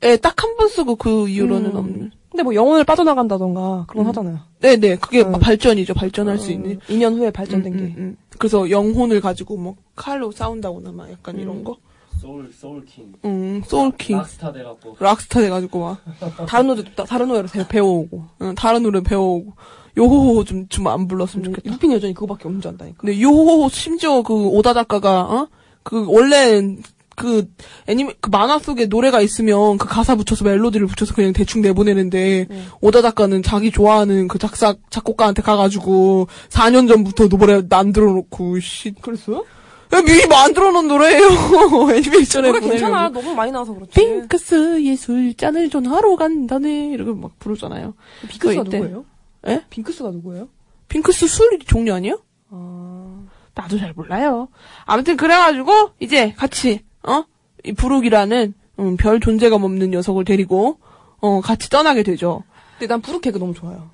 [0.00, 1.76] 네, 딱한 번 쓰고 그 이후로는 음.
[1.76, 2.10] 없는.
[2.30, 4.08] 근데 뭐 영혼을 빠져나간다던가 그런 거 음.
[4.08, 4.38] 하잖아요.
[4.60, 5.32] 네네, 그게 음.
[5.32, 5.94] 막 발전이죠.
[5.94, 6.80] 발전할 수 있는.
[6.80, 7.82] 2년 후에 발전된 음, 게.
[7.84, 8.16] 음, 음.
[8.38, 11.40] 그래서 영혼을 가지고 뭐 칼로 싸운다거나 막 약간 음.
[11.40, 11.76] 이런 거.
[12.20, 14.16] 소울 소울킹 음, 소울킹.
[14.18, 15.98] 락스타 돼갖고 락스타 돼가지고 막
[16.46, 18.24] 다른 노래 다른 노래로 배- 배워오고.
[18.42, 19.52] 응, 다른 노래 배워오고
[19.98, 21.70] 요호호 좀 좀 안 불렀으면 좋겠다.
[21.70, 22.98] 루핀 여전히 그거밖에 없는 줄 안다니까.
[22.98, 25.48] 근데 요호호 심지어 그 오다 작가가 어?
[25.82, 26.60] 그 원래
[27.14, 27.50] 그
[27.86, 32.68] 애니메 그 만화 속에 노래가 있으면 그 가사 붙여서 멜로디를 붙여서 그냥 대충 내보내는데 음.
[32.82, 39.46] 오다 작가는 자기 좋아하는 그 작사 작곡가한테 가가지고 4년 전부터 노래 만들어 놓고 씨 그랬어요?
[39.96, 41.28] 야, 미리 만들어 놓은 노래예요
[41.94, 43.08] 애니메이션에 노래 괜찮아.
[43.10, 43.92] 너무 많이 나와서 그렇지.
[43.92, 47.94] 핑크스의 술잔을 전하러 간다네 이러고 막 부르잖아요
[48.28, 48.78] 핑크스가 이때.
[48.78, 49.04] 누구예요?
[49.46, 49.62] 에?
[49.70, 50.48] 핑크스가 누구예요?
[50.88, 52.20] 핑크스 술 종류 아니에요?
[52.50, 53.22] 아.
[53.54, 54.48] 나도 잘 몰라요.
[54.84, 57.24] 아무튼 그래가지고 이제 같이 어
[57.64, 60.78] 이 부룩이라는 음, 별 존재감 없는 녀석을 데리고
[61.20, 62.44] 어 같이 떠나게 되죠.
[62.78, 63.90] 근데 난 부르 개그 너무 좋아요.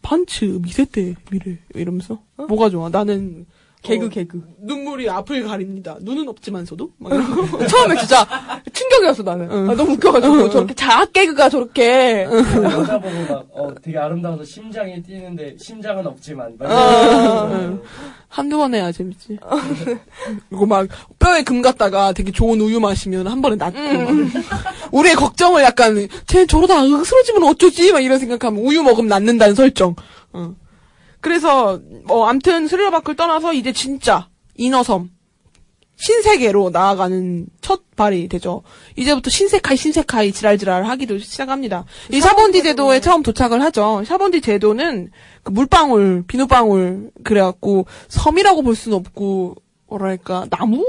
[0.00, 2.88] 판츠 미세대 미래 이러면서 뭐가 좋아?
[2.88, 3.44] 나는
[3.84, 4.42] 개그 어, 개그.
[4.62, 5.96] 눈물이 앞을 가립니다.
[6.00, 6.90] 눈은 없지만서도.
[7.68, 8.26] 처음에 진짜
[8.72, 9.48] 충격이었어 나는.
[9.50, 9.70] 응.
[9.70, 12.24] 아, 너무 웃겨가지고 저렇게 자학 개그가 저렇게.
[12.24, 17.48] 여자 보고 막 어, 되게 아름다워서 심장이 뛰는데 심장은 없지만 막 아.
[17.52, 17.82] 응.
[18.28, 19.38] 한두 번 해야 재밌지.
[20.48, 24.08] 그리고 막 뼈에 금 갔다가 되게 좋은 우유 마시면 한 번에 낫고 막.
[24.92, 29.94] 우리의 걱정을 약간 쟤 저러다 으스러지면 어쩌지 막 이런 생각하면 우유 먹으면 낫는다는 설정.
[30.32, 30.54] 어.
[31.24, 35.08] 그래서 뭐 암튼 스릴러바크를 떠나서 이제 진짜 인어섬
[35.96, 38.62] 신세계로 나아가는 첫 발이 되죠.
[38.96, 41.86] 이제부터 신세카이 신세카이 지랄지랄 하기도 시작합니다.
[42.12, 44.02] 이 샤본디 제도에 처음 도착을 하죠.
[44.04, 45.12] 샤본디 제도는
[45.42, 49.54] 그 물방울, 비누방울 그래갖고 섬이라고 볼 수는 없고
[49.86, 50.84] 뭐랄까 나무로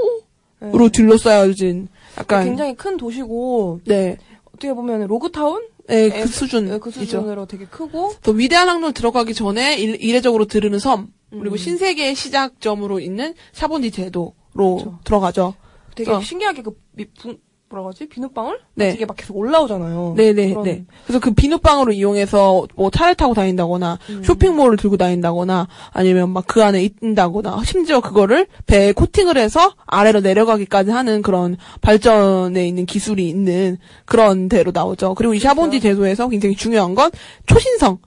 [0.60, 0.88] 네.
[0.92, 4.18] 둘러싸여진 약간 굉장히 큰 도시고 네,
[4.48, 8.92] 어떻게 보면 로그타운 네, 에, 그 수준 네, 그 수준으로 되게 크고 또 위대한 항로
[8.92, 11.56] 들어가기 전에 일, 이례적으로 들르는 섬 그리고 음.
[11.56, 14.98] 신세계의 시작점으로 있는 샤본디 제도로 그쵸.
[15.04, 15.54] 들어가죠.
[15.94, 16.20] 되게 어.
[16.20, 17.36] 신기하게 그 미, 부,
[17.68, 18.60] 뭐라고 하지 비눗방울?
[18.74, 18.92] 네.
[18.92, 20.14] 되게 막 계속 올라오잖아요.
[20.16, 20.84] 네네 그런- 네.
[21.04, 24.22] 그래서 그 비눗방울을 이용해서 뭐 차를 타고 다닌다거나 음.
[24.24, 30.92] 쇼핑몰을 들고 다닌다거나 아니면 막 그 안에 있다거나 심지어 그거를 배에 코팅을 해서 아래로 내려가기까지
[30.92, 35.14] 하는 그런 발전에 있는 기술이 있는 그런 데로 나오죠.
[35.14, 35.96] 그리고 이 샤본디 그렇죠.
[35.96, 37.10] 제도에서 굉장히 중요한 건
[37.46, 37.98] 초신성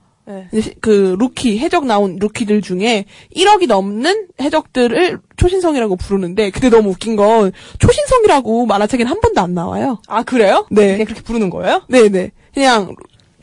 [0.52, 0.62] 네.
[0.80, 3.04] 그 루키 해적 나온 루키들 중에
[3.34, 10.00] 1억이 넘는 해적들을 초신성이라고 부르는데 근데 너무 웃긴 건 초신성이라고 만화책에는 한 번도 안 나와요.
[10.08, 10.66] 아 그래요?
[10.70, 10.92] 네.
[10.92, 11.82] 그냥 그렇게 부르는 거예요?
[11.88, 12.30] 네네.
[12.54, 12.94] 그냥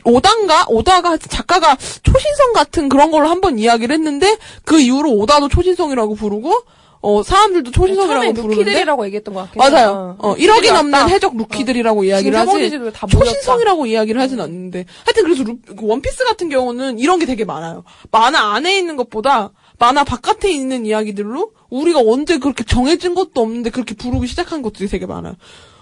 [0.04, 6.14] 오다인가 오다가 작가가 초신성 같은 그런 걸로 한 번 이야기를 했는데 그 이후로 오다도 초신성이라고
[6.14, 6.52] 부르고
[7.00, 10.16] 어 사람들도 초신성이라고 처음에 부르는데 루키들이라고 얘기했던 것 같긴 맞아요.
[10.18, 11.06] 어, 1억이 넘는 왔다.
[11.06, 12.70] 해적 루키들이라고 이야기를 지금 하지.
[13.08, 14.84] 초신성이라고 이야기를 하진 않는데.
[15.04, 17.84] 하여튼 그래서 루- 그 원피스 같은 경우는 이런 게 되게 많아요.
[18.10, 23.94] 만화 안에 있는 것보다 만화 바깥에 있는 이야기들로 우리가 언제 그렇게 정해진 것도 없는데 그렇게
[23.94, 25.34] 부르기 시작한 것들이 되게 많아요.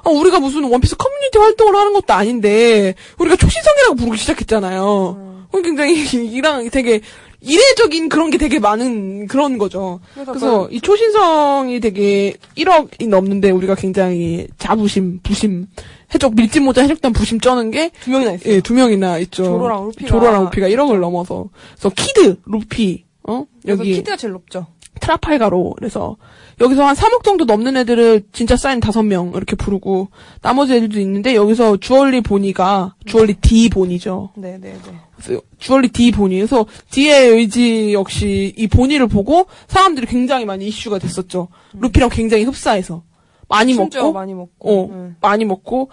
[0.04, 5.46] 아, 우리가 무슨 원피스 커뮤니티 활동을 하는 것도 아닌데 우리가 초신성이라고 부르기 시작했잖아요.
[5.46, 5.94] 그건 굉장히
[6.30, 7.00] 이랑 되게
[7.40, 10.00] 이례적인 그런 게 되게 많은 그런 거죠.
[10.14, 15.66] 그래서 그래서 이 초신성이 되게 1억이 넘는데 우리가 굉장히 자부심, 부심,
[16.14, 18.52] 해적 밀짚 모자 해적단 부심 쩌는 게 두 명이나 있어요.
[18.54, 19.44] 예, 두 명이나 있죠.
[19.44, 21.48] 조로랑 루피가- 조로랑 루피가 1억을 넘어서.
[21.78, 23.44] 그래서 키드, 루피, 어?
[23.66, 24.66] 여기 키드가 제일 높죠.
[25.00, 25.74] 트라팔가로.
[25.76, 26.16] 그래서
[26.60, 30.08] 여기서 한 3억 정도 넘는 애들을 진짜 쌓인 5명 이렇게 부르고
[30.42, 34.30] 나머지 애들도 있는데 여기서 주얼리 보니가 주얼리 D 보니죠.
[34.36, 34.78] 네 네네.
[35.16, 36.36] 그래서 주얼리 D 보니.
[36.36, 41.48] 그래서 D의 의지 역시 이 보니를 보고 사람들이 굉장히 많이 이슈가 됐었죠.
[41.74, 43.02] 루피랑 굉장히 흡사해서.
[43.48, 44.68] 많이 먹고 많이 먹고.
[44.68, 45.12] 어, 네.
[45.20, 45.90] 많이 먹고,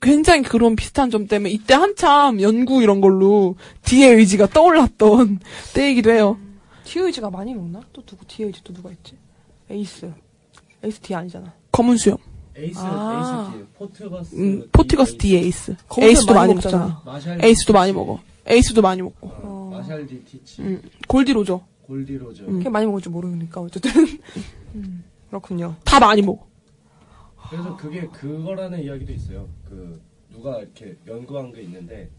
[0.00, 5.40] 굉장히 그런 비슷한 점 때문에 이때 한참 연구 이런 걸로 D의 의지가 떠올랐던
[5.74, 6.36] 때이기도 해요.
[6.38, 6.51] D의
[7.00, 7.80] 의지가 많이 먹나?
[7.92, 9.16] 또 누구 D의 의지 또 누가 있지?
[9.70, 10.12] 에이스.
[10.82, 11.52] 에이스 D 아니잖아.
[11.70, 12.18] 검은 수염.
[12.56, 13.52] 에이스, 아.
[13.54, 14.34] 에이스, 포트거스.
[14.36, 15.76] 음, 포티거스 D 에이스.
[16.00, 17.02] 에이스도 많이 많이 먹잖아.
[17.42, 17.92] 에이스도 디 많이.
[17.92, 18.20] 먹어.
[18.46, 19.28] 에이스도 많이 먹고.
[19.28, 20.62] 어, 마샬 D 티치.
[20.62, 21.64] 음, 골디로죠.
[21.82, 22.44] 골디로저.
[22.44, 22.58] 음.
[22.58, 23.90] 그게 많이 먹을 줄 모르니까 어쨌든.
[24.74, 25.74] 음, 그렇군요.
[25.84, 26.46] 다 많이 먹어.
[27.48, 29.48] 그래서 그게 그거라는 이야기도 있어요.
[29.68, 32.10] 그 누가 이렇게 연구한 게 있는데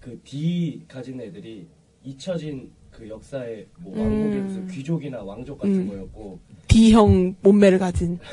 [0.00, 1.66] 그 D 가진 애들이
[2.04, 4.46] 잊혀진 그 역사의 뭐 왕국의 음.
[4.46, 5.88] 무슨 귀족이나 왕족 같은 음.
[5.88, 6.38] 거였고
[6.68, 8.18] D형 몸매를 가진.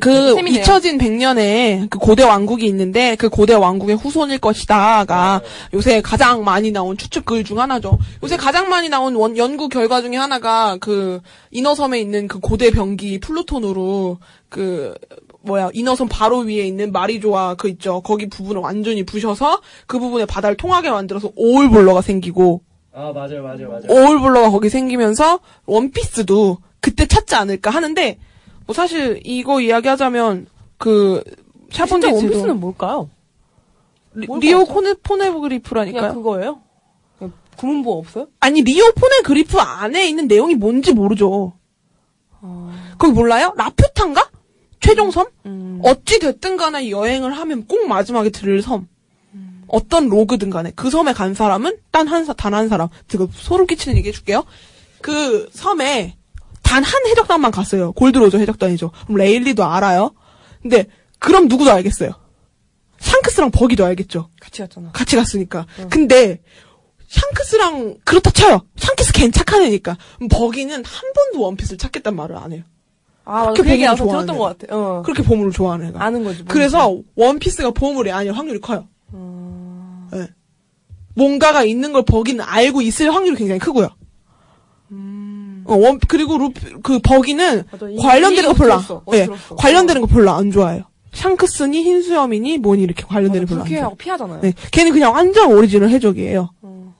[0.00, 0.62] 그 재밌네요.
[0.62, 5.40] 잊혀진 백년에 그 고대 왕국이 있는데 그 고대 왕국의 후손일 것이다가
[5.72, 7.98] 요새 가장 많이 나온 추측 글 중 하나죠.
[8.22, 11.20] 요새 가장 많이 나온 원, 연구 결과 중에 하나가 그
[11.50, 14.18] 인어섬에 있는 그 고대 병기 플루톤으로
[14.48, 14.94] 그
[15.44, 18.00] 뭐야 인어섬 바로 위에 있는 마리조아 그 있죠.
[18.00, 22.62] 거기 부분을 완전히 부셔서 그 부분에 바다를 통하게 만들어서 오울블러가 생기고
[22.92, 23.82] 아 맞아요 맞아요 맞아요.
[23.88, 28.18] 오울블러가 거기 생기면서 원피스도 그때 찾지 않을까 하는데
[28.66, 30.46] 뭐 사실 이거 이야기하자면
[30.78, 31.22] 그
[31.70, 33.08] 샤본디 원피스는 뭘까요?
[34.14, 34.64] 리, 뭘 리오?
[34.64, 36.14] 코네 포네그리프라니까요.
[36.14, 36.60] 그거예요?
[37.56, 38.26] 구문보 없어요?
[38.40, 41.52] 아니 리오 포네그리프 안에 있는 내용이 뭔지 모르죠.
[42.98, 43.54] 거기 몰라요?
[43.56, 44.28] 라퓨탄가?
[44.82, 45.26] 최종 섬?
[45.46, 45.80] 음.
[45.84, 48.88] 어찌 됐든 간에 여행을 하면 꼭 마지막에 들을 섬.
[49.68, 52.88] 어떤 로그든 간에 그 섬에 간 사람은 단 한 단 한 사람.
[53.08, 54.44] 지금 소름 끼치는 얘기 해줄게요.
[55.00, 56.16] 그 섬에
[56.62, 57.92] 단 한 해적단만 갔어요.
[57.92, 58.90] 골드로저 해적단이죠.
[59.06, 60.12] 그럼 레일리도 알아요.
[60.60, 60.86] 근데
[61.18, 62.10] 그럼 누구도 알겠어요.
[62.98, 64.28] 샹크스랑 버기도 알겠죠.
[64.40, 64.90] 같이 갔잖아.
[64.92, 65.66] 같이 갔으니까.
[65.90, 66.40] 근데
[67.08, 68.66] 샹크스랑 그렇다 쳐요.
[68.76, 69.96] 샹크스 괜찮은 애니까.
[70.30, 72.62] 버기는 한 번도 원피스를 찾겠단 말을 안 해요.
[73.24, 73.52] 아, 맞아.
[73.52, 74.38] 그렇게 그 얘기 보면 나서 들었던.
[74.38, 74.76] 것 같아.
[74.76, 75.02] 어.
[75.02, 76.02] 그렇게 보물을 좋아하는 애가.
[76.04, 76.38] 아는 거지.
[76.38, 76.44] 뭔지.
[76.52, 78.88] 그래서 원피스가 보물이 아닐 확률이 커요.
[79.14, 80.08] 음.
[80.14, 80.28] 예.
[81.14, 83.88] 뭔가가 있는 걸 버기는 알고 있을 확률이 굉장히 크고요.
[85.64, 86.50] 어, 원, 그리고 루,
[86.82, 87.64] 그 버기는 음.
[87.70, 89.28] 맞아, 이- 관련되는 거이 별로, 안- 들었어, 예.
[89.56, 90.82] 관련되는 거 별로 안 좋아해요.
[91.12, 93.94] 샹크스니 흰수염이니 뭐니 이렇게 관련되는 거 별로 안 좋아해요.
[93.96, 94.40] 피하잖아요.
[94.40, 96.50] 네, 걔는 그냥 완전 오리지널 해적이에요.
[96.62, 96.94] 어.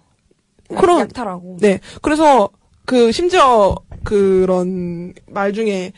[0.69, 1.57] 그런- 약, 약탈하고.
[1.61, 2.49] 네, 그래서
[2.85, 5.93] 그 심지어 그런 말 중에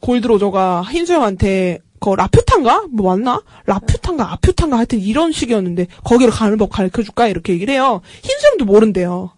[0.00, 7.02] 골드로저가 흰수염한테 그 라퓨탄가 뭐 맞나 라퓨탄가 아퓨탄가 하여튼 이런 식이었는데 거기로 가는 법 가르쳐
[7.02, 8.00] 줄까 이렇게 얘기를 해요.
[8.22, 9.30] 흰수염도 모른대요.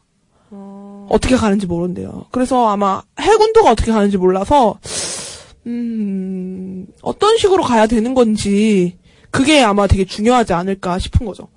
[0.51, 1.07] 어.
[1.11, 2.27] 어떻게 가는지 모른대요.
[2.31, 4.79] 그래서 아마 해군도가 어떻게 가는지 몰라서
[5.67, 8.99] 음, 어떤 식으로 가야 되는 건지,
[9.31, 11.49] 그게 아마 되게 중요하지 않을까 싶은 거죠.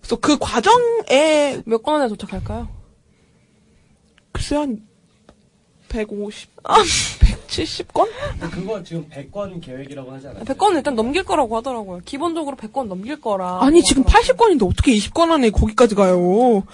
[0.00, 2.68] 그래서 그 과정에, 몇건 안에 도착할까요?
[4.32, 4.82] 글쎄 한,
[5.96, 8.06] 150, 아, 170건?
[8.32, 10.44] 근데 그거 지금 100건 계획이라고 하지 않았어요?
[10.44, 12.00] 100건은 일단 넘길 거라고 하더라고요.
[12.04, 13.60] 기본적으로 100건 넘길 거라.
[13.62, 16.64] 아니, 지금 80건인데 어떻게 20건 안에 거기까지 가요?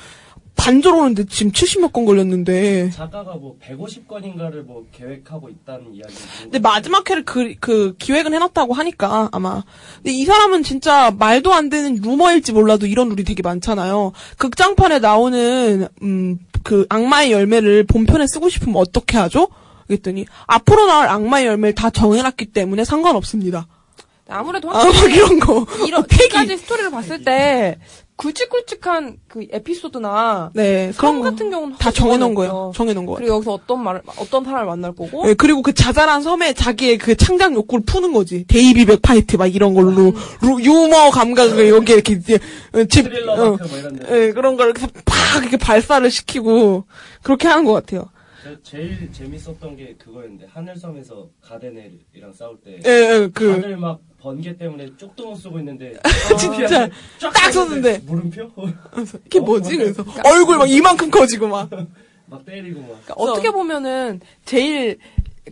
[0.56, 2.90] 반절 오는데 지금 70몇 건 걸렸는데.
[2.90, 6.14] 작가가 뭐 150건인가를 뭐 계획하고 있다는 이야기.
[6.42, 9.62] 근데 마지막 회를 그, 그 기획은 해놨다고 하니까 아마.
[9.96, 14.12] 근데 이 사람은 진짜 말도 안 되는 루머일지 몰라도 이런 룰이 되게 많잖아요.
[14.38, 19.48] 극장판에 나오는 음 그 악마의 열매를 본편에 쓰고 싶으면 어떻게 하죠?
[19.86, 23.66] 그랬더니 앞으로 나올 악마의 열매를 다 정해놨기 때문에 상관없습니다.
[24.28, 25.66] 아무래도 아, 막 이런 거.
[25.86, 26.28] 이런 폐기.
[26.28, 27.78] 까지 스토리를 봤을 때
[28.22, 32.34] 굵직굵직한 그 에피소드나 네, 그런 그런 거 같은 경우는 다 확 정해놓은.
[32.34, 32.72] 거예요.
[32.74, 33.16] 정해놓은 거예요.
[33.18, 37.16] 그리고 여기서 어떤 말 어떤 사람을 만날 거고 네, 그리고 그 자잘한 섬에 자기의 그
[37.16, 38.44] 창작 욕구를 푸는 거지.
[38.46, 42.38] 데이비 백 파이트 막 이런 걸로 루- 유머 감각을 여기에 이렇게 이제
[42.72, 43.58] 어, 집 스릴러 어, 뭐.
[44.10, 46.84] 예, 그런 걸 이렇게 팍 이렇게 발사를 시키고
[47.22, 48.04] 그렇게 하는 것 같아요.
[48.42, 54.00] 저 제일 재밌었던 게 그거였는데 하늘섬에서 갓 에넬이랑 싸울 때 예, 예, 그 다들 막
[54.18, 55.94] 번개 때문에 쪽도 못 쓰고 있는데
[56.38, 56.88] 진짜
[57.20, 57.98] 딱 섰는데.
[58.04, 58.50] 물음표
[59.26, 59.76] 이게 뭐지?
[59.76, 61.70] 그래서 얼굴 막 이만큼 커지고 막.
[62.26, 64.98] 막 때리고 막 그러니까 어떻게 보면은 제일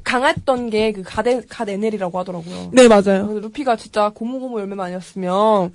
[0.04, 2.70] 강했던 게 그 가데 가데넬이라고 하더라고요.
[2.72, 3.26] 네, 맞아요.
[3.40, 5.72] 루피가 진짜 고무고무 열매만 아니었으면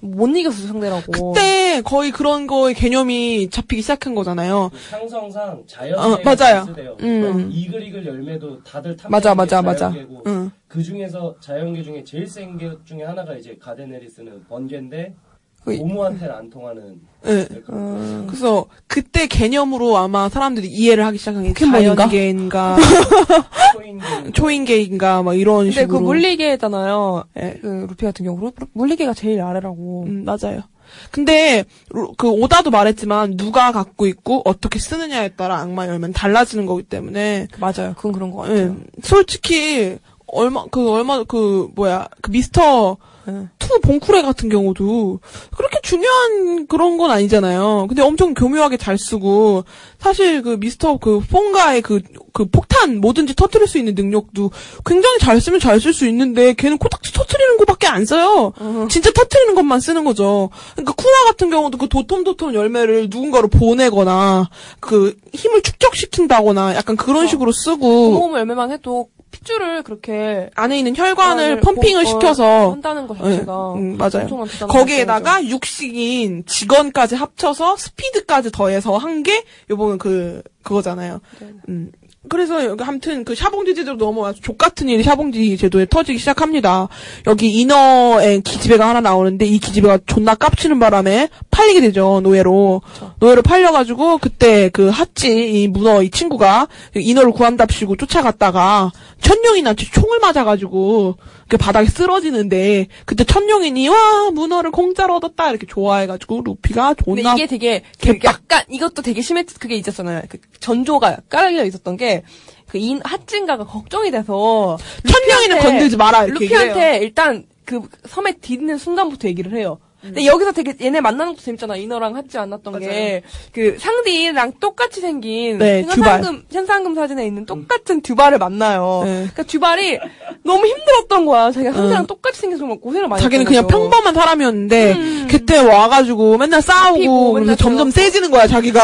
[0.00, 1.32] 못 이겼어 상대라고.
[1.34, 4.70] 그때 거의 그런 거의 개념이 잡히기 시작한 거잖아요.
[4.72, 6.66] 그 상성상 자연계 어, 맞아요.
[7.00, 7.50] 음.
[7.52, 9.92] 이글이글 열매도 다들 탐내는 맞아, 게 맞아, 맞아.
[10.26, 10.50] 응.
[10.68, 15.25] 그 중에서 자연계 중에 제일 센 게 중에 하나가 이제 가데네리스는 번개인데 그-
[15.66, 17.44] 고무한테는 안 통하는 예.
[17.66, 21.94] 그런 그래서 그때 개념으로 아마 사람들이 이해를 하기 시작한 게 포켓몬인가?
[22.08, 22.76] 자연계인가
[23.72, 25.98] 초인계 초인계인가 막 이런 근데 식으로.
[25.98, 27.24] 그 물리계잖아요.
[27.38, 27.58] 예.
[27.60, 30.04] 그 루피 같은 경우 물리계가 제일 아래라고.
[30.06, 30.62] 음, 맞아요.
[31.10, 36.84] 근데 로- 그 오다도 말했지만 누가 갖고 있고 어떻게 쓰느냐에 따라 악마 열매는 달라지는 거기
[36.84, 37.94] 때문에 맞아요.
[37.96, 38.76] 그건 그런 것 예, 같아요.
[39.02, 39.98] 솔직히
[40.28, 42.98] 얼마 그 얼마 그 뭐야 그 미스터
[43.28, 43.48] 예.
[43.58, 45.20] 투 봉쿠레 같은 경우도
[45.56, 47.86] 그렇게 중요한 그런 건 아니잖아요.
[47.88, 49.64] 근데 엄청 교묘하게 잘 쓰고
[49.98, 52.00] 사실 그 미스터 그 퐁가의 그
[52.36, 54.50] 그 폭탄 뭐든지 터트릴 수 있는 능력도
[54.84, 58.52] 굉장히 잘 쓰면 잘 쓸 수 있는데 걔는 코딱지 터트리는 거밖에 안 써요.
[58.90, 60.50] 진짜 터트리는 것만 쓰는 거죠.
[60.74, 64.50] 그러니까 쿠마 같은 경우도 그 도톨도톨 열매를 누군가로 보내거나
[64.80, 67.78] 그 힘을 축적시킨다거나 약간 그런 식으로 쓰고
[68.10, 69.08] 고무고무 열매만 해도
[69.40, 74.28] 핏줄을 그렇게 안에 있는 혈관을 펌핑을 보- 어, 시켜서 한다는 것 예, 자체가 음, 맞아요.
[74.68, 81.20] 거기에다가 육식인 직원까지 합쳐서 스피드까지 더해서 한 게 요번은 그 그거잖아요.
[81.40, 81.48] 네.
[81.68, 81.90] 음.
[82.28, 86.88] 그래서 여기 아무튼 그 샤봉지 제도로 넘어와서 족 같은 일이 샤봉지 제도에 터지기 시작합니다.
[87.26, 92.82] 여기 이너에 기지배가 하나 나오는데 이 기지배가 존나 깝치는 바람에 팔리게 되죠 노예로
[93.18, 101.16] 노예로 팔려가지고 그때 그 핫지 이 문어 이 친구가 이너를 구한답시고 쫓아갔다가 천룡인한테 총을 맞아가지고
[101.48, 107.82] 그 바닥에 쓰러지는데 그때 천룡인이 와 문어를 공짜로 얻었다 이렇게 좋아해가지고 루피가 존나 이게 되게
[108.02, 110.22] 그 약간 이것도 되게 심했 그게 있었잖아요.
[110.28, 112.24] 그 전조가 깔려 있었던 게
[112.68, 114.76] 그인 핫진가가 걱정이 돼서
[115.08, 116.46] 천룡이는 건들지 마라 이렇게.
[116.46, 119.78] 루피한테 일단 그 섬에 디는 순간부터 얘기를 해요.
[120.06, 120.14] 음.
[120.14, 121.76] 근데 여기서 되게 얘네 만나는 것도 재밌잖아.
[121.76, 128.38] 이너랑 하지 않았던 게 그 상디랑 똑같이 생긴 네, 현상금 현상금 사진에 있는 똑같은 듀발을
[128.38, 129.02] 만나요.
[129.04, 129.12] 네.
[129.14, 129.98] 그러니까 듀발이
[130.44, 131.50] 너무 힘들었던 거야.
[131.50, 133.78] 자기가 상디랑 똑같이 생겨서 정말 고생을 많이 자기는 그냥 거죠.
[133.78, 135.28] 평범한 사람이었는데 음.
[135.30, 137.90] 그때 와가지고 맨날 싸우고 맨날 점점.
[137.90, 138.80] 세지는 거야 자기가.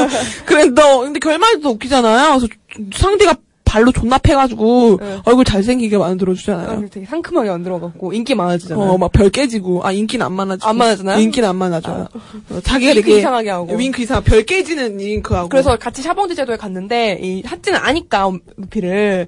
[0.46, 2.38] 그래 너 근데 결말도 웃기잖아요.
[2.38, 2.46] 그래서
[2.94, 3.34] 상대가
[3.76, 5.18] 발로 존나 패가지고 네.
[5.26, 6.88] 얼굴 잘생기게 만들어 아, 주잖아요.
[6.90, 8.90] 되게 상큼하게 만들어갖고 인기 많아지잖아요.
[8.90, 11.18] 어 막 별 깨지고 아 인기는 안 많아지고 안 많아지나요?
[11.20, 12.06] 인기는 안 많아져요.
[12.50, 13.76] 어, 자기가 윙크 되게 이상하게 하고.
[13.76, 19.26] 윙크 이상 별 깨지는 윙크하고 그래서 같이 샤봉지 제도에 갔는데 이 핫지는 아니까 루피를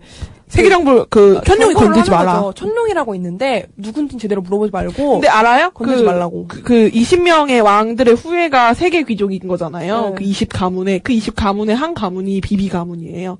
[0.49, 2.41] 세계정보 그 천룡이 경고를 건들지 마라.
[2.41, 2.55] 거죠.
[2.55, 5.71] 천룡이라고 있는데 누군지 제대로 물어보지 말고 근데 알아요?
[5.75, 6.47] 건들지 말라고.
[6.49, 10.09] 그, 그 20명의 왕들의 후예가 세계 귀족인 거잖아요.
[10.11, 10.15] 네.
[10.17, 13.37] 그 20 가문에 그 20 가문의 한 가문이 비비 가문이에요.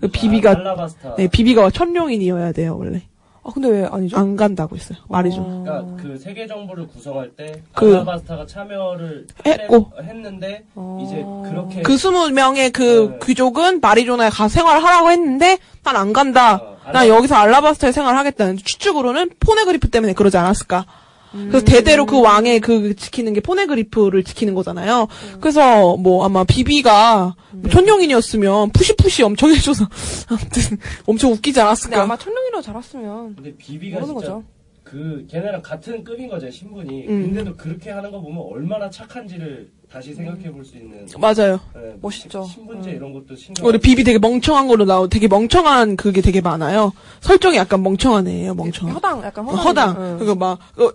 [0.00, 3.02] 그 비비가 알라바스타 네, 비비가 천룡인이어야 돼요, 원래.
[3.42, 4.16] 아 근데 왜 아니죠?
[4.18, 4.98] 안 간다고 했어요.
[5.08, 5.64] 말이 좀.
[5.64, 9.90] 그러니까 그 세계 정부를 구성할 때 그- 알라바스타가 참여를 했고.
[10.00, 11.02] 해- 했는데 어.
[11.02, 13.18] 이제 그렇게 그 20명의 그 네.
[13.26, 16.56] 귀족은 마리조아에 가 생활을 하라고 했는데 난 안 간다.
[16.56, 20.84] 어, 난 알라- 여기서 알라바스타에 생활하겠다는 추측으로는 포네그리프 때문에 그러지 않았을까.
[21.32, 25.08] 그래서 대대로 그 왕의 그 지키는 게 포네그리프를 지키는 거잖아요.
[25.40, 29.84] 그래서 뭐 아마 비비가 뭐 천룡인이었으면 푸시푸시 엄청 해줘서
[30.28, 32.02] 아무튼 엄청 웃기지 근데 않았을까.
[32.02, 34.44] 아마 천룡인이라고 자랐으면 근데 비비가 모르는 진짜 거죠.
[34.84, 37.06] 그 걔네랑 같은 급인 거죠 신분이.
[37.08, 37.22] 음.
[37.26, 41.06] 근데도 그렇게 하는 거 보면 얼마나 착한지를 다시 생각해 볼 수 있는.
[41.18, 41.58] 맞아요.
[41.76, 42.44] 예, 멋있죠.
[42.44, 42.96] 신분제 음.
[42.96, 43.66] 이런 것도 신경.
[43.66, 46.92] 우리 비비 되게 멍청한 거로 나오 되게 멍청한 그게 되게 많아요.
[47.20, 48.90] 설정이 약간 멍청한 애예요, 멍청.
[48.90, 49.64] 허당 약간 허당.
[49.66, 49.96] 허당.
[49.98, 50.18] 응.
[50.18, 50.90] 그거 막, 어,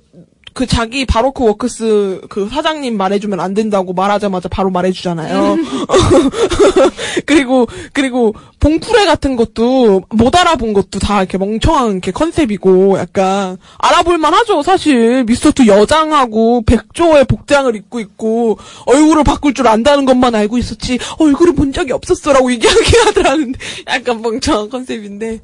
[0.53, 5.57] 그 자기 바로크 워크스 그 사장님 말해주면 안 된다고 말하자마자 바로 말해주잖아요.
[7.25, 14.33] 그리고, 그리고 봉프레 같은 것도 못 알아본 것도 다 이렇게 멍청한 이렇게 컨셉이고 약간 알아볼만
[14.33, 15.23] 하죠, 사실.
[15.25, 21.73] 미스터트 여장하고 백조의 복장을 입고 있고 얼굴을 바꿀 줄 안다는 것만 알고 있었지 얼굴을 본
[21.73, 25.41] 적이 없었어라고 얘기하더라는데 약간 멍청한 컨셉인데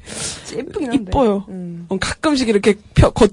[0.56, 1.10] 예쁘긴 한데.
[1.10, 1.44] 이뻐요.
[1.48, 1.86] 음.
[1.88, 3.30] 어, 가끔씩 이렇게 펴, 겉,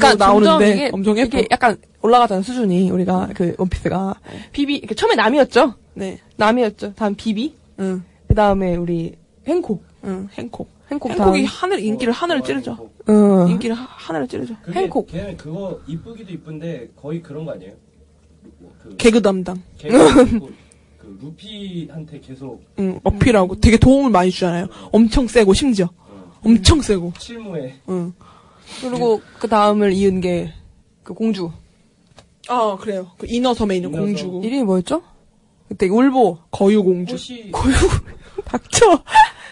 [0.00, 1.38] 점점 나오는데 이게, 엄청 예뻐.
[1.38, 4.14] 이게 약간 올라가잖아 수준이 우리가 그 원피스가
[4.52, 5.74] 비비 이렇게 처음에 남이었죠.
[5.94, 6.18] 네.
[6.36, 6.94] 남이었죠.
[6.94, 7.54] 다음 비비.
[7.80, 9.14] 응, 그 다음에 우리
[9.46, 9.82] 행콕.
[10.04, 10.68] 응, 행콕.
[10.90, 11.46] 행콕 행콕이 다음.
[11.46, 12.74] 하늘, 인기를 하늘을 뭐, 찌르죠.
[12.74, 13.48] 뭐, 응.
[13.48, 14.54] 인기를 하, 하늘을 찌르죠.
[14.62, 15.06] 그게 행콕.
[15.06, 17.72] 걔는 그거 이쁘기도 이쁜데 거의 그런 거 아니에요?
[18.44, 18.50] 루-
[18.90, 19.60] 그 개그 담당.
[19.78, 20.50] 걔가 있고
[20.98, 24.66] 그 루피한테 계속 응, 어필하고 되게 도움을 많이 주잖아요.
[24.92, 25.86] 엄청 세고, 심지어.
[25.86, 27.12] 어, 엄청 세고.
[27.18, 28.12] 실무에 응.
[28.82, 30.52] 그리고 그 다음을 이은 게
[31.04, 31.50] 그 공주.
[32.48, 33.10] 아, 그래요.
[33.18, 34.06] 그 인어섬에 있는 인어섬.
[34.30, 34.46] 공주.
[34.48, 35.02] 이름이 뭐였죠?
[35.68, 36.38] 그때 울보.
[36.50, 37.14] 거유공주.
[37.14, 37.52] 호시
[38.44, 39.02] 닥쳐.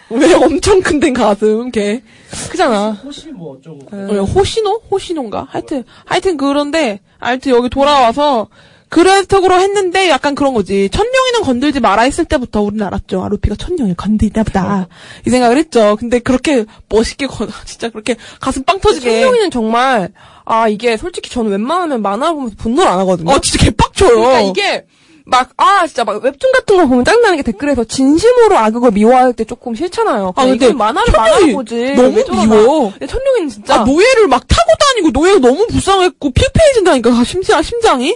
[0.09, 2.03] 왜 엄청 큰 데 가슴, 걔.
[2.51, 2.91] 크잖아.
[2.91, 4.19] 호시 뭐 어쩌고 네.
[4.19, 4.81] 어, 호시노?
[4.91, 5.47] 호시노인가?
[5.49, 8.47] 하여튼, 하여튼 그런데, 하여튼 여기 돌아와서,
[8.93, 10.87] 그래스톡으로 했는데 약간 그런 거지.
[10.89, 13.23] 천룡이는 건들지 마라 했을 때부터 우리는 알았죠.
[13.23, 14.87] 아, 루피가 천룡을 건드리나 보다.
[15.25, 15.95] 이 생각을 했죠.
[15.99, 19.21] 근데 그렇게 멋있게 건, 진짜 그렇게 가슴 빵 터지게.
[19.21, 20.11] 천룡이는 정말
[20.45, 23.31] 아 이게 솔직히 저는 웬만하면 만화 보면서 분노를 안 하거든요.
[23.31, 24.09] 어, 진짜 개빡쳐요.
[24.09, 24.85] 그러니까 이게
[25.25, 29.45] 막 아 진짜 막 웹툰 같은 거 보면 짜증나는 게 댓글에서 진심으로 악역을 미워할 때
[29.45, 30.33] 조금 싫잖아요.
[30.35, 31.93] 아, 근데 만화를 만화로 보지.
[31.93, 32.47] 너무.
[32.47, 32.91] 미워.
[32.91, 38.15] 근데 천룡인은 진짜 아, 노예를 막 타고 다니고 노예가 너무 불쌍했고 피폐해진다니까 심장 심장이.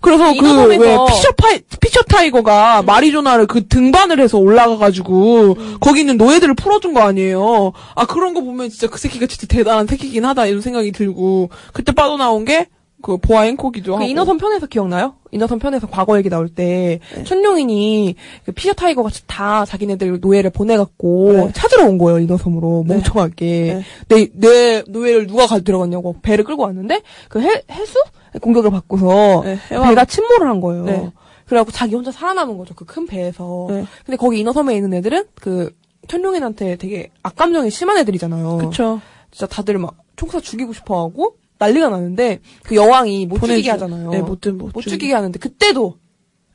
[0.00, 0.78] 그래서 그 왜
[1.08, 7.72] 피셔 파이 피셔 타이거가 마리조아를 그 등반을 해서 올라가가지고 거기 있는 노예들을 풀어준 거 아니에요.
[7.94, 11.92] 아 그런 거 보면 진짜 그 새끼가 진짜 대단한 새끼긴 하다 이런 생각이 들고 그때
[11.92, 12.66] 빠져나온 게
[13.02, 13.92] 그 보아 행콕이죠.
[13.92, 14.04] 그 하고.
[14.04, 15.14] 인어섬 편에서 기억나요?
[15.32, 17.24] 인어섬 편에서 과거 얘기 나올 때 네.
[17.24, 21.52] 천룡인이 그 피셔 타이거가 다 자기네들 노예를 보내갖고 네.
[21.52, 22.94] 찾으러 온 거예요 인어섬으로 네.
[22.94, 27.94] 멍청하게 내, 내 노예를 누가 가지고 들어갔냐고 배를 끌고 왔는데 그 해, 해수
[28.40, 29.58] 공격을 받고서 네.
[29.68, 30.84] 배가 침몰을 한 거예요.
[30.84, 31.10] 네.
[31.46, 33.66] 그래갖고 자기 혼자 살아남은 거죠 그 큰 배에서.
[33.68, 33.84] 네.
[34.06, 35.74] 근데 거기 인어섬에 있는 애들은 그
[36.08, 38.58] 천룡인한테 되게 악감정이 심한 애들이잖아요.
[38.58, 39.00] 그쵸.
[39.30, 41.36] 진짜 다들 막 총사 죽이고 싶어하고
[41.66, 43.72] 난리가 나는데 그 여왕이 못 죽이게 보내줘.
[43.72, 44.10] 하잖아요.
[44.10, 44.90] 네, 못, 못, 못 죽이게.
[44.90, 45.98] 죽이게 하는데 그때도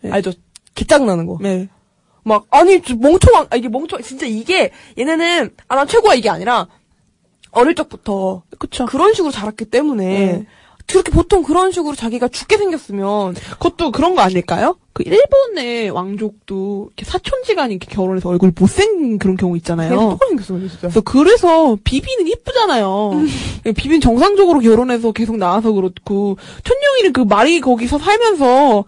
[0.02, 0.12] 네.
[0.12, 0.32] 알죠?
[0.76, 1.38] 개짱 나는 거.
[1.42, 1.70] 네.
[2.24, 6.68] 막 아니 저 멍청한 아 이게 멍청 진짜 이게 얘네는 아 난 최고야 이게 아니라
[7.52, 8.86] 어릴 적부터 그쵸.
[8.86, 10.46] 그런 식으로 자랐기 때문에 네.
[10.88, 14.78] 그렇게 보통 그런 식으로 자기가 죽게 생겼으면 그것도 그런 거 아닐까요?
[14.98, 19.94] 그 일본의 왕족도 이렇게 사촌지간이 이렇게 결혼해서 얼굴 못생긴 그런 경우 있잖아요.
[19.94, 20.88] 똑같이 생겼어 진짜.
[20.88, 23.12] 그래서 그래서 비비는 이쁘잖아요.
[23.76, 28.86] 비비는 정상적으로 결혼해서 계속 나와서 그렇고 천룡이는 그 말이 거기서 살면서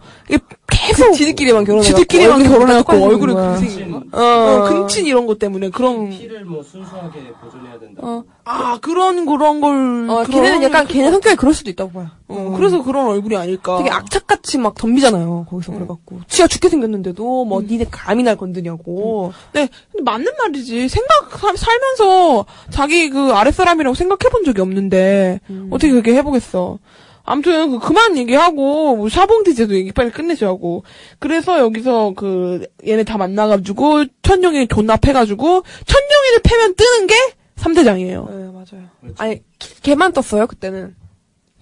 [0.70, 1.84] 계속 지들끼리만 결혼해.
[1.86, 3.34] 지들끼리만 결혼해갖고 얼굴을.
[3.34, 4.00] 그 거.
[4.12, 4.20] 어.
[4.22, 8.00] 어, 근친 이런 것 때문에 그런 피를 뭐 순수하게 보존해야 된다.
[8.04, 8.24] 어.
[8.44, 12.08] 아 그런 그런 걸 어, 그런 걔네는 약간 걸- 걔네 성격이 그럴 수도 있다고 봐요.
[12.28, 13.78] 어, 그래서 그런 얼굴이 아닐까.
[13.78, 15.46] 되게 악착같이 막 덤비잖아요.
[15.48, 16.20] 거기서 그래갖고.
[16.28, 19.32] 지가 죽게 생겼는데도 뭐 니네 감히 날 건드냐고.
[19.52, 20.88] 네, 근데 맞는 말이지.
[20.88, 25.40] 생각 살- 살면서 자기 그 아랫 사람이라고 생각해 본 적이 없는데
[25.70, 26.78] 어떻게 그렇게 해보겠어.
[27.24, 30.84] 아무튼 그 그만 얘기하고 뭐 샤본디 제도 얘기 빨리 끝내자고.
[31.18, 37.14] 그래서 여기서 그 얘네 다 만나가지고 천룡인 존나 패가지고 천룡인을 패면 뜨는 게
[37.56, 38.30] 3대장이에요.
[38.30, 38.88] 네, 맞아요.
[39.00, 39.14] 그렇죠.
[39.18, 40.94] 아니, 키- 걔만 떴어요, 그때는.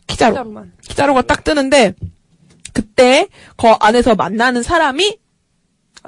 [0.06, 0.32] 키자로.
[0.34, 0.72] 키자로만.
[0.86, 1.94] 키자로가 딱 뜨는데
[2.72, 5.18] 그때 그 안에서 만나는 사람이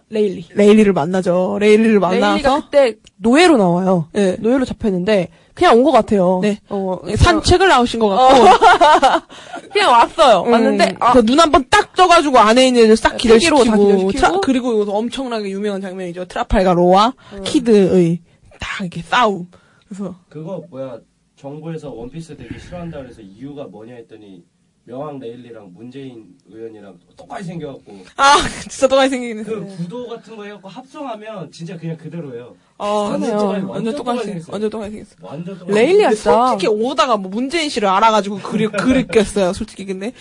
[0.08, 0.46] 레일리.
[0.54, 1.58] 레일리를 만나죠.
[1.60, 4.08] 레일리를 만나서 레일리가 그때 노예로 나와요.
[4.16, 4.36] 예.
[4.38, 5.28] 노예로 잡혔는데,
[5.60, 6.40] 그냥 온 것 같아요.
[6.42, 6.58] 네.
[6.70, 8.44] 어, 산책을 나오신 것 같고
[9.72, 10.42] 그냥 왔어요.
[10.44, 14.10] 음, 왔는데, 아, 그눈 한 번 딱 떠가지고 안에 있는 애들 싹다 기절시키고, 기절시키고.
[14.12, 16.24] 트라- 그리고 여기서 엄청나게 유명한 장면이죠.
[16.24, 17.12] 트라팔가 로와
[17.44, 18.20] 키드의
[18.58, 19.48] 딱 이렇게 싸움.
[19.86, 20.98] 그래서 그거 뭐야
[21.36, 24.42] 정부에서 원피스 되게 싫어한다 그래서 이유가 뭐냐 했더니
[24.84, 28.36] 명왕 레일리랑 문재인 의원이랑 똑같이 생겨갖고 아,
[28.68, 29.76] 진짜 똑같이 생기긴 그 했어.
[29.76, 32.54] 구도 같은 거 해갖고 합성하면 진짜 그냥 그대로예요.
[32.80, 33.38] 아, 그러네요.
[33.38, 34.24] 똑같이- 완전 똑같이 생겼어요.
[34.24, 34.52] 생겼어.
[34.52, 35.16] 완전 똑같이 생겼어.
[35.22, 36.48] 완전 똑같이 진짜.
[36.50, 39.84] 솔직히 오다가 뭐 문재인 씨를 알아가지고 그리, 그립겠어요, 솔직히.
[39.84, 40.12] 근데.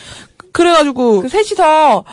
[0.51, 2.03] 그래가지고 그 셋이서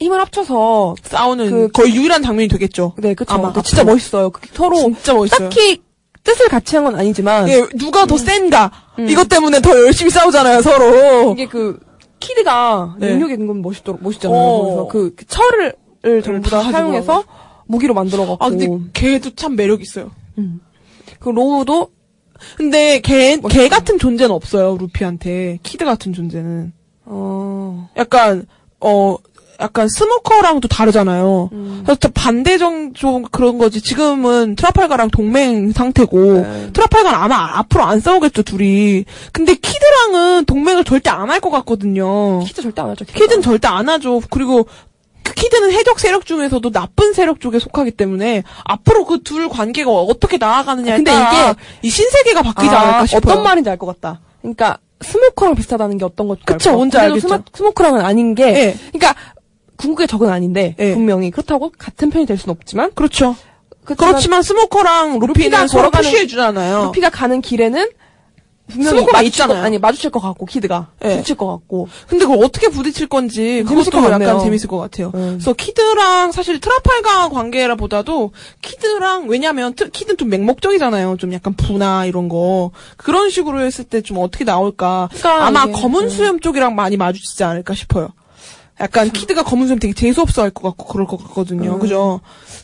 [0.00, 2.94] 힘을 합쳐서 싸우는 그- 거의 유일한 장면이 되겠죠.
[2.98, 3.34] 네 그쵸.
[3.34, 3.94] 아마 근데 진짜 앞으로.
[3.94, 4.30] 멋있어요.
[4.30, 5.48] 그 서로 진짜 멋있어요.
[5.48, 5.82] 딱히
[6.24, 8.70] 뜻을 같이 한 건 아니지만 예, 누가 더 센가.
[8.98, 9.08] 음.
[9.08, 11.32] 이것 때문에 더 열심히 싸우잖아요, 서로.
[11.32, 11.78] 이게 그
[12.20, 13.10] 키드가 네.
[13.10, 14.38] 능력 있는 건 멋있더 멋있잖아요.
[14.40, 14.62] 어.
[14.64, 15.74] 그래서 그, 그 철을
[16.22, 17.24] 전부 다다 사용해서
[17.66, 18.44] 무기로 만들어갖고.
[18.44, 20.10] 아, 근데 걔도 참 매력 있어요.
[20.38, 20.60] 음.
[21.18, 21.90] 그 로우도
[22.56, 23.68] 근데 걔, 걔 멋있어요.
[23.68, 25.58] 같은 존재는 없어요, 루피한테.
[25.62, 26.72] 키드 같은 존재는.
[27.06, 27.88] 어.
[27.96, 28.46] 약간,
[28.80, 29.16] 어,
[29.60, 31.48] 약간 스모커랑도 다르잖아요.
[31.52, 31.82] 음.
[31.84, 33.80] 그래서 좀 반대정 좀 그런 거지.
[33.80, 36.70] 지금은 트라팔가랑 동맹 상태고 네.
[36.72, 39.04] 트라팔가는 아마 앞으로 안 싸우겠죠 둘이.
[39.32, 42.40] 근데 키드랑은 동맹을 절대 안 할 것 같거든요.
[42.40, 43.04] 키드 절대 안 하죠.
[43.04, 43.18] 키드가.
[43.24, 44.20] 키드는 절대 안 하죠.
[44.28, 44.66] 그리고
[45.34, 50.36] 그 키드는 해적 세력 중에서도 나쁜 세력 쪽에 속하기 때문에 앞으로 그 둘 관계가 어떻게
[50.36, 53.32] 나아가느냐에 근데 따라 이게- 이 신세계가 바뀌지 아, 않을까 싶어요.
[53.32, 54.20] 어떤 말인지 알 것 같다.
[54.42, 56.72] 그러니까 스모커랑 비슷하다는 게 어떤 것도 그쵸.
[56.72, 57.28] 뭔지 알겠죠.
[57.28, 58.76] 스모, 스모커랑은 아닌 게 예.
[58.92, 59.14] 그러니까
[59.76, 60.92] 궁극의 적은 아닌데 예.
[60.94, 63.34] 분명히 그렇다고 같은 편이 될 수는 없지만 그렇죠.
[63.84, 66.84] 그렇지만 그렇지만 스모커랑 루피는 서로 push해 주잖아요.
[66.84, 67.88] 루피가 가는 길에는
[68.66, 69.58] 분명히 마주칠 있잖아요.
[69.60, 71.08] 것, 아니 마주칠 것 같고 키드가 예.
[71.10, 74.40] 부딪힐 것 같고 근데 그걸 어떻게 부딪힐 건지 그것도 것 약간 같네요.
[74.40, 75.12] 재밌을 것 같아요.
[75.14, 75.32] 음.
[75.34, 81.16] 그래서 키드랑 사실 트라팔가 관계라보다도 키드랑 왜냐면 트- 키드는 좀 맹목적이잖아요.
[81.18, 85.08] 좀 약간 부나 이런 거 그런 식으로 했을 때 좀 어떻게 나올까.
[85.12, 86.08] 그러니까 아마 이게, 검은 음.
[86.08, 88.08] 수염 쪽이랑 많이 마주치지 않을까 싶어요.
[88.80, 91.74] 약간 키드가 검은 수염 되게 재수 없어 할 것 같고 그럴 것 같거든요.
[91.74, 91.78] 음.
[91.78, 92.20] 그죠?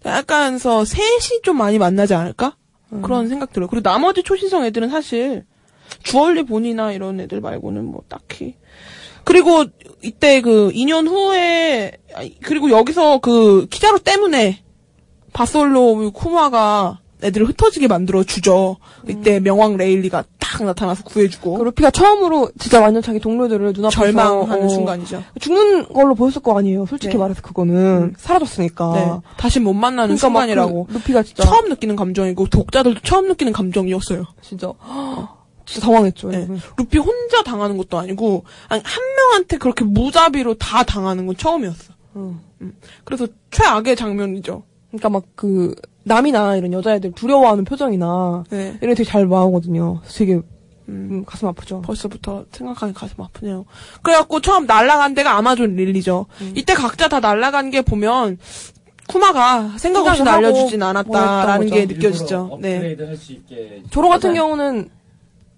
[0.07, 2.57] 약간 서 셋이 좀 많이 만나지 않을까?
[2.93, 3.03] 음.
[3.03, 3.69] 그런 생각 들어요.
[3.69, 5.45] 그리고 나머지 초신성 애들은 사실
[6.03, 8.55] 주얼리 보니나 이런 애들 말고는 뭐 딱히.
[9.25, 9.65] 그리고
[10.03, 11.93] 이때 그 2년 후에
[12.43, 14.63] 그리고 여기서 그 키자로 때문에
[15.33, 18.79] 바솔로 쿠마가 애들을 흩어지게 만들어 주죠.
[19.07, 24.65] 이때 명왕 레일리가 딱 나타나서 구해주고 그 루피가 처음으로 진짜 완전 자기 동료들을 눈앞에서 절망하는
[24.65, 25.23] 어, 순간이죠.
[25.39, 26.87] 죽는 걸로 보였을 거 아니에요.
[26.87, 27.19] 솔직히 네.
[27.19, 28.15] 말해서 그거는 음.
[28.17, 28.93] 사라졌으니까.
[28.95, 29.31] 네.
[29.37, 30.87] 다시 못 만나는 그러니까 막 순간이라고.
[30.87, 34.25] 그 루피가 진짜 처음 느끼는 감정이고 독자들도 처음 느끼는 감정이었어요.
[34.41, 34.73] 진짜
[35.71, 36.29] 진짜 당황했죠.
[36.29, 36.37] 네.
[36.39, 36.61] 여러분.
[36.77, 41.95] 루피 혼자 당하는 것도 아니고 아니, 한 명한테 그렇게 무자비로 다 당하는 건 처음이었어.
[42.17, 42.41] 음.
[43.05, 44.65] 그래서 최악의 장면이죠.
[44.91, 48.79] 그러니까 막 그 남이나 이런 여자애들 두려워하는 표정이나 네.
[48.81, 50.01] 이런 게 되게 잘 나오거든요.
[50.09, 50.45] 되게 음,
[50.89, 51.83] 음, 가슴 아프죠.
[51.83, 53.65] 벌써부터 생각하니 가슴 아프네요.
[54.03, 56.27] 그래갖고 처음 날아간 데가 아마존 릴리죠.
[56.41, 56.53] 음.
[56.57, 58.39] 이때 각자 다 날아간 게 보면
[59.07, 61.87] 쿠마가 생각 없이 날려주진 않았다라는 게.
[61.87, 62.59] 느껴지죠.
[62.61, 62.97] 네.
[63.91, 64.35] 조로 같은.
[64.35, 64.89] 경우는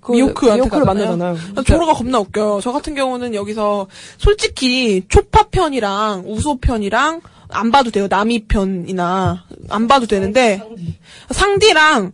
[0.03, 1.17] 그 미호크한테 미호크를 가잖아요.
[1.17, 1.63] 만나잖아요.
[1.65, 2.61] 조로가 겁나 웃겨요.
[2.61, 3.87] 저 같은 경우는 여기서
[4.19, 8.09] 솔직히 초파 편이랑 우솝 편이랑 안 봐도 돼요.
[8.11, 10.95] 나미 편이나 안 봐도 되는데 상디.
[11.31, 12.13] 상디랑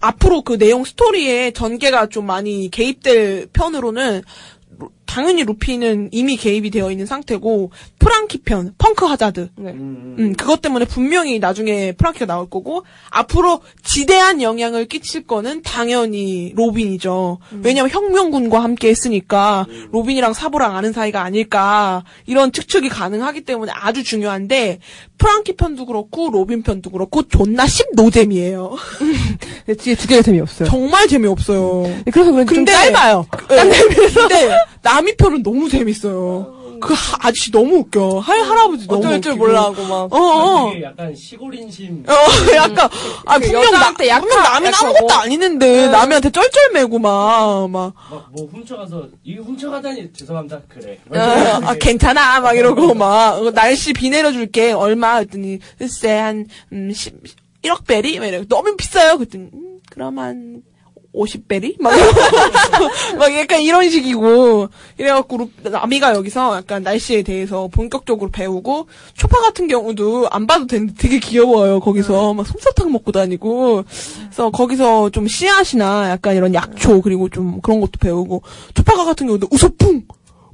[0.00, 4.22] 앞으로 그 내용 스토리에 전개가 좀 많이 개입될 편으로는
[4.78, 9.72] 루- 당연히 루피는 이미 개입이 되어 있는 상태고 프랑키 편 펑크 하자드 네.
[9.72, 16.52] 음, 음, 그것 때문에 분명히 나중에 프랑키가 나올 거고, 앞으로 지대한 영향을 끼칠 거는 당연히
[16.54, 17.38] 로빈이죠.
[17.64, 24.78] 왜냐면 혁명군과 함께 했으니까, 로빈이랑 사보랑 아는 사이가 아닐까, 이런 추측이 가능하기 때문에 아주 중요한데,
[25.18, 28.76] 프랑키 편도 그렇고, 로빈 편도 그렇고, 존나 씹 노잼이에요.
[29.78, 30.68] 뒤에 두 개가 재미없어요.
[30.68, 31.82] 정말 재미없어요.
[32.04, 33.26] 네, 그래서 그런지 좀 근데- 짧아요.
[33.48, 34.50] 근데,
[35.00, 36.58] 나미 편은 너무 재밌어요.
[36.80, 38.20] 그 하- 아저씨 너무 웃겨.
[38.20, 39.34] 할 할아버지 너무 어쩔 줄.
[39.34, 40.12] 몰라하고 막.
[40.14, 40.70] 어, 어.
[40.70, 42.04] 그게 약간 시골 인심.
[42.08, 42.12] 어,
[42.56, 42.88] 약간,
[43.26, 45.18] 아, 그 분명, 나, 여자한테 약간- 분명 남이 약간 아무것도 어.
[45.18, 50.62] 아니는데, 남이한테 쩔쩔매고 막, 막, 막 뭐 훔쳐가서 이거 훔쳐가다니 죄송합니다.
[50.68, 50.98] 그래.
[51.10, 51.18] 어,
[51.66, 55.16] 아, 괜찮아, 막 이러고, 막, 어, 날씨 비 내려줄게, 얼마?
[55.16, 57.14] 그랬더니, 글쎄, 한, 음, 10,
[57.62, 58.18] 1억 베리?
[58.18, 59.18] 막 이러고, 너무 비싸요?
[59.18, 60.62] 그랬더니, 음, 그럼 한,
[61.14, 61.80] 50베리?
[61.82, 61.90] 막,
[63.18, 69.66] 막 약간 이런 식이고, 이래갖고, 루- 나미가 여기서 약간 날씨에 대해서 본격적으로 배우고, 초파 같은
[69.66, 72.34] 경우도 안 봐도 되는데 되게 귀여워요, 거기서.
[72.34, 73.84] 막 솜사탕 먹고 다니고.
[74.24, 78.42] 그래서 거기서 좀 씨앗이나 약간 이런 약초, 그리고 좀 그런 것도 배우고,
[78.74, 80.02] 초파가 같은 경우도 우소풍!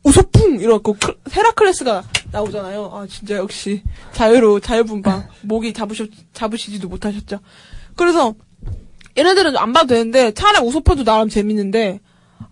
[0.04, 0.60] 우소풍!
[0.60, 2.02] 이래갖고, 크- 헤라클레스가
[2.32, 2.90] 나오잖아요.
[2.94, 3.82] 아, 진짜 역시,
[4.12, 5.28] 자유로, 자유분방.
[5.42, 7.40] 목이 잡으셨, 잡으시지도 못하셨죠.
[7.94, 8.34] 그래서,
[9.16, 12.00] 얘네들은 안 봐도 되는데 차라리 우소편도 나름 재밌는데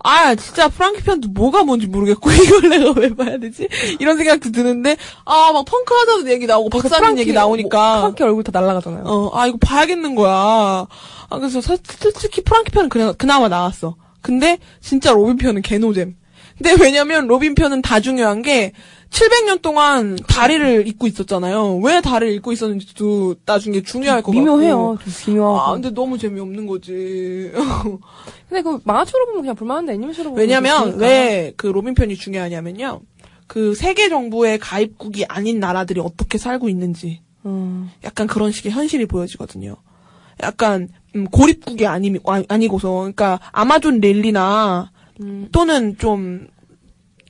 [0.06, 3.68] 아 진짜 프랑키 편도 뭐가 뭔지 모르겠고 이걸 내가 왜 봐야 되지?
[3.98, 8.00] 이런 생각도 드는데 아 막 펑크 하자드 얘기 나오고 박사님 프랑키- 얘기 나오니까.
[8.00, 9.04] 프랑키 얼굴 다 날아가잖아요.
[9.04, 10.34] 어아 이거 봐야겠는 거야.
[10.34, 13.96] 아 그래서 사- 솔직히 프랑키 편은 그나, 그나마 나왔어.
[14.20, 16.16] 근데 진짜 로빈 편은 개노잼.
[16.58, 18.72] 근데 왜냐면 로빈 편은 다 중요한 게
[19.14, 21.76] 700년 동안 다리를 잇고 있었잖아요.
[21.78, 24.96] 왜 다리를 잇고 있었는지도 나중에 중요할 것 미묘해요.
[24.96, 25.10] 같고.
[25.10, 25.60] 좀 미묘하고.
[25.60, 27.52] 아, 근데 너무 재미없는 거지.
[28.48, 30.98] 근데 그 만화책으로 보면 그냥 볼만한데 애니메이션으로 보면 왜냐면.
[30.98, 33.00] 왜 그 로빈 편이 중요하냐면요.
[33.46, 37.90] 그 세계 정부의 가입국이 아닌 나라들이 어떻게 살고 있는지 음.
[38.02, 39.76] 약간 그런 식의 현실이 보여지거든요.
[40.42, 42.12] 약간 음, 고립국이 아니
[42.48, 44.90] 아니고서 그러니까 아마존 릴리나
[45.20, 45.48] 음.
[45.52, 46.48] 또는 좀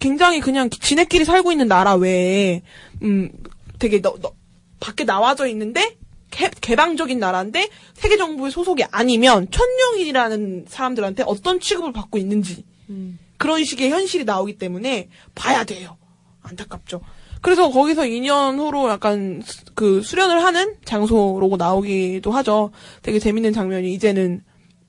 [0.05, 2.61] 굉장히 그냥 지네끼리 살고 있는 나라 외에
[3.03, 3.31] 음
[3.79, 4.35] 되게 너, 너-
[4.79, 5.97] 밖에 나와져 있는데
[6.31, 13.19] 개, 개방적인 나라인데 세계 정부의 소속이 아니면 천룡이라는 사람들한테 어떤 취급을 받고 있는지 음.
[13.39, 15.97] 그런 식의 현실이 나오기 때문에 봐야 돼요.
[16.43, 17.01] 안타깝죠.
[17.41, 22.73] 그래서 거기서 2년 후로 약간 수- 그 수련을 하는 장소로 나오기도 하죠.
[23.03, 24.43] 되게 재밌는 장면이 이제는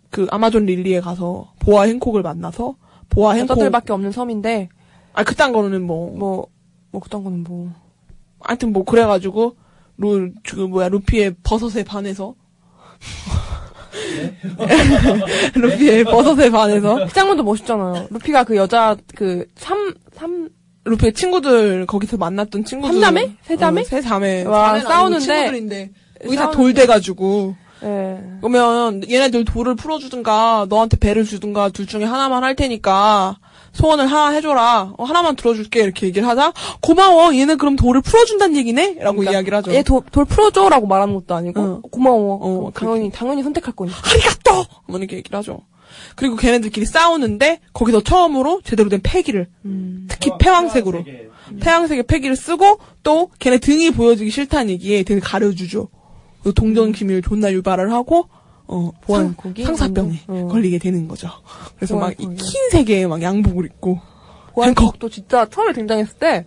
[0.10, 2.76] 그 아마존 릴리에 가서 보아 행콕을 만나서
[3.10, 4.68] 보아 행콕 여자들밖에 없는 섬인데
[5.16, 6.48] 아 그딴 거는 뭐, 뭐,
[6.92, 7.72] 뭐 그딴 거는 뭐.
[8.42, 9.56] 하여튼 뭐 그래가지고
[9.98, 12.36] 루, 그 뭐야 루피의 버섯에 반해서
[15.56, 18.08] 루피의 버섯에 반해서 그 장면도 멋있잖아요.
[18.12, 20.50] 루피가 그 여자 그 삼, 삼,
[20.84, 23.36] 루피의 친구들 거기서 만났던 친구들 삼자매?
[23.42, 23.82] 세 자매?
[23.82, 25.92] 어, 세 자매 와, 자매는 아니고 싸우는데- 친구들인데
[26.26, 28.20] 여기 다돌 돼가지고 예.
[28.42, 33.38] 그러면 얘네들 돌을 풀어주든가 너한테 배를 주든가 둘 중에 하나만 할 테니까
[33.76, 38.96] 소원을 하나 해줘라 어, 하나만 들어줄게 이렇게 얘기를 하자 고마워 얘는 그럼 돌을 풀어준다는 얘기네
[39.00, 41.82] 라고 그러니까 이야기를 하죠 얘 도, 돌 풀어줘 라고 말하는 것도 아니고 응.
[41.92, 42.40] 고마워.
[42.42, 43.98] 어, 당연히 당연히 선택할 거니까.
[44.10, 44.66] 아리가또!
[44.88, 45.62] 뭐 이렇게 얘기를 하죠.
[46.16, 50.08] 그리고 걔네들끼리 싸우는데 거기서 처음으로 제대로 된 패기를 음.
[50.10, 51.30] 특히 패왕색으로 세계.
[51.62, 55.90] 태양색의 패기를 쓰고 또 걔네 등이 보여지기 싫다는 얘기에 등을 가려주죠.
[56.44, 58.30] 그 동정 기밀 존나 유발을 하고
[58.68, 59.64] 어 보안 상- 고기?
[59.64, 60.48] 상사병에 어.
[60.52, 61.30] 걸리게 되는 거죠.
[61.76, 62.36] 그래서 막이 고기.
[62.44, 64.00] 흰 색의 막 양복을 입고
[64.54, 66.46] 고한국도 진짜 처음에 등장했을 때,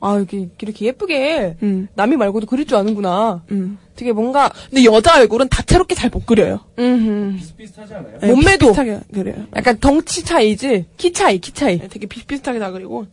[0.00, 3.42] 아, 이렇게, 이렇게 예쁘게, 음, 남이 말고도 그릴 줄 아는구나.
[3.50, 3.76] 음.
[3.96, 6.60] 되게 뭔가, 근데 여자 얼굴은 다채롭게 잘 못 그려요.
[6.78, 8.18] 음, 비슷비슷하지 않아요?
[8.18, 8.68] 네, 몸매도.
[8.68, 9.44] 비슷하게 그려요.
[9.54, 10.86] 약간 덩치 차이지?
[10.96, 11.78] 키 차이, 키 차이.
[11.78, 13.06] 네, 되게 비슷비슷하게 다 그리고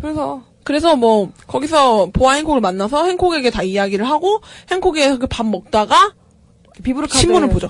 [0.00, 4.40] 그래서, 그래서 뭐 거기서 보아 행콕을 만나서 행콕에게 다 이야기를 하고
[4.70, 6.14] 행콕에 그밥 먹다가
[6.82, 7.18] 비브로 카드.
[7.18, 7.68] 신문을 보죠.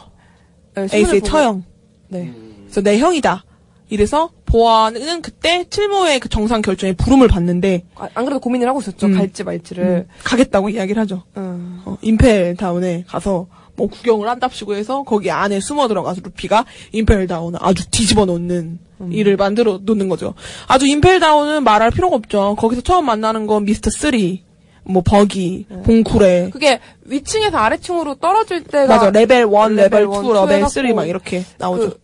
[0.75, 1.27] 네, 에이스의 보고.
[1.27, 1.65] 처형.
[2.09, 2.23] 네.
[2.23, 2.55] 음.
[2.65, 3.45] 그래서 내 형이다.
[3.91, 9.07] 이래서 보아는 그때 칠모의 그 정상 결정에 부름을 받는데 아, 안 그래도 고민을 하고 있었죠.
[9.07, 9.17] 음.
[9.17, 10.07] 갈지 말지를.
[10.25, 11.23] 가겠다고 이야기를 하죠.
[11.37, 11.83] 음.
[11.85, 13.47] 어, 임펠 다운에 가서
[13.77, 19.13] 뭐 구경을 한답시고 해서 거기 안에 숨어 들어가서 루피가 임펠다운을 아주 뒤집어 놓는 음.
[19.13, 20.35] 일을 만들어 놓는 거죠.
[20.69, 22.55] 아주 임펠다운은 말할 필요가 없죠.
[22.57, 24.45] 거기서 처음 만나는 건 미스터 쓰리,
[24.85, 25.83] 뭐 버기, 네.
[25.83, 30.79] 봉쿠레, 그게 위층에서 아래층으로 떨어질 때가 맞아 레벨 1, 레벨 2, 레벨 one, 레벨 two3
[30.79, 31.91] 해갖고 막 이렇게 나오죠.
[31.91, 32.01] 그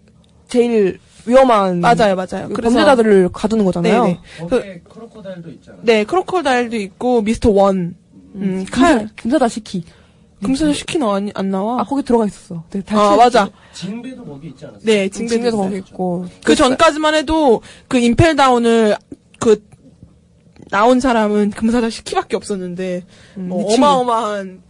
[0.49, 2.49] 제일 위험한 맞아요, 맞아요.
[2.49, 4.03] 그 범죄자들을 가두는 거잖아요.
[4.05, 4.19] 네네.
[4.39, 5.81] 거기에 크로코다일도 있잖아요.
[5.85, 7.95] 네, 크로코다일도 있고 미스터 원,
[8.35, 9.85] 음, 칼, 금사자 시키.
[10.43, 11.83] 금사자 시키나 안, 안 나와.
[11.83, 12.65] 아 거기 들어가 있었어.
[12.71, 13.51] 네, 다 아, 맞아.
[13.75, 14.83] 징배도 거기 있지 않았어요?
[14.85, 15.77] 네, 징배도 징배도 거기.
[15.77, 16.27] 있고.
[16.45, 18.97] 그 전까지만 해도 그 임펠다운을
[19.39, 19.63] 그
[20.71, 23.05] 나온 사람은 금사자 시키밖에 없었는데
[23.37, 24.63] 음, 어, 미친 어마어마한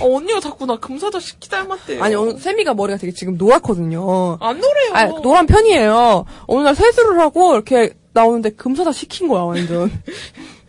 [0.00, 2.02] 어, 언니가 자꾸 나 금사자 시키 닮았대요.
[2.02, 4.38] 아니 오늘 세미가 머리가 되게 지금 노랗거든요.
[4.40, 4.92] 안 노래요.
[4.94, 6.24] 아 노란 편이에요.
[6.46, 9.90] 어느 날 세수를 하고 이렇게 나오는데 금사다 시킨 거야 완전.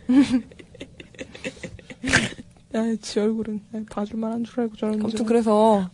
[2.74, 5.26] 아, 지 얼굴은 봐줄만한 줄 알고 저런 아무튼 줄.
[5.26, 5.88] 그래서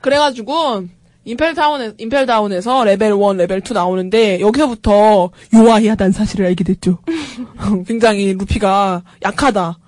[0.00, 0.84] 그래가지고
[1.24, 6.98] 임펠다운에 임펠다운에서 레벨 1, 레벨 2 나오는데 여기서부터 弱い하다는 사실을 알게 됐죠.
[7.86, 9.78] 굉장히 루피가 약하다.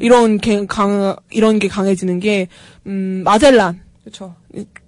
[0.00, 2.48] 이런 게 강, 이런 게 강해지는 게,
[2.86, 3.80] 음, 마젤란.
[4.04, 4.34] 그렇죠.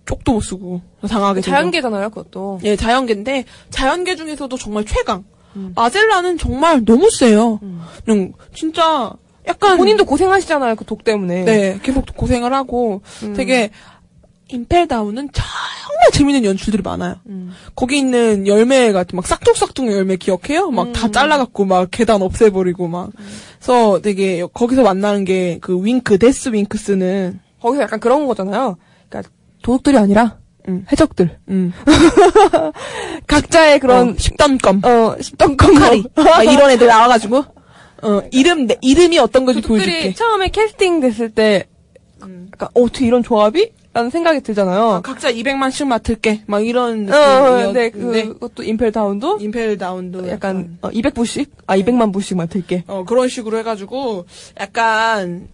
[0.07, 1.41] 쪽도 못 쓰고 당하게.
[1.43, 2.61] 자연계잖아요 그것도.
[2.65, 5.25] 예, 자연계인데 자연계 중에서도 정말 최강.
[5.57, 5.73] 음.
[5.75, 7.61] 마젤란은 정말 너무 세요.
[8.05, 9.13] 그냥 진짜
[9.47, 11.45] 약간 본인도 고생하시잖아요 그 독 때문에.
[11.45, 13.35] 네 계속 고생을 하고 음.
[13.35, 13.71] 되게
[14.49, 17.17] 임펠다운은 정말 재밌는 연출들이 많아요.
[17.27, 17.53] 음.
[17.75, 20.71] 거기 있는 열매 같은 막 싹둑싹둑 열매 기억해요?
[20.71, 21.13] 막다 음.
[21.13, 23.11] 잘라갖고 막 계단 없애버리고 막.
[23.59, 28.77] 그래서 되게 거기서 만나는 게 그 윙크 데스 윙크스는 거기서 약간 그런 거잖아요.
[29.09, 29.31] 그러니까
[29.63, 30.39] 도둑들이 아니라
[30.69, 30.85] 음.
[30.91, 31.39] 해적들.
[31.49, 31.73] 음.
[33.27, 35.17] 각자의 그런 어, 식던껌 어,
[35.79, 37.45] 카리 막 이런 애들 나와가지고
[38.03, 40.13] 어 이름 내- 이름이 어떤 건지 보여줄게.
[40.15, 41.67] 처음에 캐스팅 됐을 때
[42.23, 42.49] 음.
[42.53, 43.73] 약간 어, 어떻게 이런 조합이?
[43.99, 44.81] 라는 생각이 들잖아요.
[44.81, 46.43] 어, 각자 200만씩 맡을게.
[46.47, 51.49] 막 이런 어, 네, 느낌이었는데 그것도 임펠 다운도 임펠 다운도 약간 어, 200부씩?
[51.67, 52.85] 아, 200만 부씩 맡을게.
[52.87, 54.27] 어 그런 식으로 해가지고
[54.61, 55.49] 약간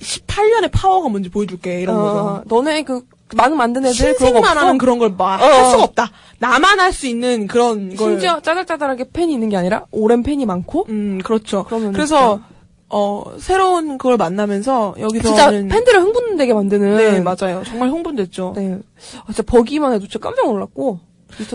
[0.00, 2.44] 18년의 파워가 뭔지 보여줄게 이런 어, 거죠.
[2.46, 3.02] 너네 그
[3.36, 4.40] 많은 만든 애들 그런 거.
[4.40, 5.44] 하는 그런 걸막 어.
[5.44, 6.10] 할 수가 없다.
[6.38, 8.12] 나만 할 수 있는 그런 걸.
[8.12, 11.64] 심지어 짜잘짜잘하게 팬이 있는 게 아니라 오랜 팬이 많고 음, 그렇죠.
[11.64, 12.40] 그러면 그래서
[12.94, 17.62] 어 새로운 걸 만나면서 진짜 여기서는 팬들을 흥분되게 만드는 네 맞아요.
[17.66, 18.52] 정말 흥분됐죠.
[18.54, 18.78] 네.
[19.20, 21.00] 아, 진짜 버기만 해도 진짜 깜짝 놀랐고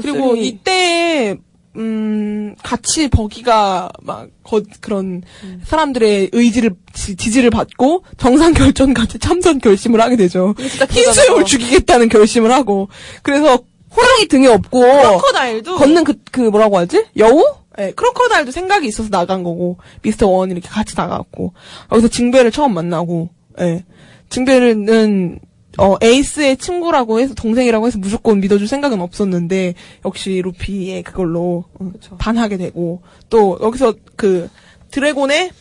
[0.02, 1.38] 그리고 이때
[1.76, 5.62] 음 같이 버기가 막 거- 그런 음.
[5.64, 10.56] 사람들의 의지를 지, 지를 받고 정상 결전 같이 참전 결심을 하게 되죠.
[10.58, 11.46] 진짜 흰수염을.
[11.46, 12.90] 죽이겠다는 결심을 하고
[13.22, 13.60] 그래서
[13.96, 17.06] 호랑이 등에 업고 크로커다일도 걷는 그, 그 뭐라고 하지?
[17.16, 17.44] 여우?
[17.80, 21.54] 예, 크로커다일도 생각이 있어서 나간 거고 미스터 원 이렇게 같이 나갔고
[21.92, 23.86] 여기서 징베를 처음 만나고 예.
[24.30, 25.40] 징베는
[25.80, 29.76] 어 에이스의 친구라고 해서 동생이라고 해서 무조건 믿어줄 생각은 없었는데
[30.06, 32.18] 역시 루피의 그걸로 어, 그쵸.
[32.18, 34.50] 반하게 되고 또 여기서 그
[34.90, 35.52] 드래곤의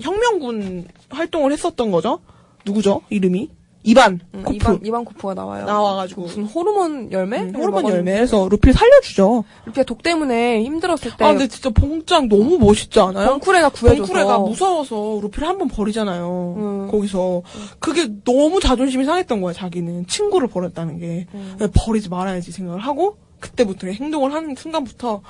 [0.00, 2.20] 혁명군 활동을 했었던 거죠
[2.64, 3.50] 누구죠 이름이
[3.90, 5.64] 이반 응, 코프 이반 이반 코프가 나와요.
[5.64, 7.38] 나와가지고 무슨 호르몬 열매?
[7.40, 12.58] 음, 호르몬 열매에서 루피를 살려주죠 루피가 독 때문에 힘들었을 때 아 근데 진짜 봉짱 너무
[12.58, 13.28] 멋있지 않아요?
[13.30, 16.54] 벙쿠레가 구해줘서 벙쿠레가 무서워서 루피를 한 번 버리잖아요.
[16.56, 16.88] 음.
[16.90, 17.42] 거기서
[17.78, 19.52] 그게 너무 자존심이 상했던 거야.
[19.54, 21.56] 자기는 친구를 버렸다는 게 음.
[21.74, 25.22] 버리지 말아야지 생각을 하고 그때부터 행동을 하는 순간부터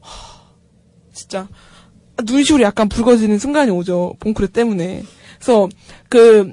[0.00, 0.40] 하,
[1.12, 1.46] 진짜
[2.26, 4.14] 눈시울이 약간 붉어지는 순간이 오죠.
[4.20, 5.02] 봉쿠레 때문에.
[5.38, 5.68] 그래서
[6.10, 6.52] 그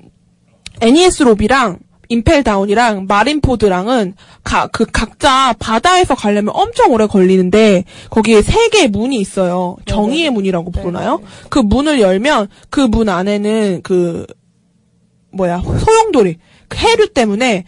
[0.81, 4.13] NES 로비랑 임펠 다운이랑 마린포드랑은
[4.43, 9.75] 가, 그 각자 바다에서 가려면 엄청 오래 걸리는데 거기에 세 개의 문이 있어요.
[9.85, 11.21] 정의의 문이라고 부르나요?
[11.49, 14.25] 그 문을 열면 그 문 안에는 그
[15.31, 16.37] 뭐야 소용돌이
[16.69, 17.65] 그 해류 때문에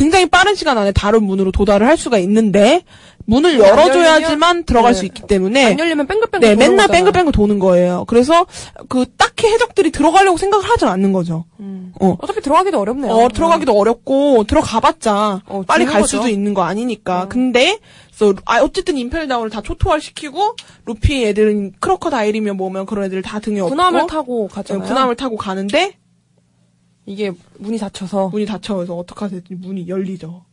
[0.00, 2.84] 굉장히 빠른 시간 안에 다른 문으로 도달을 할 수가 있는데
[3.26, 4.98] 문을 열어줘야지만 들어갈 네.
[4.98, 7.04] 수 있기 때문에 안 열리면 뺑글뺑글 네, 맨날 거잖아요.
[7.04, 8.06] 뺑글뺑글 도는 거예요.
[8.08, 8.46] 그래서
[8.88, 11.44] 그 딱히 해적들이 들어가려고 생각을 하지 않는 거죠.
[11.60, 11.92] 음.
[12.00, 12.16] 어.
[12.18, 13.12] 어차피 들어가기도 어렵네요.
[13.12, 16.16] 어, 들어가기도 어렵고 들어가봤자 어, 빨리 갈 거죠.
[16.16, 17.24] 수도 있는 거 아니니까.
[17.24, 17.28] 음.
[17.28, 17.78] 근데
[18.16, 23.70] 그래서 아 어쨌든 임펠다운을 다 초토화시키고 루피 애들은 크로커다일이면 뭐면 그런 애들 다 등에 업고
[23.70, 24.88] 군함을 타고 네, 가잖아요.
[24.88, 25.94] 군함을 타고 가는데
[27.10, 30.44] 이게 문이 닫혀서 문이 닫혀서 어떡하지 했더니 문이 열리죠.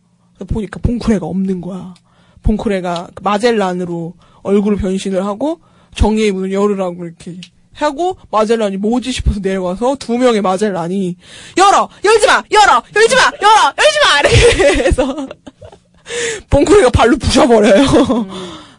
[0.47, 1.93] 보니까 봉쿠레가 없는 거야.
[2.41, 5.60] 봉쿠레가 그 마젤란으로 얼굴을 변신을 하고
[5.95, 7.39] 정의의 문을 열으라고 이렇게
[7.74, 11.16] 하고 마젤란이 뭐지 싶어서 내려가서 두 명의 마젤란이
[11.58, 15.28] 열어 열지 마 열어 열지 마 열어 열지 마 이렇게 해서
[16.49, 17.86] 봉쿠레가 발로 부셔버려요.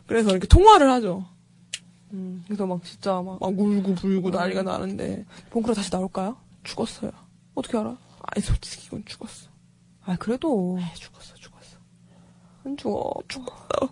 [0.06, 1.24] 그래서 이렇게 통화를 하죠.
[2.12, 6.36] 음, 그래서 막 진짜 막 막 울고 불고 난리가 나는데 봉크로 다시 나올까요?
[6.64, 7.12] 죽었어요.
[7.58, 7.96] 어떻게 알아?
[8.22, 9.48] 아니 솔직히 이건 죽었어.
[10.04, 11.76] 아 그래도 죽었어 죽었어.
[12.64, 13.12] 안 죽어.
[13.28, 13.90] 죽었어.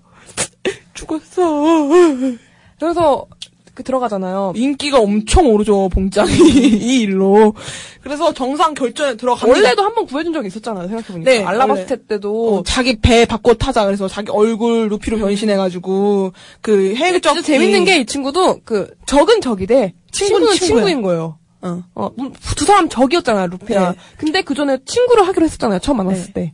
[2.78, 3.26] 그래서
[3.74, 4.54] 그 들어가잖아요.
[4.56, 6.32] 인기가 엄청 오르죠, 봉짱이.
[6.32, 7.54] 이 일로.
[8.00, 9.46] 그래서 정상 결전에 들어갑니다.
[9.58, 10.88] 원래도 한 번 구해준 적이 있었잖아요.
[10.88, 13.84] 생각해보니까 네, 알라바스테 때도 어, 자기 배 바꿔 타자.
[13.84, 17.34] 그래서 자기 얼굴 루피로 변신해가지고, 그 해적.
[17.34, 20.68] 진짜 재밌는 게 이 친구도 그 적은 적이대 친구는 친구는 친구야.
[20.84, 21.38] 친구인 거예요.
[21.66, 21.82] 어.
[21.94, 22.10] 어,
[22.56, 23.92] 두 사람 적이었잖아요, 루피랑.
[23.92, 23.98] 네.
[24.16, 26.52] 근데 그 전에 친구를 하기로 했었잖아요, 처음 만났을 때.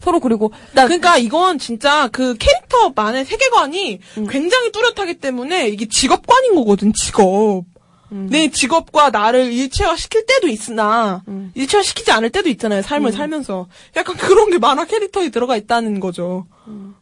[0.00, 4.26] 서로 그리고, 나, 그러니까 이건 진짜 그 캐릭터만의 세계관이 음.
[4.28, 7.64] 굉장히 뚜렷하기 때문에 이게 직업관인 거거든, 직업.
[8.12, 8.26] 음.
[8.30, 11.52] 내 직업과 나를 일체화 시킬 때도 있으나, 음.
[11.54, 13.68] 일체화 시키지 않을 때도 있잖아요, 삶을 살면서.
[13.96, 16.46] 약간 그런 게 만화 캐릭터에 들어가 있다는 거죠.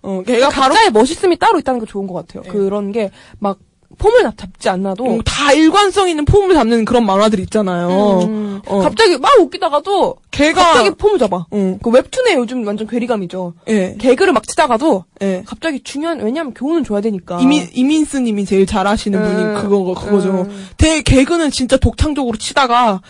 [0.02, 2.42] 어, 걔가 바로 각자의 멋있음이 따로 있다는 게 좋은 것 같아요.
[2.42, 2.50] 네.
[2.50, 3.58] 그런 게, 막,
[3.98, 5.04] 폼을 잡- 잡지 않나도.
[5.04, 8.20] 음, 다 일관성 있는 폼을 잡는 그런 만화들 있잖아요.
[8.28, 8.78] 음, 어.
[8.80, 11.46] 갑자기 막 웃기다가도, 걔가 갑자기 폼을 잡아.
[11.52, 11.78] 응.
[11.82, 13.54] 그 웹툰에 요즘 완전 괴리감이죠.
[13.68, 13.96] 예.
[13.98, 15.42] 개그를 막 치다가도, 예.
[15.46, 17.38] 갑자기 중요한, 왜냐면 교훈은 줘야 되니까.
[17.40, 20.46] 이민 이민스님이 제일 잘하시는 음, 분이 그거 그거죠.
[20.48, 20.66] 음.
[20.76, 23.00] 대 개그는 진짜 독창적으로 치다가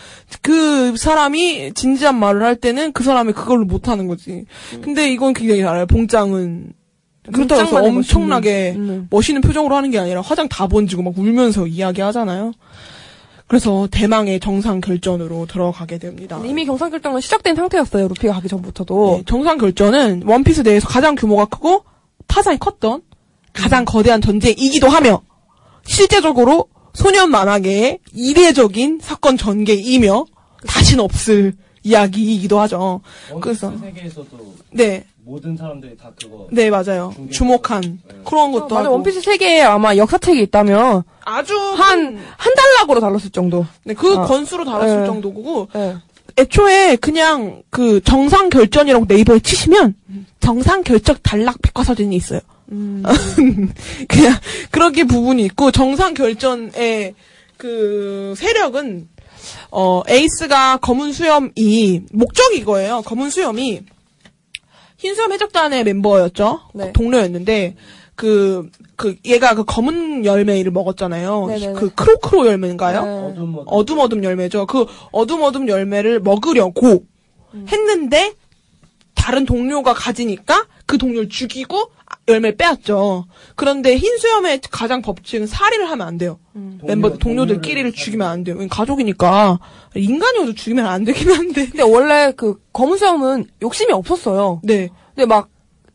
[0.41, 4.45] 그 사람이 진지한 말을 할 때는 그 사람이 그걸로 못 하는 거지.
[4.81, 5.85] 근데 이건 굉장히 잘해요.
[5.85, 6.73] 봉짱은
[7.23, 9.07] 그렇다고 해서 엄청나게 멋있는, 음.
[9.09, 12.53] 멋있는 표정으로 하는 게 아니라 화장 다 번지고 막 울면서 이야기하잖아요.
[13.47, 16.39] 그래서 대망의 정상 결전으로 들어가게 됩니다.
[16.45, 19.15] 이미 경상결정은 시작된 상태였어요, 루피가 가기 전부터도.
[19.17, 21.83] 네, 정상 결전은 원피스 내에서 가장 규모가 크고
[22.27, 23.01] 파장이 컸던
[23.53, 25.23] 가장 거대한 전쟁이기도 하며
[25.83, 30.25] 실제적으로 소년 만화계의 이례적인 사건 전개이며
[30.67, 31.53] 다시는 없을
[31.89, 33.01] 이야기이기도 하죠.
[33.41, 37.13] 그래서 세계에서도 네, 모든 사람들이 다 그거 네 맞아요.
[37.31, 38.15] 주목한 네.
[38.25, 43.29] 그런 어, 것도 맞아, 하고 원피스 세계에 아마 역사책이 있다면, 아주 한, 한 달락으로 달랐을
[43.31, 43.65] 정도.
[43.83, 44.25] 네, 그 아.
[44.25, 45.05] 건수로 달았을 네.
[45.05, 45.97] 정도고 예.
[46.37, 49.95] 애초에 그냥 그 정상 결전이라고 네이버에 치시면
[50.39, 52.39] 정상 결정 단락 백과사전이 있어요.
[52.71, 53.03] 음.
[54.07, 54.35] 그냥
[54.71, 57.13] 그렇게 부분이 있고 정상 결전의
[57.57, 59.09] 그 세력은
[59.71, 63.01] 어 에이스가 검은 수염이 목적이 이거예요.
[63.05, 63.81] 검은 수염이
[64.97, 66.59] 흰수염 해적단의 멤버였죠.
[66.73, 66.91] 네.
[66.93, 67.75] 동료였는데
[68.15, 71.47] 그, 그, 얘가 그 검은 열매를 먹었잖아요.
[71.47, 71.73] 네네네.
[71.73, 73.05] 그 크로크로 열매인가요?
[73.05, 73.09] 네.
[73.09, 73.63] 어둠 어둠.
[73.65, 74.65] 어둠 어둠 열매죠.
[74.65, 77.05] 그 어둠 어둠 열매를 먹으려고
[77.53, 77.65] 음.
[77.69, 78.33] 했는데
[79.15, 81.91] 다른 동료가 가지니까 그 동료를 죽이고
[82.27, 83.25] 열매 빼앗죠.
[83.55, 86.39] 그런데 흰수염의 가장 법칙은 살인을 하면 안 돼요.
[86.55, 86.79] 음.
[86.83, 88.55] 멤버 동료들끼리를 죽이면 안 돼요.
[88.55, 89.59] 왜냐면 가족이니까
[89.95, 91.67] 인간이어도 죽이면 안 되긴 한데.
[91.67, 94.61] 근데 원래 그 검은수염은 욕심이 없었어요.
[94.63, 94.89] 네.
[95.13, 95.49] 근데 막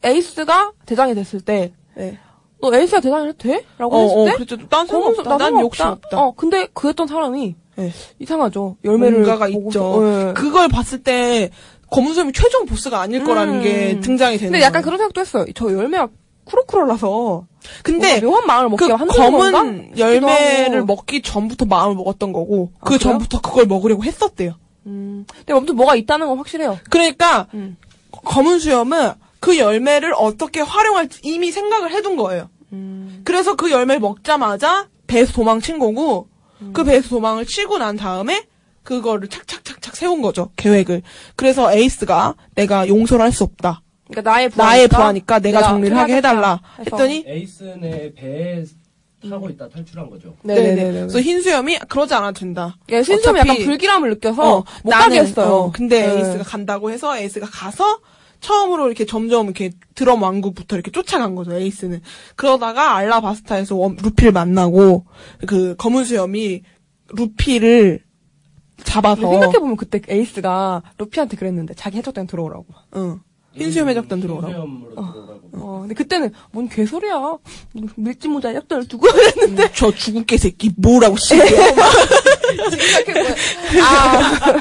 [0.04, 2.16] 에이스가 대장이 됐을 때, 네.
[2.62, 3.64] 너 에이스가 대장이 해도 돼?
[3.78, 4.68] 라고 어, 했을 어, 때, 그랬죠.
[4.68, 5.36] 딴 검은수- 상관 없다.
[5.38, 6.20] 난 욕심 없다.
[6.22, 7.90] 어, 근데 그 했던 사람이 네.
[8.20, 8.76] 이상하죠.
[8.84, 10.28] 열매를 뭔가가 보고서- 있죠.
[10.28, 10.32] 예.
[10.34, 11.50] 그걸 봤을 때
[11.94, 13.62] 검은수염이 최종 보스가 아닐 거라는 음.
[13.62, 14.84] 게 등장이 되는 근데 약간 거예요.
[14.84, 15.46] 그런 생각도 했어요.
[15.54, 16.08] 저 열매가
[16.44, 17.46] 쿠로쿠로라서
[17.82, 19.88] 근데 묘한 마음을 먹게 그 검은 건가?
[19.96, 20.84] 열매를.
[20.84, 22.98] 먹기 전부터 마음을 먹었던 거고 아, 그 그래요?
[22.98, 24.54] 전부터 그걸 먹으려고 했었대요.
[24.86, 25.24] 음.
[25.28, 26.78] 근데 아무튼 뭐가 있다는 건 확실해요.
[26.90, 27.76] 그러니까 음.
[28.10, 32.50] 검은 수염은 그 열매를 어떻게 활용할지 이미 생각을 해둔 거예요.
[32.72, 33.22] 음.
[33.24, 36.28] 그래서 그 열매를 먹자마자 배에서 도망친 거고
[36.60, 36.72] 음.
[36.72, 38.46] 그 배에서 도망을 치고 난 다음에
[38.84, 41.02] 그거를 착착착착 세운 거죠 계획을.
[41.36, 43.82] 그래서 에이스가 내가 용서를 할 수 없다.
[44.08, 46.90] 그러니까 나의 부하니까, 나의 부하니까 내가 정리를 하게 해달라 해서.
[46.96, 48.64] 했더니 에이스네 배에
[49.28, 50.36] 타고 있다 탈출한 거죠.
[50.42, 50.60] 네네.
[50.74, 50.92] 네네네.
[51.00, 52.76] 그래서 흰수염이 그러지 않아도 된다.
[52.90, 55.46] 예, 흰수염이 약간 불길함을 느껴서 어, 못 나는, 가게 했어요.
[55.54, 56.18] 어, 근데 네.
[56.18, 58.00] 에이스가 간다고 해서 에이스가 가서
[58.40, 62.02] 처음으로 이렇게 점점 이렇게 드럼 왕국부터 이렇게 쫓아간 거죠, 에이스는.
[62.36, 65.06] 그러다가 알라바스타에서 원- 루피를 만나고
[65.46, 66.60] 그 검은 수염이
[67.08, 68.03] 루피를
[68.84, 72.66] 잡아서 생각해보면 그때 에이스가 루피한테 그랬는데 자기 해적단 들어오라고.
[72.96, 73.20] 응.
[73.54, 74.52] 흰수염 해적단 들어오라고.
[74.52, 75.40] 흰수염으로 들어오라고.
[75.52, 77.38] 어, 근데 그때는 뭔 개소리야.
[77.96, 79.70] 밀짚 모자 해적단을 두고 그랬는데.
[79.74, 81.46] 저 죽은 개새끼 뭐라고 씨발
[82.56, 83.34] 생각해보면
[83.82, 84.52] 아,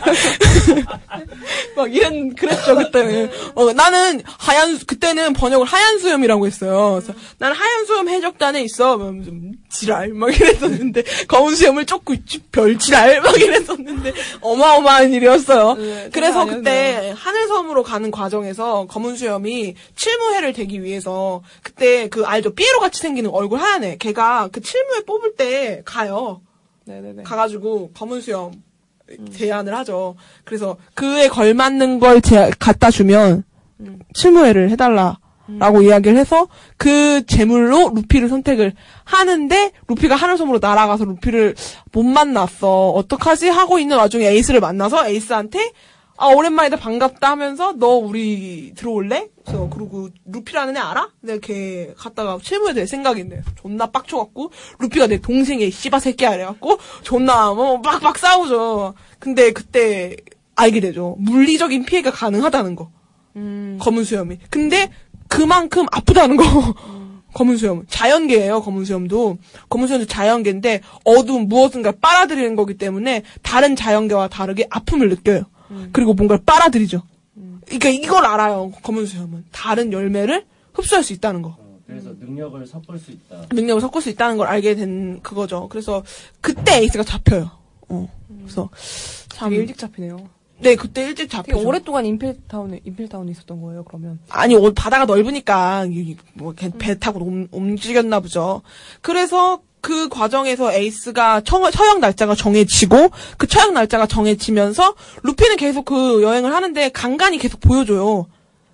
[1.76, 3.30] 막 이런 그랬죠 그때는.
[3.56, 7.00] 어 나는 하얀 수- 그때는 번역을 하얀 수염이라고 했어요.
[7.02, 8.98] 그래서 나는 하얀 수염 해적단에 있어.
[8.98, 15.74] 막좀 지랄 막 이랬었는데 검은 수염을 쫓고 있지 별 지랄 막 이랬었는데 어마어마한 일이었어요.
[15.76, 22.54] 네, 그래서 그때 하늘섬으로 가는 과정에서 검은 수염이 칠무회를 대기 위해서 그때 그 알죠?
[22.54, 23.98] 삐에로 같이 생기는 얼굴 하얀 애.
[23.98, 26.42] 걔가 그 칠무회 뽑을 때 가요
[26.86, 27.24] 네네네.
[27.24, 28.52] 가가지고 검은 수염
[29.32, 30.16] 제안을 하죠.
[30.44, 33.44] 그래서 그에 걸맞는 걸 제, 갖다 주면
[34.14, 35.20] 칠무회를 해달라
[35.60, 36.48] 라고 이야기를 해서
[36.78, 38.74] 그 재물로 루피를 선택을
[39.04, 41.56] 하는데 루피가 하늘섬으로 날아가서 루피를
[41.92, 42.92] 못 만났어.
[42.92, 45.74] 어떡하지 하고 있는 와중에 에이스를 만나서 에이스한테
[46.18, 49.30] 아 오랜만이다 반갑다 하면서 너 우리 들어올래?
[49.44, 51.10] 그래서 그리고 루피라는 애 알아?
[51.22, 57.54] 내가 걔 갔다가 채무에 될 생각인데 존나 빡쳐갖고 루피가 내 동생의 씨바 새끼야 이래갖고 존나
[57.54, 58.94] 뭐 빡빡 싸우죠.
[59.20, 60.16] 근데 그때
[60.56, 61.16] 알게 되죠.
[61.20, 62.92] 물리적인 피해가 가능하다는 거.
[63.36, 63.80] 음.
[63.82, 64.38] 검은 수염이.
[64.52, 64.92] 근데
[65.28, 66.44] 그만큼 아프다는 거.
[67.34, 67.84] 검은 수염.
[67.88, 69.40] 자연계예요, 검은 수염도.
[69.70, 75.46] 검은 수염도 자연계인데 어두운 무엇인가 빨아들이는 거기 때문에 다른 자연계와 다르게 아픔을 느껴요.
[75.92, 77.02] 그리고 뭔가를 빨아들이죠.
[77.66, 79.46] 그러니까 이걸 알아요, 검은 수염은.
[79.52, 81.56] 다른 열매를 흡수할 수 있다는 거.
[81.58, 83.46] 어, 그래서 능력을 섞을 수 있다.
[83.52, 85.68] 능력을 섞을 수 있다는 걸 알게 된 그거죠.
[85.70, 86.04] 그래서
[86.42, 87.50] 그때 에이스가 잡혀요.
[87.90, 88.10] 어.
[88.42, 88.70] 그래서
[89.30, 90.30] 참 일찍 잡히네요.
[90.60, 91.66] 네, 그때 일찍 잡혀요.
[91.66, 94.20] 오랫동안 인필타운에, 인필타운에 있었던 거예요, 그러면.
[94.30, 98.62] 아니 어, 바다가 넓으니까 이- 뭐 그냥 배 타고 움, 움직였나 보죠.
[99.02, 106.24] 그래서 그 과정에서 에이스가 청, 처형 날짜가 정해지고 그 처형 날짜가 정해지면서 루피는 계속 그
[106.24, 108.28] 여행을 하는데 간간히 계속 보여줘요.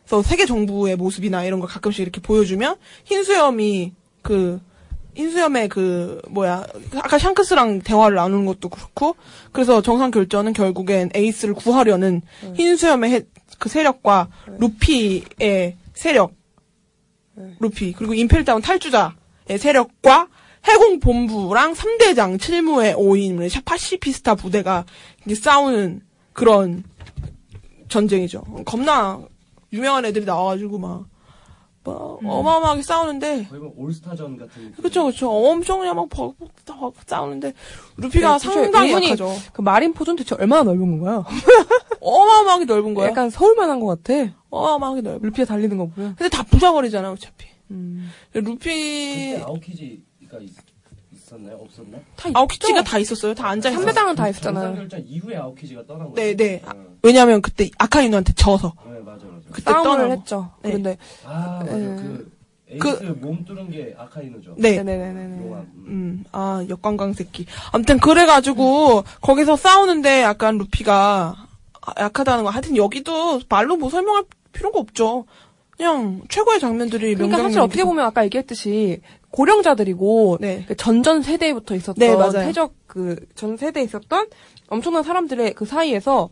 [0.06, 2.76] 그래서 세계 정부의 모습이나 이런 걸 가끔씩 이렇게 보여주면
[3.06, 4.62] 흰수염이 그
[5.16, 6.68] 흰수염의 그 뭐야
[6.98, 9.16] 아까 샹크스랑 대화를 나누는 것도 그렇고
[9.52, 12.22] 그래서 정상 결전은 결국엔 에이스를 구하려는
[12.54, 13.22] 흰수염의 해-
[13.58, 14.28] 그 세력과
[14.60, 16.34] 루피의 세력
[17.60, 20.28] 루피 그리고 임펠다운 탈주자의 세력과
[20.68, 24.86] 해군 본부랑 3대장 칠무해 5인 파시피스타 부대가
[25.26, 26.02] 이제 싸우는
[26.34, 26.84] 그런
[27.88, 28.44] 전쟁이죠.
[28.66, 29.20] 겁나
[29.74, 31.06] 유명한 애들이 나와가지고 막,
[31.84, 34.84] 막 어마어마하게 싸우는데 거의 뭐 올스타전 같은 느낌.
[34.84, 35.30] 그쵸, 그쵸.
[35.32, 36.34] 엄청 그냥 막 버-
[36.66, 37.54] 버- 싸우는데,
[37.98, 38.48] 루피가 네.
[38.50, 39.34] 상당히 약하죠.
[39.54, 41.26] 그 마린포전 대체 얼마나 넓은 건가요?
[42.02, 43.08] 어마어마하게 넓은 거야.
[43.10, 44.32] 약간 서울만 한 것 같아.
[44.50, 45.20] 어마어마하게 넓어.
[45.24, 46.16] 루피가 달리는 거 보면.
[46.16, 47.48] 근데 다 부자거리잖아, 어차피.
[47.72, 48.10] 음.
[48.34, 50.52] 루피, 그때 아오키지 가 있,
[51.12, 51.58] 있었나요?
[51.58, 51.98] 없었나?
[52.16, 53.34] 다 아웃키치가 다 있었어요.
[53.34, 53.82] 다 앉아 있었어.
[53.82, 54.76] 삼대장은 다 정상 있었잖아요.
[54.76, 56.16] 결전 이후에 아오키지가 떠난 거죠.
[56.22, 56.62] 네, 네.
[56.66, 56.86] 아, 어.
[57.02, 58.74] 왜냐면 그때 아카이누한테 져서.
[58.86, 59.48] 네, 맞아, 맞아.
[59.52, 60.12] 그때 싸움을 떠나고.
[60.14, 60.52] 했죠.
[60.62, 60.70] 네.
[60.70, 61.72] 그런데 아, 맞아.
[61.72, 62.32] 그,
[62.70, 64.56] 에이스 그- 몸 뚫은 게 아카이누죠.
[64.58, 64.82] 네.
[64.84, 65.38] 네네네네.
[65.48, 65.62] 용암.
[65.62, 65.86] 음.
[65.88, 67.48] 음, 아, 역관광 새끼.
[67.72, 71.36] 아무튼, 그래가지고, 거기서 싸우는데 약간 루피가
[71.82, 72.52] 아, 약하다는 거.
[72.52, 75.26] 하여튼 여기도 말로 뭐 설명할 필요가 없죠.
[75.72, 79.02] 그냥 최고의 장면들이 그러니까 사실 어떻게 보면 아까 얘기했듯이
[79.32, 80.66] 고령자들이고 네.
[80.68, 82.40] 그 전전 세대부터 있었던 네.
[82.46, 84.28] 해적 그 전 세대에 있었던
[84.70, 86.30] 엄청난 사람들의 그 사이에서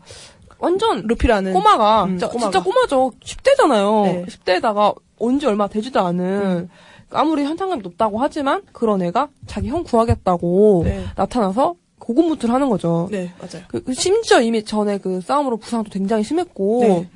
[0.58, 2.50] 완전 루피라는 꼬마가, 음, 진짜, 꼬마가.
[2.50, 3.12] 진짜 꼬마죠.
[3.20, 4.02] 10대잖아요.
[4.04, 4.24] 네.
[4.26, 6.68] 10대에다가 온 지 얼마 되지도 않은
[7.10, 11.04] 아무리 현상감이 높다고 하지만 그런 애가 자기 형 구하겠다고 네.
[11.16, 13.08] 나타나서 고군분투를 하는 거죠.
[13.10, 13.64] 네, 맞아요.
[13.68, 17.10] 그, 그 심지어 이미 전에 그 싸움으로 부상도 굉장히 심했고 네.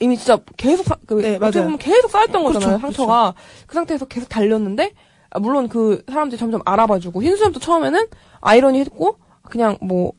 [0.00, 1.64] 이미 진짜 계속 사- 그 네, 어떻게 맞아요.
[1.64, 3.34] 보면 계속 쌓였던 그렇죠, 거잖아요 상처가
[3.66, 4.92] 그 상태에서 계속 달렸는데
[5.30, 8.06] 아, 물론 그 사람들이 점점 알아봐주고 흰수염도 처음에는
[8.40, 10.12] 아이러니했고 그냥 뭐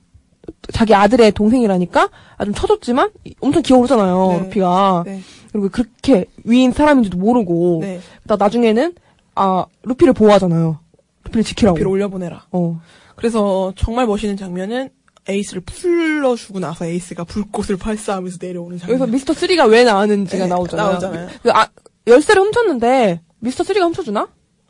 [0.73, 4.39] 자기 아들의 동생이라니까 아, 좀 쳐줬지만 이- 엄청 기어오르잖아요 네.
[4.45, 5.21] 루피가 네.
[5.51, 7.99] 그리고 그렇게 위인 사람인지도 모르고 네.
[8.25, 8.93] 나 나중에는
[9.35, 10.79] 아 루피를 보호하잖아요
[11.25, 12.45] 루피를 지키라고 루피를 올려보내라.
[12.51, 12.79] 어
[13.15, 14.89] 그래서 정말 멋있는 장면은
[15.27, 18.99] 에이스를 풀러주고 나서 에이스가 불꽃을 발사하면서 내려오는 장면.
[18.99, 20.87] 여기서 미스터 3가 왜 나왔는지가 네, 나오잖아요.
[20.91, 21.27] 나오잖아요.
[21.43, 21.67] 그 아,
[22.07, 24.27] 열쇠를 훔쳤는데 미스터 3가 훔쳐주나?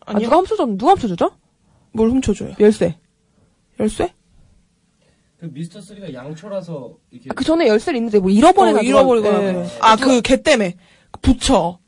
[0.10, 0.26] 아, 아니요.
[0.28, 1.32] 누가 훔쳐줬 누가 훔쳐주죠?
[1.92, 2.56] 뭘 훔쳐줘요?
[2.60, 2.98] 열쇠.
[3.80, 4.14] 열쇠?
[5.40, 9.48] 그 미스터 3가 양초라서 이렇게 그 전에 열쇠를 있는데 뭐 잃어버리거나 어, 잃어버리거나.
[9.48, 9.54] 예.
[9.54, 9.68] 그래.
[9.80, 10.76] 아, 그개 때문에.
[11.22, 11.80] 부처,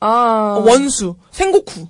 [0.00, 1.88] 아 어, 원수, 생고쿠.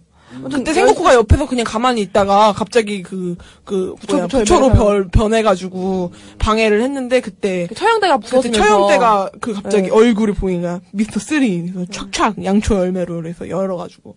[0.51, 4.71] 그때 생고쿠가 옆에서 그냥 가만히 있다가 갑자기 그, 그, 부처, 부처로.
[4.71, 9.91] 변, 변해가지고 방해를 했는데 그때 그 처형대가 그때 부서지면서 처형대가 그 갑자기 네.
[9.91, 10.33] 얼굴이
[10.63, 10.81] 거야.
[10.93, 11.71] 미스터 쓰리.
[11.71, 14.17] 그래서 촥촥 양초 열매로 그래서 열어가지고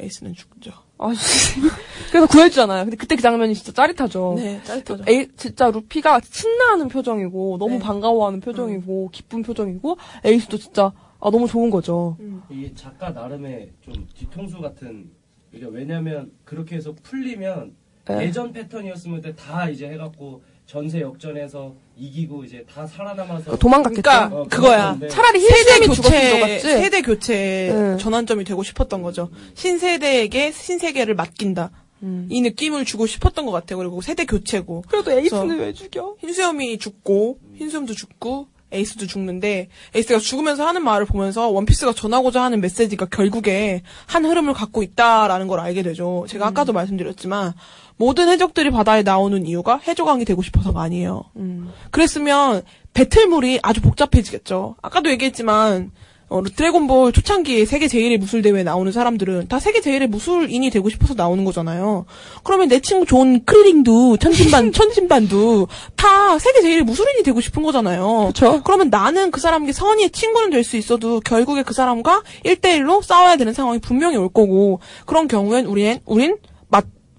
[0.00, 0.72] 에이스는 죽죠.
[0.98, 1.60] 아, 씨.
[2.10, 2.84] 그래서 구해주잖아요.
[2.84, 4.34] 근데 그때 그 장면이 진짜 짜릿하죠.
[4.36, 5.04] 네, 짜릿하죠.
[5.06, 7.78] 에이, 진짜 루피가 신나하는 표정이고 너무 네.
[7.78, 12.16] 반가워하는 표정이고 기쁜 표정이고 에이스도 진짜 아 너무 좋은 거죠.
[12.50, 15.10] 이 작가 나름의 좀 뒤통수 같은
[15.52, 17.74] 이게 왜냐면 그렇게 해서 풀리면
[18.06, 18.26] 네.
[18.26, 24.02] 예전 패턴이었으면 다 이제 해갖고 전세 역전해서 이기고 이제 다 살아남아서 도망갔겠죠.
[24.02, 24.94] 그러니까 어, 그거야.
[24.94, 26.58] 그랬는데 차라리 세대 교체.
[26.58, 27.34] 세대 교체
[27.72, 27.96] 네.
[27.98, 29.30] 전환점이 되고 싶었던 거죠.
[29.54, 31.70] 신세대에게 신세계를 맡긴다.
[32.02, 32.26] 음.
[32.30, 33.76] 이 느낌을 주고 싶었던 것 같아요.
[33.76, 34.84] 그리고 세대 교체고.
[34.88, 36.16] 그래도 에이스는 왜 죽여?
[36.20, 43.06] 흰수염이 죽고, 흰수염도 죽고, 에이스도 죽는데, 에이스가 죽으면서 하는 말을 보면서 원피스가 전하고자 하는 메시지가
[43.06, 46.24] 결국에 한 흐름을 갖고 있다라는 걸 알게 되죠.
[46.28, 47.52] 제가 아까도 말씀드렸지만,
[48.00, 51.24] 모든 해적들이 바다에 나오는 이유가 해적왕이 되고 싶어서가 아니에요.
[51.36, 51.70] 음.
[51.90, 52.62] 그랬으면
[52.94, 54.76] 배틀물이 아주 복잡해지겠죠.
[54.80, 55.90] 아까도 얘기했지만
[56.30, 61.12] 어, 드래곤볼 초창기에 세계 제일의 무술 대회에 나오는 사람들은 다 세계 제일의 무술인이 되고 싶어서
[61.12, 62.06] 나오는 거잖아요.
[62.42, 68.28] 그러면 내 친구 존 크리링도 천진반 천진반도 다 세계 제일의 무술인이 되고 싶은 거잖아요.
[68.28, 68.62] 그쵸.
[68.64, 73.52] 그러면 나는 그 사람에게 선의의 친구는 될 수 있어도 결국에 그 사람과 1대1로 싸워야 되는
[73.52, 76.36] 상황이 분명히 올 거고 그런 경우엔 우린 우린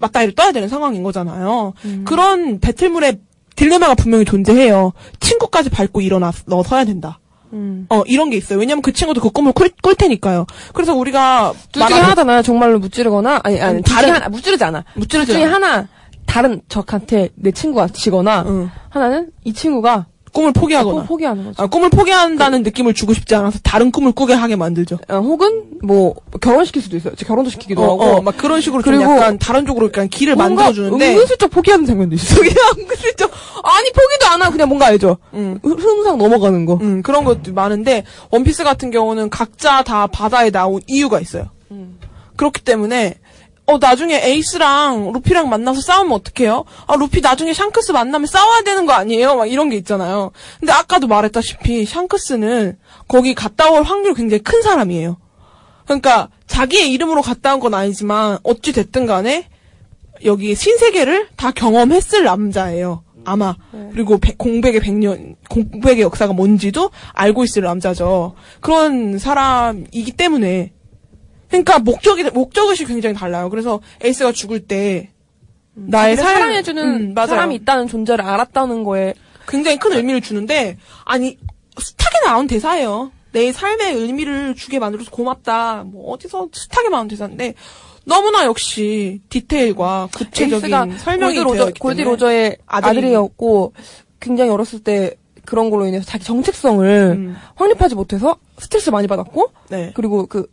[0.02, 1.72] 맞 맞다이를 떠야 되는 상황인 거잖아요.
[2.04, 3.18] 그런 배틀물에
[3.54, 4.92] 딜레마가 분명히 존재해요.
[5.20, 7.18] 친구까지 밟고 일어나 너 서야 된다.
[7.52, 7.86] 음.
[7.90, 8.58] 어 이런 게 있어요.
[8.58, 10.46] 왜냐면 그 친구도 그 꿈을 꿀, 꿀 테니까요.
[10.72, 12.42] 그래서 우리가 둘 중에 하나잖아요.
[12.42, 14.84] 정말로 무찌르거나 아니 아니 음, 다른- 하나 무찌르지 않아.
[14.96, 15.44] 무찌르지 둘 중에.
[15.50, 15.86] 하나
[16.26, 18.70] 다른 적한테 내 친구가 지거나 응.
[18.88, 21.62] 하나는 이 친구가 꿈을 포기하거나 포, 포기하는 거죠.
[21.62, 24.98] 아, 꿈을 포기한다는 느낌을 주고 싶지 않아서 다른 꿈을 꾸게 하게 만들죠.
[25.08, 27.14] 어, 혹은 뭐 결혼시킬 수도 있어요.
[27.16, 30.08] 제 결혼도 시키기도 어, 하고 어, 막 그런 식으로 좀 그리고 약간 다른 쪽으로 약간
[30.08, 32.36] 길을 뭔가 만들어 주는데 은근슬쩍 포기하는 장면도 있어.
[32.40, 33.30] 그냥 은근슬쩍
[33.62, 35.18] 아니 포기도 안 하고 그냥 뭔가 알죠.
[35.34, 35.58] 음.
[35.62, 36.78] 흐- 흐름상 넘어가는 거.
[36.80, 41.50] 음, 그런 것도 많은데 원피스 같은 경우는 각자 다 바다에 나온 이유가 있어요.
[42.36, 43.16] 그렇기 때문에
[43.72, 46.64] 어 나중에 에이스랑 루피랑 만나서 싸우면 어떡해요?
[46.86, 49.36] 아 루피 나중에 샹크스 만나면 싸워야 되는 거 아니에요?
[49.36, 50.30] 막 이런 게 있잖아요.
[50.60, 52.76] 근데 아까도 말했다시피 샹크스는
[53.08, 55.16] 거기 갔다 올 확률이 굉장히 큰 사람이에요.
[55.86, 59.48] 그러니까 자기의 이름으로 갔다 온 건 아니지만 어찌 됐든 간에
[60.24, 63.02] 여기 신세계를 다 경험했을 남자예요.
[63.24, 63.54] 아마
[63.92, 68.34] 그리고 백- 공백의 백년 공백의 역사가 뭔지도 알고 있을 남자죠.
[68.60, 70.72] 그런 사람이기 때문에
[71.52, 73.48] 그러니까 목적이 목적의식 이 굉장히 달라요.
[73.50, 75.10] 그래서 에이스가 죽을 때
[75.74, 77.14] 나의 삶- 사랑해주는 음.
[77.14, 79.14] 사람이 있다는 존재를 알았다는 거에
[79.46, 81.38] 굉장히 큰 의미를 주는데 아니
[81.78, 83.12] 숱하게 나온 대사예요.
[83.32, 85.84] 내 삶의 의미를 주게 만들어서 고맙다.
[85.86, 87.54] 뭐 어디서 숱하게 나온 대사인데
[88.04, 93.72] 너무나 역시 디테일과 구체적인 설명이 골드, 로저, 골디 로저의 아들이- 아들이 었고
[94.20, 97.36] 굉장히 어렸을 때 그런 걸로 인해서 자기 정체성을 음.
[97.56, 99.92] 확립하지 못해서 스트레스 많이 받았고 네.
[99.94, 100.46] 그리고 그,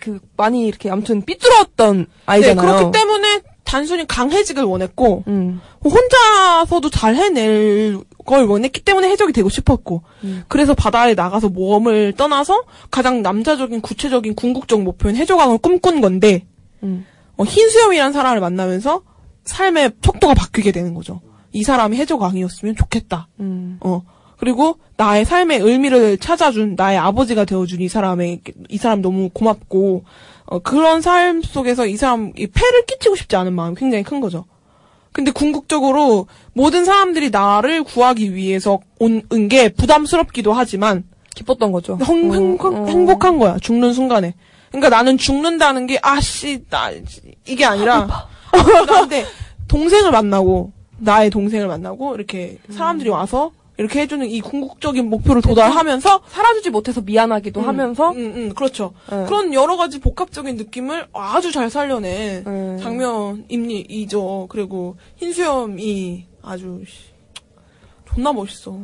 [0.00, 2.66] 그, 많이 이렇게 아무튼 삐뚤었던 네, 아이잖아요.
[2.66, 5.60] 그렇기 때문에 단순히 강해직을 원했고 음.
[5.84, 10.44] 혼자서도 잘 해낼 걸 원했기 때문에 해적이 되고 싶었고 음.
[10.48, 16.46] 그래서 바다에 나가서 모험을 떠나서 가장 남자적인 구체적인 궁극적 목표인 해적왕을 꿈꾼 건데
[16.82, 17.04] 음.
[17.36, 19.02] 어, 흰수염이라는 사람을 만나면서
[19.44, 21.20] 삶의 척도가 바뀌게 되는 거죠.
[21.52, 23.28] 이 사람이 해적왕이었으면 좋겠다.
[23.40, 23.78] 음.
[23.80, 24.02] 어
[24.38, 30.04] 그리고 나의 삶의 의미를 찾아준 나의 아버지가 되어준 이 사람의 이 사람 너무 고맙고
[30.46, 34.44] 어, 그런 삶 속에서 이 사람 이 폐를 끼치고 싶지 않은 마음이 굉장히 큰 거죠.
[35.12, 41.04] 근데 궁극적으로 모든 사람들이 나를 구하기 위해서 온 게 부담스럽기도 하지만
[41.34, 41.98] 기뻤던 거죠.
[42.04, 42.86] 행, 어, 행복, 어.
[42.86, 44.34] 행복한 거야 죽는 순간에.
[44.70, 46.90] 그러니까 나는 죽는다는 게 아씨 나
[47.46, 48.28] 이게 아니라
[48.86, 49.24] 나한테
[49.68, 56.70] 동생을 만나고 나의 동생을 만나고 이렇게 사람들이 와서 이렇게 해주는 이 궁극적인 목표를 도달하면서 살아주지
[56.70, 58.92] 못해서 미안하기도 음, 하면서 음, 음, 그렇죠.
[59.10, 59.24] 네.
[59.26, 62.82] 그런 여러 가지 복합적인 느낌을 아주 잘 살려낸 네.
[62.82, 64.46] 장면이죠.
[64.48, 67.10] 그리고 흰수염이 아주 씨,
[68.06, 68.78] 존나 멋있어.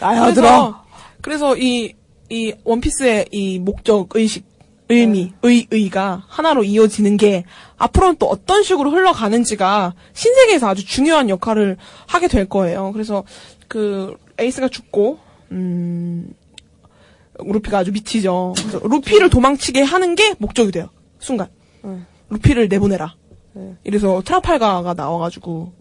[0.00, 0.84] 나야 그래서, 들어.
[1.20, 1.94] 그래서 이,
[2.30, 4.44] 이 원피스의 이 목적, 의식,
[4.88, 7.44] 의미, 의, 의가 하나로 이어지는 게
[7.76, 12.92] 앞으로는 또 어떤 식으로 흘러가는지가 신세계에서 아주 중요한 역할을 하게 될 거예요.
[12.92, 13.24] 그래서
[13.68, 15.18] 그 에이스가 죽고,
[15.52, 16.34] 음,
[17.38, 18.54] 루피가 아주 미치죠.
[18.56, 20.88] 그래서 루피를 도망치게 하는 게 목적이 돼요.
[21.18, 21.48] 순간.
[21.84, 22.04] 응.
[22.28, 23.14] 루피를 내보내라.
[23.54, 23.76] 네.
[23.84, 25.72] 이래서 트라팔가가 나와가지고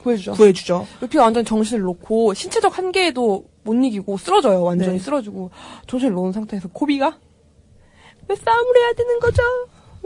[0.00, 0.32] 구해주죠.
[0.32, 0.86] 구해주죠.
[1.00, 4.62] 루피가 완전 정신을 놓고 신체적 한계에도 못 이기고 쓰러져요.
[4.62, 4.98] 완전히 네.
[4.98, 5.50] 쓰러지고
[5.86, 7.18] 정신을 놓은 상태에서 코비가
[8.28, 9.42] 왜 싸움을 해야 되는 거죠?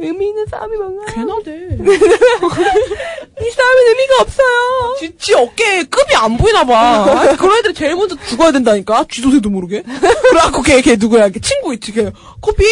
[0.01, 1.12] 의미 있는 싸움이 뭔가?
[1.12, 1.51] 개나대.
[1.81, 4.97] 이 싸움은 의미가 없어요.
[4.99, 7.20] 지, 지 어깨에 급이 안 보이나 봐.
[7.20, 9.07] 아니, 그런 애들이 제일 먼저 죽어야 된다니까.
[9.11, 9.82] 쥐도새도 모르게.
[10.31, 11.28] 그래갖고 걔, 걔 누구야?
[11.31, 12.12] 걔 친구 있지, 걔.
[12.40, 12.65] 코피!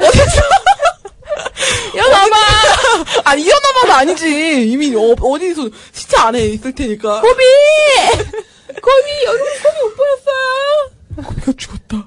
[0.00, 0.42] 어디서?
[1.94, 2.36] 일어나봐!
[3.24, 4.68] 아니, 일어나봐도 아니지.
[4.68, 7.20] 이미 어, 어디서 시체 안에 있을 테니까.
[7.20, 7.44] 코비!
[8.82, 11.26] 코비 여러분 코비 못 보였어요.
[11.28, 12.06] 코피가 죽었다.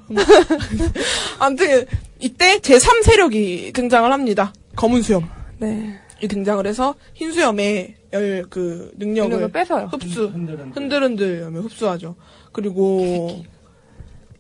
[1.39, 1.85] 아무튼,
[2.19, 4.53] 이때 제3세력이 등장을 합니다.
[4.75, 5.27] 검은 수염.
[5.57, 5.99] 네.
[6.21, 9.89] 이 등장을 해서 흰 수염의 열, 그, 능력을 능력을 뺏어요.
[9.91, 10.27] 흡수.
[10.27, 10.75] 흔들흔들.
[10.75, 12.15] 흔들흔들 하면 흡수하죠.
[12.51, 13.43] 그리고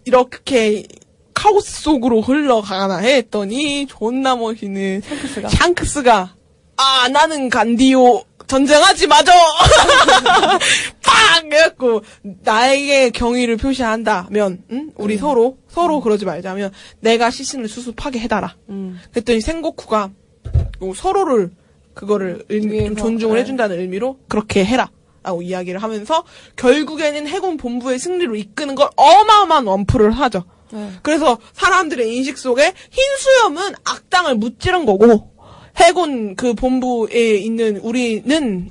[0.03, 0.83] 이렇게
[1.33, 5.49] 카오스 속으로 흘러가나 했더니 존나 멋있는 샹크스가.
[5.49, 6.35] 샹크스가
[6.81, 9.31] 아 나는 간디오 전쟁하지 마죠.
[11.05, 12.01] 빵 해갖고
[12.43, 14.91] 나에게 경의를 표시한다면 응?
[14.95, 18.55] 우리 서로 서로 그러지 말자면 내가 시신을 수습하게 해달라.
[18.69, 18.99] 음.
[19.11, 20.11] 그랬더니 생고쿠가
[20.79, 21.51] 뭐 서로를
[21.93, 23.41] 그거를 의미- 좀 존중을 네.
[23.41, 24.89] 해준다는 의미로 그렇게 해라.
[25.21, 26.23] 라고 이야기를 하면서
[26.55, 30.45] 결국에는 해군 본부의 승리로 이끄는 걸 어마어마한 언플을 하죠.
[30.71, 30.91] 네.
[31.01, 35.33] 그래서 사람들의 인식 속에 흰 수염은 악당을 무찌른 거고
[35.77, 38.69] 해군 그 본부에 있는 우리는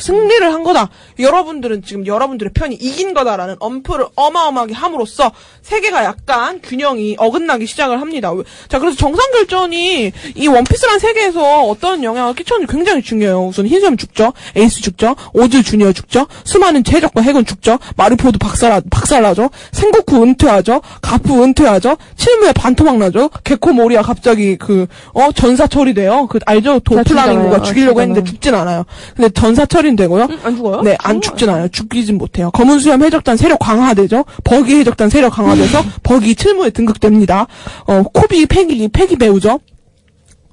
[0.00, 0.88] 승리를 한 거다.
[1.18, 8.32] 여러분들은 지금 여러분들의 편이 이긴 거다라는 언플을 어마어마하게 함으로써 세계가 약간 균형이 어긋나기 시작을 합니다.
[8.32, 13.46] 왜- 자, 그래서 정상 결전이 이 원피스란 세계에서 어떤 영향을 끼쳤는지 굉장히 중요해요.
[13.46, 14.32] 우선 흰수염 죽죠.
[14.56, 15.16] 에이스 죽죠.
[15.34, 16.26] 오즈 주니어 죽죠.
[16.44, 17.78] 수많은 해적과 해군 죽죠.
[17.96, 19.50] 마린포드 박살, 박살나죠.
[19.72, 20.80] 센고쿠 은퇴하죠.
[21.02, 21.96] 가프 은퇴하죠.
[22.16, 23.30] 칠무해 반토막 나죠.
[23.44, 26.26] 겟코 모리아 갑자기 그, 어, 전사 처리돼요.
[26.28, 26.80] 그, 알죠?
[26.80, 27.62] 도플라밍고가.
[27.62, 28.28] 죽이려고 했는데 죽이잖아요.
[28.38, 28.84] 죽진 않아요.
[29.16, 30.28] 근데 전사 처리 는 되고요.
[30.30, 30.38] 응?
[30.42, 30.82] 안 죽어요?
[30.82, 31.68] 네, 안 죽진 않아요.
[31.68, 32.50] 죽이진 못해요.
[32.50, 34.24] 검은 수염 해적단 세력 강화되죠.
[34.44, 37.46] 버기 해적단 세력 강화돼서 버기 칠무에 등극됩니다.
[37.86, 39.60] 어, 코비 패기, 패기 배우죠.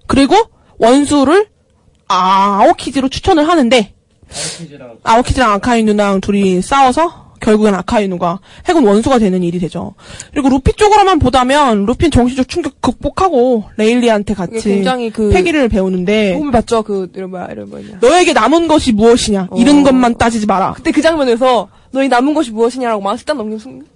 [0.08, 0.36] 그리고
[0.78, 1.48] 원수를
[2.08, 3.94] 아오키즈로 추천을 하는데,
[4.30, 9.94] 아키즈랑 아오키즈랑 아카이 누나랑 둘이 싸워서 결국엔 아카이 누가 해군 원수가 되는 일이 되죠.
[10.34, 16.52] 그리고 루피 쪽으로만 보다면 루피는 정신적 충격 극복하고 레일리한테 같이 굉장히 그 패기를 배우는데 도움을
[16.52, 16.82] 받죠.
[16.82, 18.00] 그 이런 뭐야 이런 뭐냐.
[18.02, 19.58] 너에게 남은 것이 무엇이냐 어.
[19.58, 20.74] 잃은 것만 따지지 마라.
[20.74, 23.88] 그때 그 장면에서 너희 남은 것이 무엇이냐라고 막 쓱딱 넘기는 순간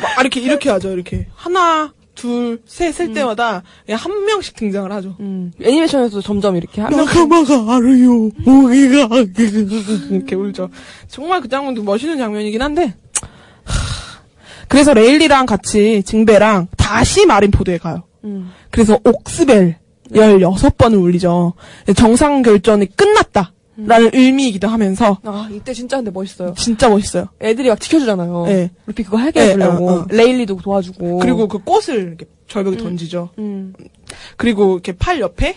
[0.00, 0.90] 막 이렇게 이렇게 하죠.
[0.90, 5.16] 이렇게 하나, 둘, 셋쓸 때마다 그냥 한 명씩 등장을 하죠.
[5.18, 5.52] 음.
[5.60, 8.30] 애니메이션에서도 점점 이렇게 하면 나카마가 알아요.
[8.44, 9.08] 모기가
[10.08, 10.68] 이렇게 울죠.
[11.08, 12.94] 정말 그 장면도 멋있는 장면이긴 한데.
[13.64, 14.20] 하,
[14.68, 18.04] 그래서 레일리랑 같이 징베랑 다시 마린포드에 가요.
[18.22, 18.52] 음.
[18.70, 19.78] 그래서 옥스벨
[20.12, 21.54] 16번을 울리죠.
[21.96, 23.52] 정상 결전이 끝났다.
[23.76, 26.54] 라는 의미이기도 하면서 아 이때 진짜 근데 멋있어요.
[26.58, 27.28] 진짜 멋있어요.
[27.40, 28.44] 애들이 막 지켜주잖아요.
[28.46, 28.70] 네.
[28.86, 30.06] 루피 그거 하게 해주려고 네, 어, 어.
[30.10, 33.30] 레일리도 도와주고 그리고 그 꽃을 이렇게 절벽에 던지죠.
[33.38, 33.72] 음.
[34.36, 35.56] 그리고 이렇게 팔 옆에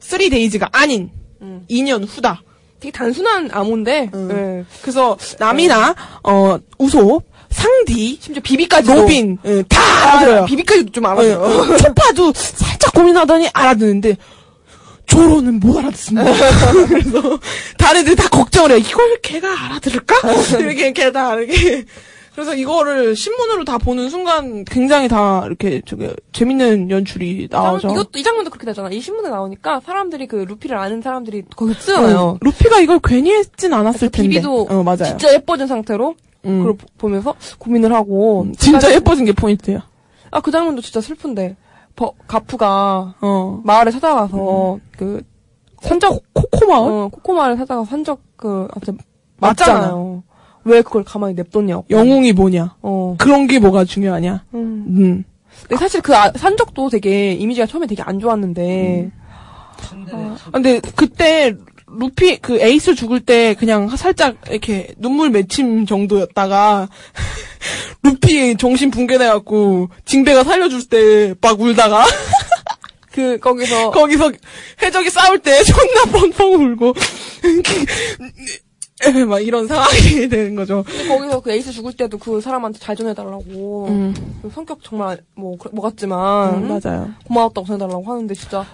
[0.00, 1.10] 3 days가 아닌
[1.40, 1.64] 음.
[1.70, 2.42] 2년 후다.
[2.80, 4.28] 되게 단순한 암호인데 음.
[4.28, 4.64] 네.
[4.82, 10.44] 그래서 나미나 어 우솝, 상디, 심지어 비비까지 로빈 예, 다 알아들어요.
[10.44, 11.40] 비비까지도 좀 어, 알아요.
[11.40, 14.16] 어, 쵸파도 살짝 고민하더니 알아듣는데
[15.22, 16.30] 조로는 못 알아듣습니다.
[16.88, 17.38] 그래서
[17.76, 18.78] 다른 애들 다 걱정을 해.
[18.78, 20.14] 이걸 걔가 알아들을까?
[20.60, 21.84] 이렇게 걔 다 이렇게
[22.34, 27.88] 그래서 이거를 신문으로 다 보는 순간 굉장히 다 이렇게 저기 재밌는 연출이 나오죠.
[27.88, 28.90] 이것도 이 장면도 그렇게 되잖아.
[28.90, 32.34] 이 신문에 나오니까 사람들이 그 루피를 아는 사람들이 거기 쓰잖아요.
[32.34, 32.38] 응.
[32.40, 34.28] 루피가 이걸 괜히 했진 않았을 텐데.
[34.28, 35.04] 비비도 어, 맞아요.
[35.04, 36.14] 진짜 예뻐진 상태로
[36.46, 36.58] 응.
[36.58, 39.84] 그걸 보- 보면서 고민을 하고 음, 진짜 예뻐진 게 포인트야.
[40.30, 41.56] 아 그 장면도 진짜 슬픈데
[41.98, 43.60] 버, 가프가 어.
[43.64, 45.20] 마을에 찾아가서 그
[45.82, 46.90] 산적 코코마을?
[46.92, 48.98] 어, 코코 마을에 찾아가 산적 그 아무튼
[49.38, 49.72] 맞잖아.
[49.80, 50.22] 맞잖아요.
[50.64, 51.84] 왜 그걸 가만히 냅뒀냐고.
[51.90, 52.76] 영웅이 뭐냐.
[52.82, 53.16] 어.
[53.18, 54.44] 그런 게 뭐가 중요하냐.
[54.54, 54.84] 음.
[54.88, 55.24] 음.
[55.62, 59.10] 근데 사실 그 아- 산적도 되게 이미지가 처음에 되게 안 좋았는데
[59.88, 60.36] 신데렐 아.
[60.36, 61.56] 참- 근데 그때
[61.88, 66.88] 루피 그 에이스 죽을 때 그냥 살짝 이렇게 눈물 맺힘 정도였다가
[68.02, 72.04] 루피 정신 붕괴돼갖고 징배가 살려줄 때 막 울다가.
[73.12, 74.30] 그 거기서 거기서
[74.80, 76.94] 해적이 싸울 때 존나 펑펑 울고.
[79.28, 80.84] 막 이런 상황이 되는 거죠.
[81.08, 83.86] 거기서 그 에이스 죽을 때도 그 사람한테 잘 전해달라고.
[83.88, 86.66] 음, 그 성격 정말 뭐, 그- 뭐 같지만.
[86.68, 87.10] 맞아요.
[87.24, 88.64] 고마웠다고 전해달라고 하는데 진짜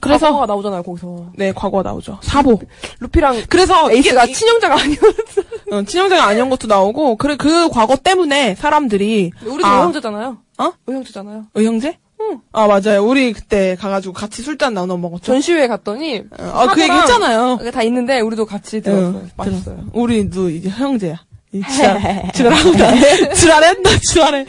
[0.00, 2.18] 그래서- 과거가 나오잖아요 거기서 네, 과거가 나오죠.
[2.22, 2.60] 사보.
[3.00, 5.02] 루피랑 그래서 에이스가 이게- 친형제가 아니었어
[5.72, 9.30] 어, 친형제가 아니었던 것도 나오고, 그래, 그 과거 때문에 사람들이.
[9.44, 10.72] 우리도 아, 의형제잖아요 어?
[10.86, 11.98] 의형제잖아요 의형제?
[12.20, 12.40] 응.
[12.52, 13.04] 아, 맞아요.
[13.04, 15.24] 우리 그때 가가지고 같이 술잔 나눠 먹었죠.
[15.24, 17.58] 전시회에 갔더니 아, 그 얘기 했잖아요.
[17.72, 19.84] 다 있는데 우리도 같이 들었어요 응, 맛있어요 들었어요.
[19.92, 21.16] 우리도 이제 형제야.
[21.52, 22.94] 이 지랄, 지랄한다.
[23.34, 24.46] 지랄했다, 지랄해.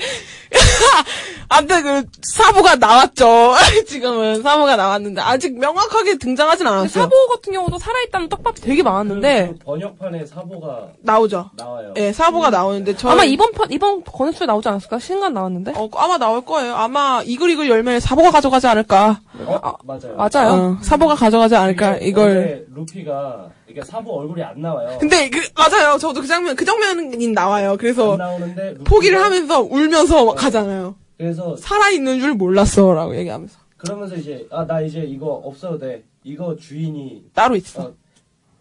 [1.50, 3.54] 아무튼 그, 사부가 나왔죠.
[3.88, 6.88] 지금은 사부가 나왔는데, 아직 명확하게 등장하진 않았어요.
[6.88, 11.52] 사보 같은 경우도 살아있다는 떡밥이 되게 많았는데 그 번역판에 사보가 나오죠.
[11.58, 11.94] 나와요.
[11.98, 13.10] 예, 사부가 나오는데, 저.
[13.10, 16.76] 아마 이번 편 이번 권수에 나오지 않았을까 신간 나왔는데 어, 아마 나올 거예요.
[16.76, 19.20] 아마 이글이글 열매를 사보가 가져가지 않을까.
[19.46, 19.74] 어?
[19.84, 20.16] 맞아요.
[20.16, 22.66] 맞아요 어, 사보가 가져가지 않을까, 이걸.
[22.74, 24.98] 루피가 이게 사보 얼굴이 안 나와요.
[25.00, 25.98] 근데 그 맞아요.
[25.98, 27.76] 저도 그 장면 그 장면이 나와요.
[27.80, 30.96] 그래서 안 나오는데 루피가 포기를 하면서 울면서 가잖아요.
[31.18, 36.04] 그래서 살아 있는 줄 몰랐어라고 얘기하면서 그러면서 이제 아 나 이제 이거 없어도 돼.
[36.24, 37.84] 이거 주인이 따로 있어.
[37.84, 37.94] 어,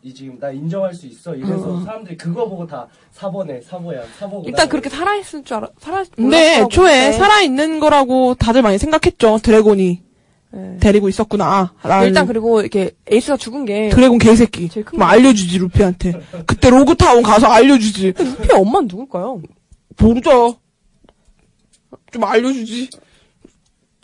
[0.03, 1.35] 이 지금 나 인정할 수 있어.
[1.35, 4.49] 이래서 사람들이 그거 보고 다 사보네, 사보야, 사보구나.
[4.49, 7.13] 일단 그렇게 살아있을 줄 알아 살아 근데 몰랐더라고, 초에 그때.
[7.19, 9.39] 살아 있는 거라고 다들 많이 생각했죠.
[9.43, 10.03] 드래곤이
[10.51, 10.77] 네.
[10.81, 11.73] 데리고 있었구나.
[11.83, 14.69] 라는 일단 그리고 이렇게 에이스가 죽은 게 드래곤 개새끼.
[14.69, 15.13] 제일 큰막 거.
[15.13, 16.21] 알려주지 루피한테.
[16.47, 18.13] 그때 로그타운 가서 알려주지.
[18.19, 19.41] 루피 엄마는 누굴까요?
[19.99, 20.57] 모르죠.
[22.15, 22.89] 좀 알려주지.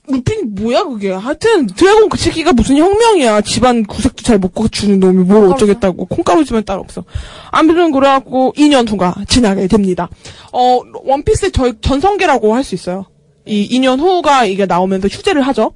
[0.08, 1.10] 루피는 뭐야 그게.
[1.12, 3.42] 하여튼 드래곤 그 새끼가 무슨 혁명이야.
[3.42, 6.06] 집안 구색도 잘못 갖추는 놈이 뭘 어쩌겠다고.
[6.06, 7.04] 콩가루 집안 따로 없어.
[7.52, 10.08] 아무튼 그래갖고 2년 후가 지나게 됩니다.
[10.52, 13.06] 어 원피스의 저희 전성기라고 할 수 있어요.
[13.46, 15.72] 이 2년 후가 이게 나오면서 휴재를 하죠.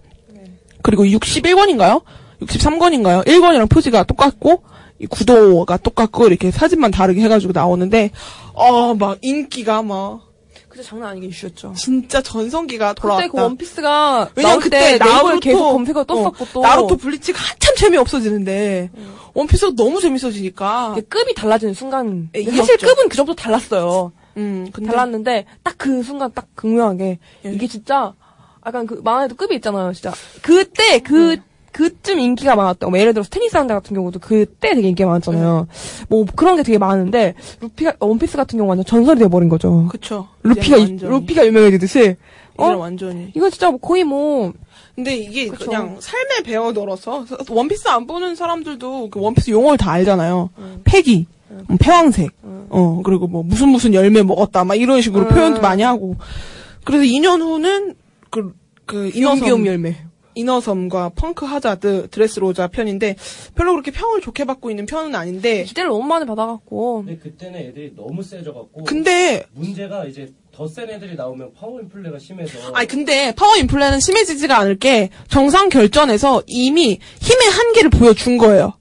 [0.82, 2.02] 그리고 61권인가요?
[2.43, 3.24] 63권인가요?
[3.27, 4.65] 1권이랑 표지가 똑같고
[4.98, 8.11] 이 구도가 똑같고 이렇게 사진만 다르게 해가지고 나오는데
[8.55, 10.20] 어 막 인기가 막
[10.75, 11.75] 그때 장난 아니게 이슈였죠.
[11.77, 13.27] 진짜 전성기가 돌아왔다.
[13.29, 17.97] 그때 그 원피스가 왜냐면 그때 나루토 계속 검색어 떴었고 어, 또 나루토 블리치가 한참 재미
[17.97, 18.91] 없어지는데
[19.35, 20.97] 원피스가 너무 재밌어지니까.
[21.09, 22.87] 급이 달라지는 순간 예, 사실 이었죠.
[22.89, 24.11] 급은 그 정도 달랐어요.
[24.37, 27.53] 음 근데 달랐는데 딱 그 순간 딱 극명하게 예.
[27.53, 28.13] 이게 진짜
[28.67, 30.13] 약간 그 만화에도 급이 있잖아요, 진짜.
[30.43, 31.37] 그때 그
[31.75, 35.67] 그쯤 인기가 많았던 뭐 예를 들어서 테니스 왕자 같은 경우도 그때 되게 인기가 많았잖아요.
[36.09, 39.89] 뭐 그런 게 되게 많은데 루피가 원피스 같은 경우 완전 전설이 돼버린 거죠.
[39.91, 40.29] 그쵸.
[40.45, 41.09] 루피가.
[41.09, 42.15] 루피가 유명해지듯이
[42.57, 42.67] 어?
[42.77, 43.33] 완전히.
[43.35, 44.53] 이거 진짜 뭐 거의 뭐
[44.95, 45.65] 근데 이게 그쵸.
[45.65, 50.51] 그냥 삶에 배어 넣어서 원피스 안 보는 사람들도 그 원피스 용어를 다 알잖아요.
[50.85, 52.31] 패기, 음, 패왕색,
[52.71, 55.29] 어 그리고 뭐 무슨 무슨 열매 먹었다 막 이런 식으로 음.
[55.29, 56.15] 표현도 많이 하고.
[56.85, 57.95] 그래서 2년 후는
[58.31, 58.55] 그,
[58.87, 59.97] 그 이너섬, 열매.
[60.35, 63.16] 이너섬과 펑크 하자드, 드레스로자 편인데
[63.55, 67.93] 별로 그렇게 평을 좋게 받고 있는 편은 아닌데 기대를 너무 많이 받아갖고 근데 그때는 애들이
[67.97, 73.56] 너무 세져갖고 근데 문제가 이제 더 센 애들이 나오면 파워 인플레가 심해서 아니 근데 파워
[73.56, 78.74] 인플레는 심해지지가 않을 게 정상 결전에서 이미 힘의 한계를 보여준 거예요.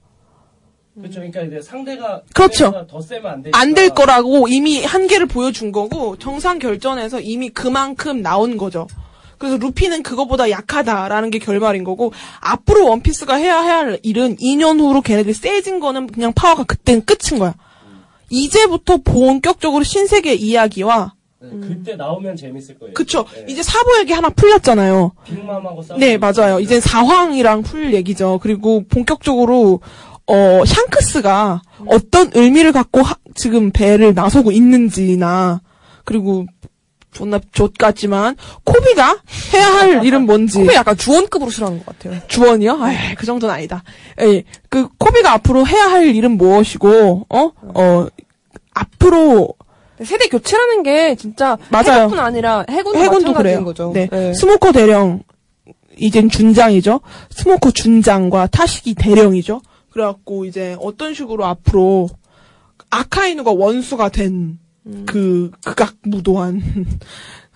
[0.94, 1.14] 그렇죠.
[1.16, 2.66] 그러니까 이제 상대가 그렇죠.
[2.66, 8.86] 상대가 더 세면 안될 거라고 이미 한계를 보여준 거고 정상 결전에서 이미 그만큼 나온 거죠.
[9.44, 15.34] 그래서 루피는 그거보다 약하다라는 게 결말인 거고 앞으로 원피스가 해야 할 일은 2년 후로 걔네들이
[15.34, 17.54] 세진 거는 그냥 파워가 그때는 끝인 거야.
[18.30, 21.12] 이제부터 본격적으로 신세계 이야기와
[21.42, 22.94] 네, 그때 나오면 재밌을 거예요.
[22.94, 23.44] 그쵸 네.
[23.48, 25.12] 이제 사부 얘기 하나 풀렸잖아요.
[25.24, 26.58] 빅맘하고 싸우 네 맞아요.
[26.58, 28.38] 이제 사황이랑 풀 얘기죠.
[28.42, 29.80] 그리고 본격적으로
[30.26, 35.60] 어 샹크스가 어떤 의미를 갖고 하- 지금 배를 나서고 있는지나
[36.04, 36.46] 그리고
[37.14, 39.16] 존나 좆 같지만 코비가
[39.54, 42.20] 해야 할 일은 뭔지 코비 약간 주원급으로 싫어하는 것 같아요.
[42.28, 42.78] 주원이요?
[42.86, 43.82] 에이, 그 정도는 아니다.
[44.20, 47.52] 에, 그 코비가 앞으로 해야 할 일은 무엇이고 어?
[47.74, 48.06] 어
[48.74, 49.54] 앞으로
[50.02, 52.02] 세대 교체라는 게 진짜 맞아요.
[52.02, 53.64] 해군뿐 아니라 해군도, 해군도 그래요.
[53.64, 53.92] 거죠.
[53.94, 54.08] 네.
[54.10, 54.34] 네.
[54.34, 55.22] 스모커 대령
[55.96, 57.00] 이젠 준장이죠.
[57.30, 59.62] 스모커 준장과 타시기 대령이죠.
[59.90, 62.08] 그래갖고 이제 어떤 식으로 앞으로
[62.90, 64.58] 아카이누가 원수가 된
[65.06, 66.60] 그 극악무도한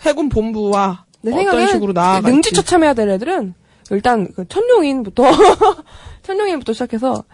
[0.03, 3.55] 해군 본부와 내 어떤 생각에는 식으로 나아갈지 능지 처참해야 될 애들은
[3.91, 5.25] 일단 그 천룡인부터
[6.23, 7.25] 천룡인부터 시작해서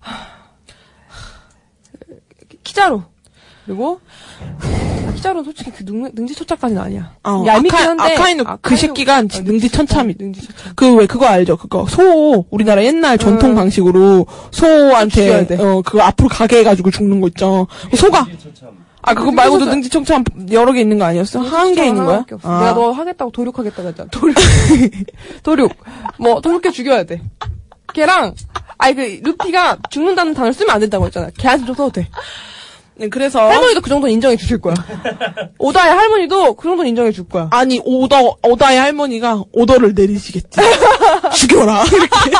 [0.00, 0.16] 하,
[2.64, 3.02] 키자루
[3.64, 4.00] 그리고
[5.06, 7.14] 아, 키자루는 솔직히 그 능, 능지처참까지는 아니야.
[7.22, 10.72] 어, 얄밉긴 아카- 한데 아카이누 그 새끼가 어, 능지 천참이 능지처참.
[10.74, 11.56] 그왜 그거 알죠?
[11.56, 13.54] 그거 소 우리나라 옛날 전통 음.
[13.54, 15.46] 방식으로 소한테.
[15.60, 17.68] 어 그거 앞으로 가게 해가지고 죽는 거 있죠.
[17.96, 18.26] 소가
[18.58, 21.40] 참 아 그거 말고도 능지청참 여러 개 있는 거 아니었어?
[21.40, 22.24] 한 개 있는 거야?
[22.42, 22.60] 아.
[22.60, 24.08] 내가 너 하겠다고 도륙하겠다고 했잖아.
[24.10, 24.36] 도륙.
[25.42, 25.72] 도륙.
[26.18, 27.20] 뭐, 도륙해 죽여야 돼.
[27.94, 28.34] 걔랑,
[28.78, 31.28] 아니, 그, 루피가 죽는다는 단어를 쓰면 안 된다고 했잖아.
[31.36, 32.08] 걔한테 좀 써도 돼.
[32.94, 34.74] 네, 그래서 할머니도 그 정도는 인정해 주실 거야.
[35.58, 37.48] 오다의 할머니도 그 정도는 인정해 줄 거야.
[37.50, 40.60] 아니 오더 오다의 할머니가 오더를 내리시겠지.
[41.34, 41.84] 죽여라.
[41.84, 42.30] 이렇게.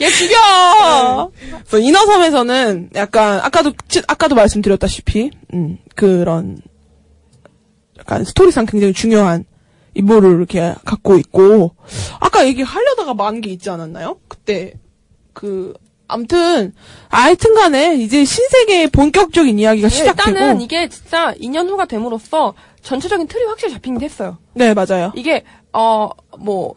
[0.00, 1.30] 얘 죽여!
[1.66, 6.58] 그래서 인어섬에서는 약간 아까도 치- 아까도 말씀드렸다시피 음, 그런
[7.98, 9.44] 약간 스토리상 굉장히 중요한
[9.94, 11.74] 인물을 이렇게 갖고 있고
[12.20, 14.18] 아까 얘기하려다가 많은 게 있지 않았나요?
[14.28, 14.74] 그때
[15.32, 15.74] 그
[16.06, 16.72] 아무튼
[17.08, 23.44] 하여튼 간에 이제 신세계의 본격적인 이야기가 시작되고 일단은 이게 진짜 2년 후가 됨으로써 전체적인 틀이
[23.44, 24.38] 확실히 잡히긴 했어요.
[24.54, 25.12] 네 맞아요.
[25.16, 26.08] 이게, 어,
[26.38, 26.74] 뭐,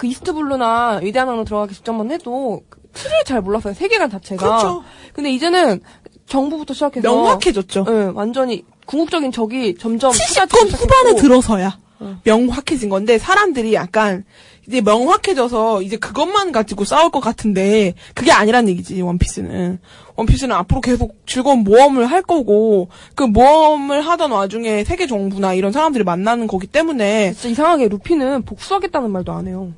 [0.00, 3.74] 그 이스트블루나 위대한 항로 들어가기 직전만 해도 그 틀을 잘 몰랐어요.
[3.74, 4.46] 세계관 자체가.
[4.46, 4.82] 그렇죠.
[5.12, 5.82] 근데 이제는
[6.24, 7.84] 정부부터 시작해서 명확해졌죠.
[7.86, 11.78] 예, 완전히 궁극적인 적이 점점 70권 후반에 들어 들어서야
[12.24, 14.24] 명확해진 건데 사람들이 약간
[14.66, 19.80] 이제 명확해져서 이제 그것만 가지고 싸울 것 같은데 그게 아니란 얘기지 원피스는
[20.16, 26.04] 원피스는 앞으로 계속 즐거운 모험을 할 거고 그 모험을 하던 와중에 세계 정부나 이런 사람들이
[26.04, 29.74] 만나는 거기 때문에 진짜 이상하게 루피는 복수하겠다는 말도 안 해요.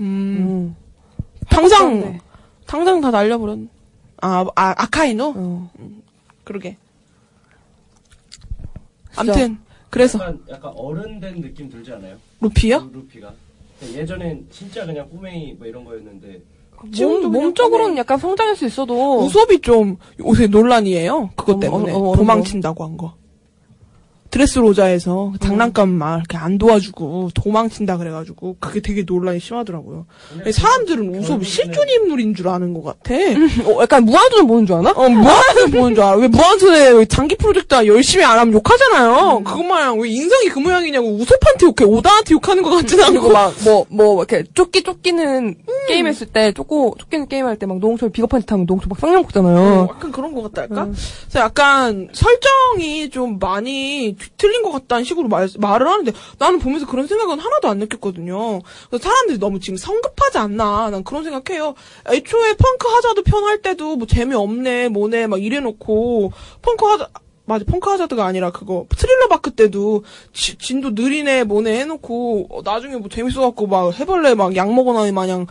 [0.00, 0.76] 음 음.
[1.48, 2.20] 당장 네.
[2.66, 3.58] 당장 다 날려버렸
[4.20, 5.70] 아, 아 아카이노 어.
[6.44, 6.76] 그러게
[9.16, 9.58] 아무튼
[9.90, 12.16] 그래서 약간, 약간 어른 된 느낌 들지 않아요?
[12.40, 12.78] 루피요?
[12.92, 13.32] 루- 루피가
[13.94, 16.42] 예전엔 진짜 그냥 꼬맹이 뭐 이런 거였는데
[16.92, 21.30] 지금도 몸, 몸적으로는 약간 성장할 수 있어도 우섭이 좀 요새 논란이에요.
[21.34, 23.14] 그것 때문에 어머, 어머, 도망친다고 한 거.
[24.30, 30.06] 드레스 로자에서 장난감 막 이렇게 안 도와주고 도망친다 그래가지고 그게 되게 논란이 심하더라고요.
[30.32, 33.14] 근데 사람들은 결국에는 실존 인물인 줄 아는 것 같아.
[33.14, 34.90] 어, 약간 무한도전 보는 줄 아나?
[34.90, 36.16] 어, 무한도전 보는 줄 알아.
[36.16, 39.42] 왜 무한도전에 장기 프로젝트 열심히 안 하면 욕하잖아요.
[39.44, 41.84] 그것만 왜 인성이 그 모양이냐고 우솝한테 욕해.
[41.84, 43.30] 오다한테 욕하는 것 같진 않고.
[43.30, 45.54] 막뭐뭐 이렇게 쫓기 쫓기는
[45.88, 49.16] 게임 했을 때 쫓고 쫓기는 게임 할 때막 노홍철 비겁한 짓 하면 노홍철 막 쌍욕
[49.18, 49.88] 어, 먹잖아요.
[49.90, 50.84] 약간 그런 것 같다 할까?
[50.84, 50.94] 음.
[51.22, 56.86] 그래서 약간 설정이 좀 많이 뒤 틀린 것 같다는 식으로 말, 말을 하는데 나는 보면서
[56.86, 58.60] 그런 생각은 하나도 안 느꼈거든요.
[58.90, 61.74] 그래서 사람들이 너무 지금 성급하지 않나 난 그런 생각해요.
[62.08, 66.32] 애초에 펑크 하자드 편할 때도 뭐 재미없네 뭐네 막 이래놓고
[66.62, 67.08] 펑크 하자
[67.48, 70.02] 맞아 펑크 하자드가 아니라 그거 트릴러 바크 때도
[70.32, 75.46] 지- 진도 느리네 뭐네 해놓고 어, 나중에 뭐 재밌어갖고 막 해벌레 막 약 먹어나니 마냥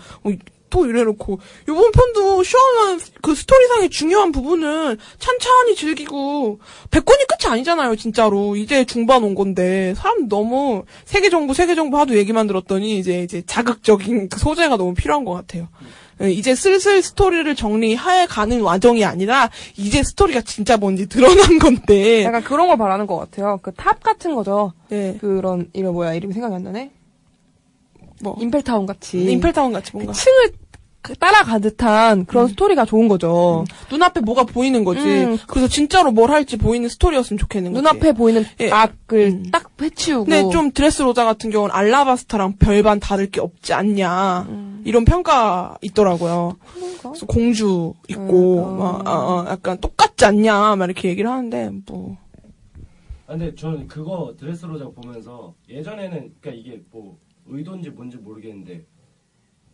[0.76, 1.40] 어, 또 이래놓고
[1.70, 6.60] 요번 편도 시원한 그 스토리상의 중요한 부분은 찬찬히 즐기고
[6.92, 12.18] 100권이 끝이 아니잖아요 진짜로 이제 중반 온 건데 사람 너무 세계 정부 세계 정부 하도
[12.18, 15.70] 얘기만 들었더니 이제 이제 자극적인 그 소재가 너무 필요한 것 같아요.
[16.22, 22.42] 예, 이제 슬슬 스토리를 정리해 가는 과정이 아니라 이제 스토리가 진짜 뭔지 드러난 건데 약간
[22.44, 23.60] 그런 걸 바라는 것 같아요.
[23.62, 24.74] 그 탑 같은 거죠.
[24.90, 25.18] 네.
[25.20, 26.92] 그런 이름 뭐야 이름이 생각이 안 나네.
[28.22, 30.65] 뭐 임펠다운 같이 임펠다운 같이 뭔가 층을 그
[31.20, 33.66] 따라가 듯한 그런 스토리가 좋은 거죠.
[33.92, 35.02] 눈앞에 뭐가 보이는 거지.
[35.02, 35.38] 음.
[35.48, 37.82] 그래서 진짜로 뭘 할지 보이는 스토리였으면 좋겠는 거지.
[37.82, 38.72] 눈앞에 보이는 예.
[38.72, 39.44] 악을 음.
[39.52, 40.26] 딱 해치우고.
[40.26, 44.48] 근데 좀 드레스 로자 같은 경우는 알라바스타랑 별반 다를 게 없지 않냐
[44.86, 46.58] 이런 평가 있더라고요.
[46.74, 47.10] 그런가?
[47.10, 49.02] 그래서 공주 있고 음, 어.
[49.02, 52.18] 막 어, 어, 약간 똑같지 않냐 막 이렇게 얘기를 하는데 뭐
[53.28, 57.18] 아, 근데 저는 그거 드레스 로자 보면서 예전에는 그러니까 이게 뭐
[57.48, 58.86] 의도인지 뭔지 모르겠는데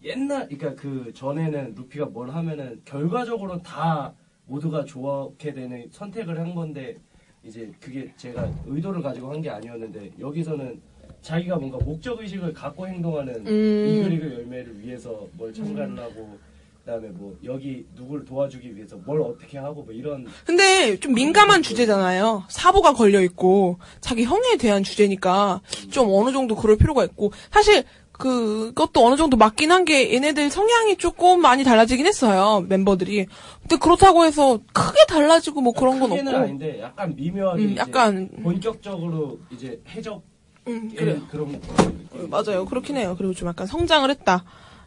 [0.04, 4.14] 옛날 그러니까 그 전에는 루피가 뭘 하면은 결과적으로 다
[4.46, 6.98] 모두가 좋게 되는 선택을 한 건데
[7.44, 10.82] 이제 그게 제가 의도를 가지고 한 게 아니었는데 여기서는
[11.22, 13.86] 자기가 뭔가 목적 의식을 갖고 행동하는 음.
[13.88, 16.38] 이글이글 열매를 위해서 뭘 참가를 하고
[16.84, 22.44] 그다음에 뭐 여기 누구를 도와주기 위해서 뭘 어떻게 하고 뭐 이런 근데 좀 민감한 주제잖아요.
[22.50, 25.62] 사보가 걸려 있고 자기 형에 대한 주제니까
[25.92, 27.84] 좀 어느 정도 그럴 필요가 있고 사실
[28.22, 33.26] 그것도 어느 정도 맞긴 한 게 얘네들 성향이 조금 많이 달라지긴 했어요 멤버들이.
[33.62, 36.30] 근데 그렇다고 해서 크게 달라지고 뭐 그런 건 없고.
[36.38, 40.24] 아닌데 약간 미묘하게 음, 약간 본격적으로 이제 해적
[40.68, 41.20] 음, 그래.
[41.32, 42.66] 그런 어, 맞아요.
[42.66, 43.16] 그렇긴 해요.
[43.18, 44.44] 그리고 좀 약간 성장을 했다.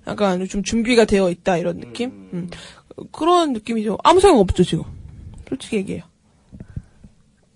[0.06, 2.10] 약간 좀 준비가 되어 있다 이런 느낌.
[2.32, 2.50] 음.
[3.10, 3.98] 그런 느낌이죠.
[4.04, 4.84] 아무 생각 없죠 지금.
[5.48, 6.04] 솔직히 얘기해요.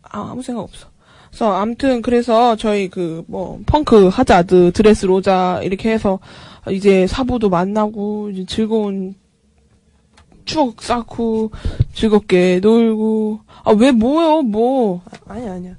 [0.03, 0.89] 아, 아무 생각 없어.
[1.31, 6.19] 그래서 아무튼 그래서 저희 그 뭐 펑크 하자드 드레스 로자 이렇게 해서
[6.71, 9.15] 이제 사부도 만나고 이제 즐거운
[10.45, 11.51] 추억 쌓고
[11.93, 15.77] 즐겁게 놀고 아 왜 뭐요 뭐 아니야, 아니야.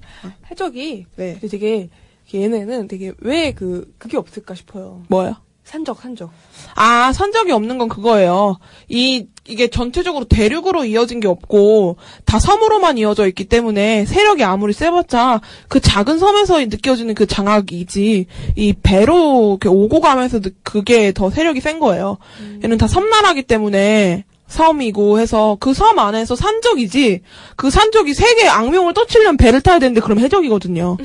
[0.52, 1.40] 해적이 네.
[1.40, 1.90] 되게
[2.34, 5.02] 얘네는 되게 왜 그 그게 없을까 싶어요.
[5.08, 5.36] 뭐요?
[5.70, 6.32] 산적, 산적.
[6.74, 8.58] 아, 산적이 없는 건 그거예요.
[8.88, 15.42] 이, 이게 전체적으로 대륙으로 이어진 게 없고, 다 섬으로만 이어져 있기 때문에, 세력이 아무리 세봤자,
[15.68, 18.26] 그 작은 섬에서 느껴지는 그 장악이지,
[18.56, 22.18] 이 배로 이렇게 오고 가면서 느- 그게 더 세력이 센 거예요.
[22.64, 27.22] 얘는 다 섬나라기 때문에, 섬이고 해서, 그 섬 안에서 산적이지,
[27.56, 30.98] 그 산적이 세계 악명을 떠치려면 배를 타야 되는데, 그럼 해적이거든요.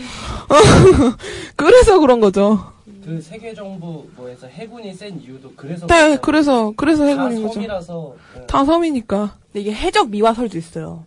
[1.56, 2.72] 그래서 그런 거죠.
[3.04, 6.16] 그 세계 정부 뭐에서 해군이 센 이유도 그래서 네.
[6.22, 7.54] 그래서, 그래서 다 해군인 거죠.
[7.54, 8.46] 섬이라서 네.
[8.46, 9.38] 다 섬이니까.
[9.52, 11.04] 근데 이게 해적 미화설도 있어요.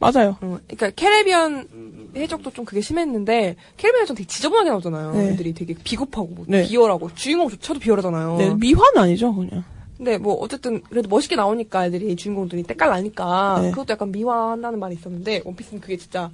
[0.00, 0.36] 맞아요.
[0.42, 2.12] 어, 그러니까 캐리비안 음, 음.
[2.16, 5.12] 해적도 좀 그게 심했는데 캐리비안 해적 되게 지저분하게 나오잖아요.
[5.12, 5.28] 네.
[5.30, 6.66] 애들이 되게 비겁하고 뭐 네.
[6.66, 8.36] 비열하고 주인공조차도 비열하잖아요.
[8.36, 9.64] 네, 미화는 아니죠, 그냥.
[9.96, 13.70] 근데 뭐 어쨌든 그래도 멋있게 나오니까 애들이 주인공들이 때깔 나니까 네.
[13.70, 16.30] 그것도 약간 미화한다는 말이 있었는데 원피스는 그게 진짜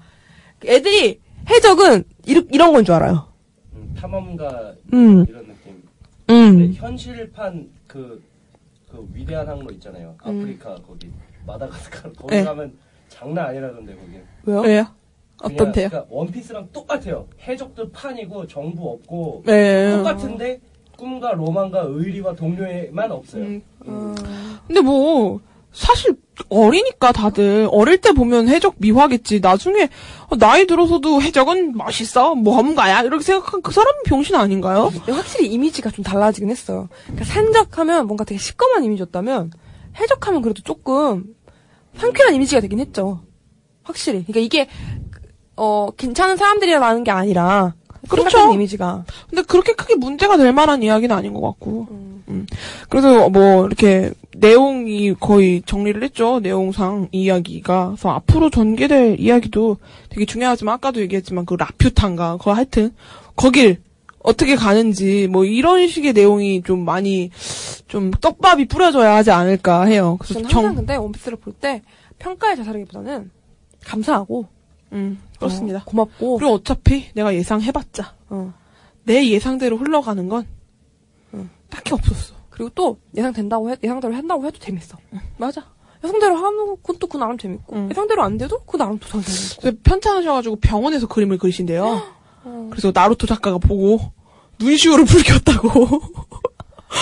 [0.66, 3.30] 애들이 해적은 이르, 이런 건 줄 알아요.
[3.81, 5.24] 음, 탐험가 음.
[5.27, 5.82] 이런 느낌.
[6.31, 6.59] 음.
[6.59, 8.23] 근데 현실판 그,
[8.90, 10.15] 그 위대한 항로 있잖아요.
[10.19, 11.11] 아프리카 거기
[11.47, 12.44] 마다가스카르 거기 네.
[12.44, 12.77] 가면
[13.09, 14.20] 장난 아니라던데 거기.
[14.44, 14.61] 왜요?
[14.61, 14.86] 왜요?
[15.43, 15.89] 어떤데요?
[15.89, 17.27] 그러니까 원피스랑 똑같아요.
[17.40, 19.97] 해적도 판이고 정부 없고 네.
[19.97, 20.61] 똑같은데
[20.98, 23.44] 꿈과 로망과 의리와 동료에만 없어요.
[23.44, 23.62] 음.
[23.86, 24.15] 어,
[24.66, 25.40] 근데 뭐,
[25.73, 26.17] 사실,
[26.49, 29.41] 어리니까 다들, 어릴 때 보면 해적 미화겠지.
[29.41, 29.89] 나중에,
[30.29, 32.35] 어, 나이 들어서도 해적은 멋있어.
[32.35, 33.03] 모험가야.
[33.03, 34.91] 이렇게 생각한 그 사람은 병신 아닌가요?
[35.07, 36.89] 확실히 이미지가 좀 달라지긴 했어요.
[37.05, 39.53] 그러니까 산적하면 뭔가 되게 시꺼먼 이미지였다면
[40.01, 41.25] 해적하면 그래도 조금
[41.97, 43.23] 상쾌한 이미지가 되긴 했죠.
[43.83, 44.25] 확실히.
[44.25, 44.69] 그러니까 이게
[45.57, 47.75] 어 괜찮은 사람들이라는 게 아니라
[48.09, 48.53] 그렇죠.
[48.53, 51.87] 이미지가 근데 그렇게 크게 문제가 될 만한 이야기는 아닌 것 같고.
[52.29, 52.47] 음.
[52.89, 56.41] 그래서 뭐 이렇게 내용이 거의 정리를 했죠.
[56.41, 57.87] 내용상 이야기가.
[57.89, 59.79] 그래서 앞으로 전개될 이야기도
[60.09, 62.93] 되게 중요하지만 아까도 얘기했지만 그 라퓨탄가 그거 하여튼
[63.37, 63.79] 거길
[64.23, 67.31] 어떻게 가는지 뭐 이런 식의 내용이 좀 많이
[67.89, 70.17] 좀 떡밥이 뿌려져야 하지 않을까 해요.
[70.21, 71.83] 그래서 저는 정 항상 근데 원피스를 볼 때
[72.19, 73.31] 평가에 자살하기보다는
[73.85, 74.47] 감사하고
[74.93, 75.79] 음, 그렇습니다.
[75.79, 78.53] 어, 고맙고 그리고 어차피 내가 예상해봤자 어.
[79.05, 80.47] 내 예상대로 흘러가는 건
[81.69, 82.35] 딱히 없었어.
[82.51, 84.99] 그리고 또 예상된다고 해, 예상대로 한다고 해도 재밌어.
[85.39, 85.65] 맞아.
[86.03, 87.89] 예상대로 하는 건또그 나름 재밌고 응.
[87.91, 89.83] 예상대로 안 돼도 그 나름 또더 재밌고.
[89.83, 92.03] 편찮으셔가지고 병원에서 그림을 그리신대요.
[92.71, 94.01] 그래서 나루토 작가가 보고
[94.59, 95.69] 눈시울을 붉혔다고.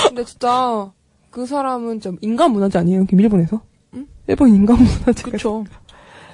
[0.09, 0.93] 근데 진짜
[1.31, 3.07] 그 사람은 좀 인간 문화재 아니에요?
[3.11, 3.61] 일본에서?
[4.27, 5.23] 일본 인간 문화재.
[5.31, 5.65] 그쵸.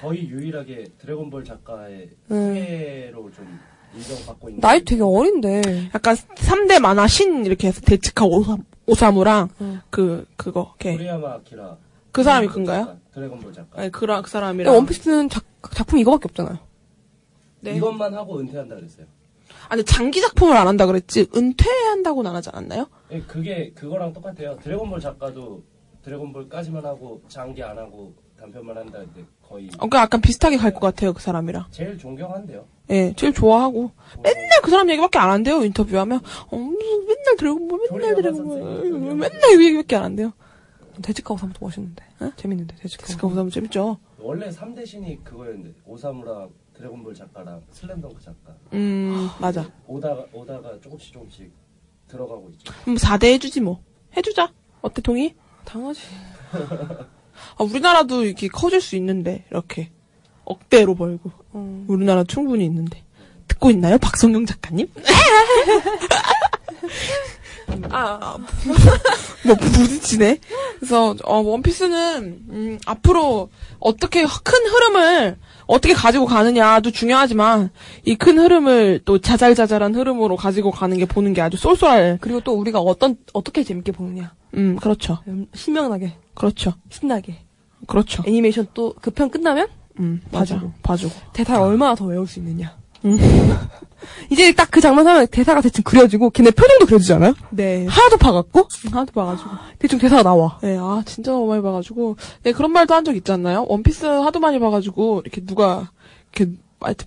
[0.05, 2.51] 거의 유일하게 드래곤볼 작가의 음.
[2.53, 3.59] 후예로 좀
[3.95, 4.61] 인정받고 있는.
[4.61, 5.89] 나이 되게 어린데.
[5.95, 9.81] 약간 3대 만화 신 이렇게 해서 데츠카 오사, 오사무랑 응.
[9.89, 10.93] 그 그거 걔.
[10.93, 11.77] 코리야마 아키라.
[12.11, 12.85] 그 사람이 그인가요?
[12.85, 13.81] 작가, 드래곤볼 작가.
[13.81, 14.73] 아니 그라 그 사람이랑.
[14.75, 16.59] 원피스는 작, 작품 이거밖에 없잖아요.
[17.61, 17.75] 네.
[17.75, 19.07] 이것만 하고 은퇴한다 그랬어요.
[19.69, 22.87] 아니 장기 작품을 안 한다 그랬지 은퇴한다고는 안 하지 않았나요?
[23.11, 24.57] 예, 그게 그거랑 똑같아요.
[24.61, 25.63] 드래곤볼 작가도
[26.03, 28.13] 드래곤볼까지만 하고 장기 안 하고
[28.45, 31.65] 단편만 한다 근데 거의 어, 그 약간 비슷하게 갈 것 같아요 그 사람이랑.
[31.71, 32.65] 제일 존경한대요.
[32.91, 33.91] 예, 제일 좋아하고
[34.21, 36.19] 맨날 그 사람 얘기밖에 안 한대요 인터뷰하면.
[36.19, 40.33] 어, 맨날 드래곤 볼, 맨날 조리아마 드래곤볼, 선생님, 토리야마 맨날 이 얘기밖에 안 한대요.
[41.01, 42.03] 데즈카 오사무도 멋있는데.
[42.37, 43.97] 재밌는데, 데즈카 데즈카 오사무 재밌죠.
[44.19, 49.65] 원래 3대 신이 그거였는데 오사무랑 드래곤볼 작가랑 슬램덩크 작가 음, 맞아.
[49.87, 51.51] 오다가 오다가 조금씩 조금씩
[52.07, 52.73] 들어가고 있죠.
[52.83, 53.81] 그럼 4대 해주지 뭐.
[54.15, 54.51] 해주자.
[54.81, 55.35] 어때 동의?
[55.65, 56.01] 당연하지.
[57.57, 59.89] 아, 우리나라도 이렇게 커질 수 있는데 이렇게
[60.43, 61.85] 억대로 벌고 어.
[61.87, 63.03] 우리나라 충분히 있는데
[63.47, 64.87] 듣고 있나요, 박성경 작가님?
[67.89, 68.37] 아,
[69.45, 70.39] 뭐 부딪히네.
[70.79, 73.49] 그래서 어, 원피스는 음, 앞으로
[73.79, 75.37] 어떻게 큰 흐름을
[75.67, 77.69] 어떻게 가지고 가느냐도 중요하지만
[78.05, 82.17] 이 큰 흐름을 또 자잘자잘한 흐름으로 가지고 가는 게 보는 게 아주 쏠쏠할.
[82.21, 84.33] 그리고 또 우리가 어떤, 어떻게 재밌게 보느냐.
[84.55, 87.37] 음, 그렇죠, 음, 신명나게, 그렇죠, 신나게.
[87.87, 88.23] 그렇죠.
[88.25, 89.67] 애니메이션 또 그 편 끝나면
[89.99, 90.71] 음, 봐주고.
[90.83, 91.13] 봐주고.
[91.33, 92.75] 대사를 얼마나 더 외울 수 있느냐.
[94.29, 97.33] 이제 딱 그 장면 하면 대사가 대충 그려지고 걔네 표정도 그려지잖아요?
[97.51, 97.85] 네.
[97.87, 99.49] 하나도 봐갖고 하나도 봐가지고.
[99.79, 100.57] 대충 대사가 나와.
[100.61, 102.17] 네, 아, 진짜 너무 많이 봐가지고.
[102.43, 103.65] 네, 그런 말도 한 적 있지 않나요?
[103.69, 105.89] 원피스 하도 많이 봐가지고, 이렇게 누가,
[106.33, 106.51] 이렇게,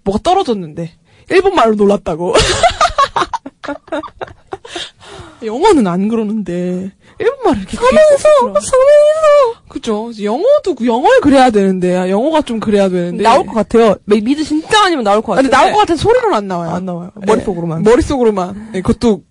[0.04, 0.92] 뭐가 떨어졌는데,
[1.30, 2.34] 일본 말로 놀랐다고.
[5.44, 7.76] 영어는 안 그러는데, 일본 말을 이렇게.
[7.76, 8.28] 서면서!
[8.60, 9.62] 서면서!
[9.68, 10.10] 그죠.
[10.22, 13.22] 영어도, 영어에 그래야 되는데, 아, 영어가 좀 그래야 되는데.
[13.22, 13.96] 나올 것 같아요.
[14.04, 15.42] 미- 미드 진짜 아니면 나올 것 아, 같아요.
[15.50, 16.70] 근데 나올 것 같은 소리로는 안 나와요.
[16.70, 17.10] 안 나와요.
[17.16, 17.26] 네.
[17.26, 17.82] 머릿속으로만.
[17.82, 18.70] 머릿속으로만.
[18.72, 19.22] 네, 그것도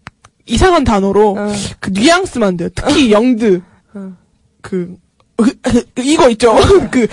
[0.46, 1.48] 이상한 단어로, 어.
[1.80, 2.70] 그 뉘앙스만 돼요.
[2.76, 3.62] 특히 영드.
[3.94, 4.12] 어.
[4.62, 4.96] 그
[6.00, 6.56] 이거 있죠.
[6.90, 7.08] 그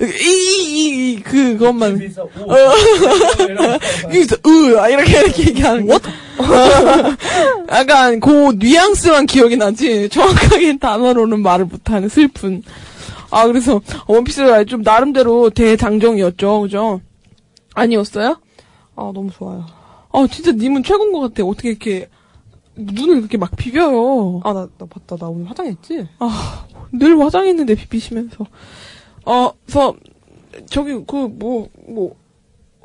[0.00, 1.98] 이, 이, 그것만.
[1.98, 3.78] 이런 거.
[4.04, 5.98] 여기서 으 아, 이렇게 이렇게 얘기하는 거.
[7.70, 12.62] 약간 그 뉘앙스만 기억이 나지 정확하게 단어로는 말을 못하는 슬픈.
[13.30, 17.00] 아 그래서 원피스가 좀 나름대로 대장정이었죠, 그죠?
[17.74, 18.36] 아니었어요?
[18.94, 19.64] 아, 너무 좋아요.
[20.12, 21.44] 아 진짜 님은 최고인 것 같아.
[21.44, 22.08] 어떻게 이렇게
[22.76, 24.40] 눈을 그렇게 막 비벼요.
[24.44, 25.16] 아, 나, 나 봤다.
[25.16, 26.08] 나 오늘 화장했지?
[26.18, 28.46] 아, 늘 화장했는데 비비시면서.
[29.26, 29.94] 어, 그래서
[30.66, 32.16] 저기 그 뭐 뭐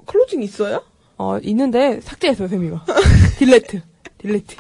[0.05, 0.84] closing 있어요?
[1.18, 2.85] 어, 있는데 삭제했어요, 세미가.
[3.39, 3.81] Delete.
[4.18, 4.55] Delete.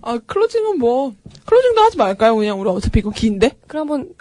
[0.00, 1.12] 아, closing은 뭐
[1.46, 2.34] closing도 하지 말까요?
[2.36, 3.52] 그냥 우리 어차피 이거 긴데.
[3.66, 4.14] 그럼 한 번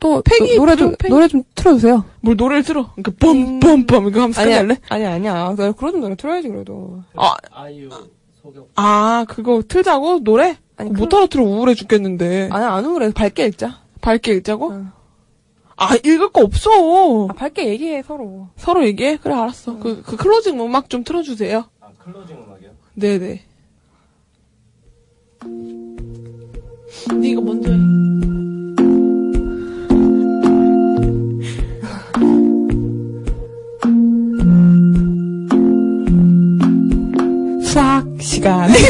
[0.00, 2.04] 또 팽이, 노, 래 좀, 팽- 노래 좀 틀어주세요.
[2.20, 2.92] 뭘 노래를 틀어.
[2.94, 4.78] 그러니까 뻔뻔뻔 이거 하면서 아니야, 끝낼래?
[4.88, 5.54] 아니야, 아니야.
[5.56, 7.02] 나 그런 노래 틀어야지, 그래도.
[7.16, 7.68] 아, 아
[8.76, 10.56] 아, 그거 틀자고 노래?
[10.76, 12.48] 아니, 못 클로- 알아들어 우울해 죽겠는데.
[12.52, 13.10] 아니, 안 우울해.
[13.12, 13.80] 밝게 읽자.
[14.00, 14.70] 밝게 읽자고?
[14.72, 14.90] 응.
[15.76, 17.28] 아, 읽을 거 없어.
[17.28, 18.48] 아, 밝게 얘기해, 서로.
[18.56, 19.18] 서로 얘기해?
[19.18, 19.78] 그래, 알았어.
[19.78, 21.64] 그, 그 closing 음악 좀 틀어주세요.
[21.80, 22.70] 아 closing 음악이요?
[22.94, 23.42] 네네.
[27.20, 27.78] 네가 먼저 해.
[37.78, 38.68] 수학 시간.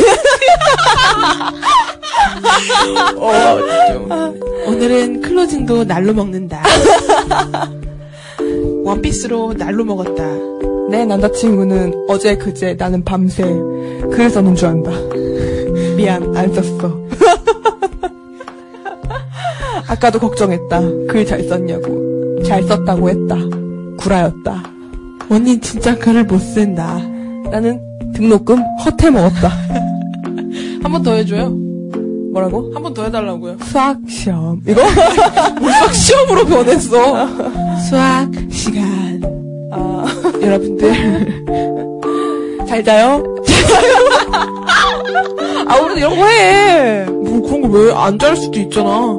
[3.19, 3.33] 어,
[3.93, 4.11] 좀.
[4.67, 6.63] 오늘은 클로징도 날로 먹는다.
[8.85, 10.25] 원피스로 날로 먹었다.
[10.89, 13.43] 내 남자친구는 어제 그제 나는 밤새
[14.11, 14.91] 글 써는 줄 안다.
[15.95, 16.89] 미안, 안 썼어.
[19.87, 20.81] 아까도 걱정했다.
[21.11, 22.41] 글 잘 썼냐고.
[22.43, 23.37] 잘 썼다고 했다.
[23.99, 24.63] 구라였다.
[25.29, 26.99] 언니 진짜 글을 못 쓴다.
[27.51, 27.81] 나는
[28.15, 29.49] 등록금 허태 먹었다.
[30.83, 31.51] 한 번 더 해줘요.
[32.33, 32.71] 뭐라고?
[32.75, 33.57] 한 번 더 해달라고요.
[33.63, 34.61] 수학 시험.
[34.67, 34.81] 이거?
[35.61, 37.27] 수학 시험으로 변했어.
[37.89, 39.23] 수학 시간.
[39.73, 40.05] 아,
[40.43, 41.45] 여러분들.
[42.67, 43.23] 잘 자요?
[45.67, 47.05] 아, 우리도 이런 거 해.
[47.07, 49.17] 뭐 그런 거 왜 안 잘 수도 있잖아.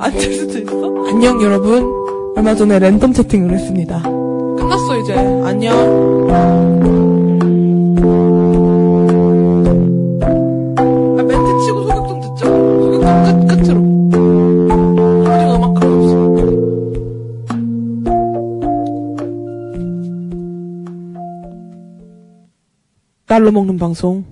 [0.00, 1.06] 안될 수도 있어?
[1.08, 1.90] 안녕 여러분.
[2.36, 4.02] 얼마 전에 랜덤 채팅을 했습니다.
[4.02, 5.14] 끝났어 이제.
[5.44, 5.72] 안녕.
[23.32, 24.26] 날로 먹는 방송.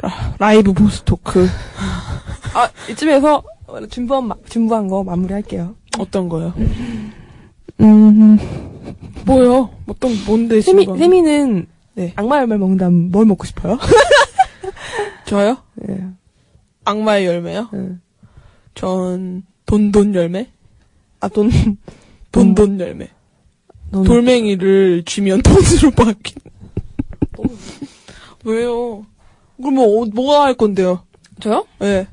[0.00, 1.46] 라, 라이브 보스 토크.
[2.52, 3.44] 아, 이쯤에서
[3.90, 5.76] 준비한, 마- 준비한 거 마무리할게요.
[6.00, 6.52] 어떤 거요?
[7.80, 8.36] 음,
[9.24, 9.70] 뭐요?
[9.86, 10.98] 어떤 뭔데 세미, 지금?
[10.98, 12.12] 세미는 네.
[12.16, 13.78] 악마 열매 먹는다면 뭘 먹고 싶어요?
[15.26, 15.58] 저요?
[15.88, 16.04] 예.
[16.84, 17.68] 악마의 열매요?
[17.72, 17.90] 예.
[18.74, 20.48] 전 돈돈 열매?
[21.20, 21.52] 아, 돈,
[22.32, 23.10] 돈돈 열매.
[23.92, 26.34] 돈, 돌멩이를 쥐면 돈으로 바뀐.
[28.44, 29.06] 왜요?
[29.56, 31.04] 그럼 뭐, 어, 뭐가 할 건데요?
[31.40, 31.66] 저요?
[31.82, 32.08] 예.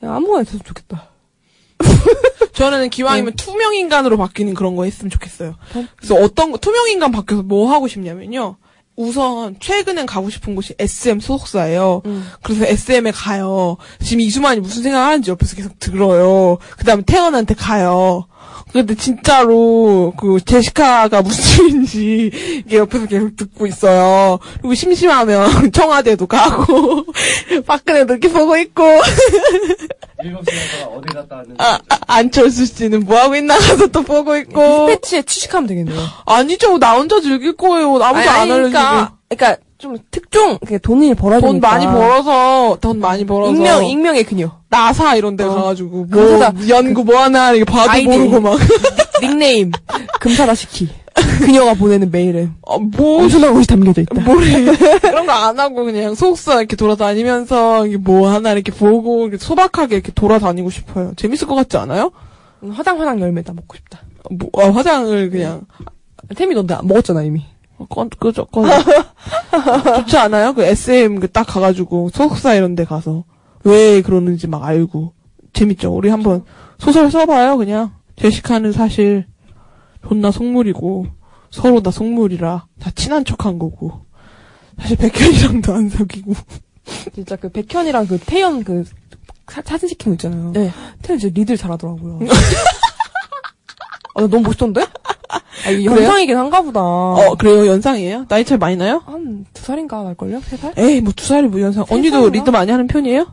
[0.00, 1.08] 그냥 아무거나 있었으면 좋겠다.
[2.54, 5.56] 저는 기왕이면 투명 인간으로 바뀌는 그런 거 했으면 좋겠어요.
[5.96, 8.56] 그래서 어떤 거, 투명 인간 바뀌어서 뭐 하고 싶냐면요.
[8.96, 12.02] 우선 최근엔 가고 싶은 곳이 SM 소속사예요.
[12.06, 12.28] 음.
[12.42, 13.76] 그래서 SM에 가요.
[14.00, 16.58] 지금 이수만이 무슨 생각을 하는지 옆에서 계속 들어요.
[16.78, 18.28] 그 다음에 태연한테 가요.
[18.74, 22.30] 근데 진짜로 그 제시카가 무슨 일인지
[22.66, 24.40] 이게 옆에서 계속 듣고 있어요.
[24.58, 27.04] 그리고 심심하면 청와대도 가고
[27.66, 28.82] 박근혜도 이렇게 보고 있고
[30.24, 31.56] 일곱 시간 동안 어디 갔다 왔는지.
[31.62, 35.96] 아, 아, 안철수 씨는 뭐 하고 있나 가서 또 보고 있고 디스패치에 취직하면 되겠네요.
[36.26, 37.94] 아니죠 나 혼자 즐길 거예요.
[38.02, 41.46] 아무도 아니, 안 아니, 알려주고 그러니까, 그러니까 좀 특종, 그러니까 돈이 벌어지니까.
[41.46, 44.50] 돈 많이 벌어서 돈 많이 벌어서 익명, 익명의 그녀.
[44.74, 45.54] 나사 이런 데 어.
[45.54, 46.68] 가가지고 뭐 감사다.
[46.68, 48.06] 연구 뭐 하나 이렇게 봐도 아이디.
[48.08, 48.58] 모르고 막
[49.22, 49.70] 닉네임.
[50.20, 50.88] 금사다 시키.
[51.38, 54.20] 그녀가 보내는 메일에 어, 뭐 엄청난 것이 담겨져 있다.
[54.22, 54.64] 뭐래
[55.00, 60.10] 그런 거 안 하고 그냥 소속사 이렇게 돌아다니면서 뭐 하나 이렇게 보고 이렇게 소박하게 이렇게
[60.12, 61.12] 돌아다니고 싶어요.
[61.16, 62.10] 재밌을 것 같지 않아요?
[62.72, 64.00] 화당 화당 열매 다 먹고 싶다.
[64.30, 65.62] 뭐, 아, 화장을 그냥
[66.34, 67.44] 태미 넌데 먹었잖아 이미.
[67.78, 68.68] 어, 건, 그죠, 건.
[70.00, 70.52] 좋지 않아요?
[70.54, 73.24] 그 SM 그 딱 가가지고 소속사 이런 데 가서
[73.64, 75.12] 왜 그러는지 막 알고.
[75.52, 75.94] 재밌죠?
[75.94, 76.44] 우리 한번
[76.78, 77.92] 소설 써봐요, 그냥.
[78.16, 79.26] 제시카는 사실
[80.06, 81.06] 존나 속물이고
[81.50, 84.04] 서로 다 속물이라 다 친한 척한 거고.
[84.78, 86.34] 사실 백현이랑도 안 사귀고.
[87.14, 88.84] 진짜 그 백현이랑 그 태연 그
[89.46, 90.52] 사, 사진 찍힌 거 있잖아요.
[90.52, 90.70] 네.
[91.02, 92.20] 태연 진짜 리드 잘하더라고요.
[94.14, 94.82] 아, 나 너무 멋있던데?
[95.66, 96.02] 아, 이게 그래요?
[96.02, 96.80] 연상이긴 한가 보다.
[96.80, 97.66] 어, 그래요?
[97.66, 98.26] 연상이에요?
[98.28, 99.02] 나이 차이 많이 나요?
[99.06, 100.40] 한 두 살인가 날걸요?
[100.40, 100.72] 세 살?
[100.76, 101.84] 에이, 뭐 두 살이 뭐 연상.
[101.86, 102.38] 세 언니도 살인가?
[102.38, 103.26] 리드 많이 하는 편이에요?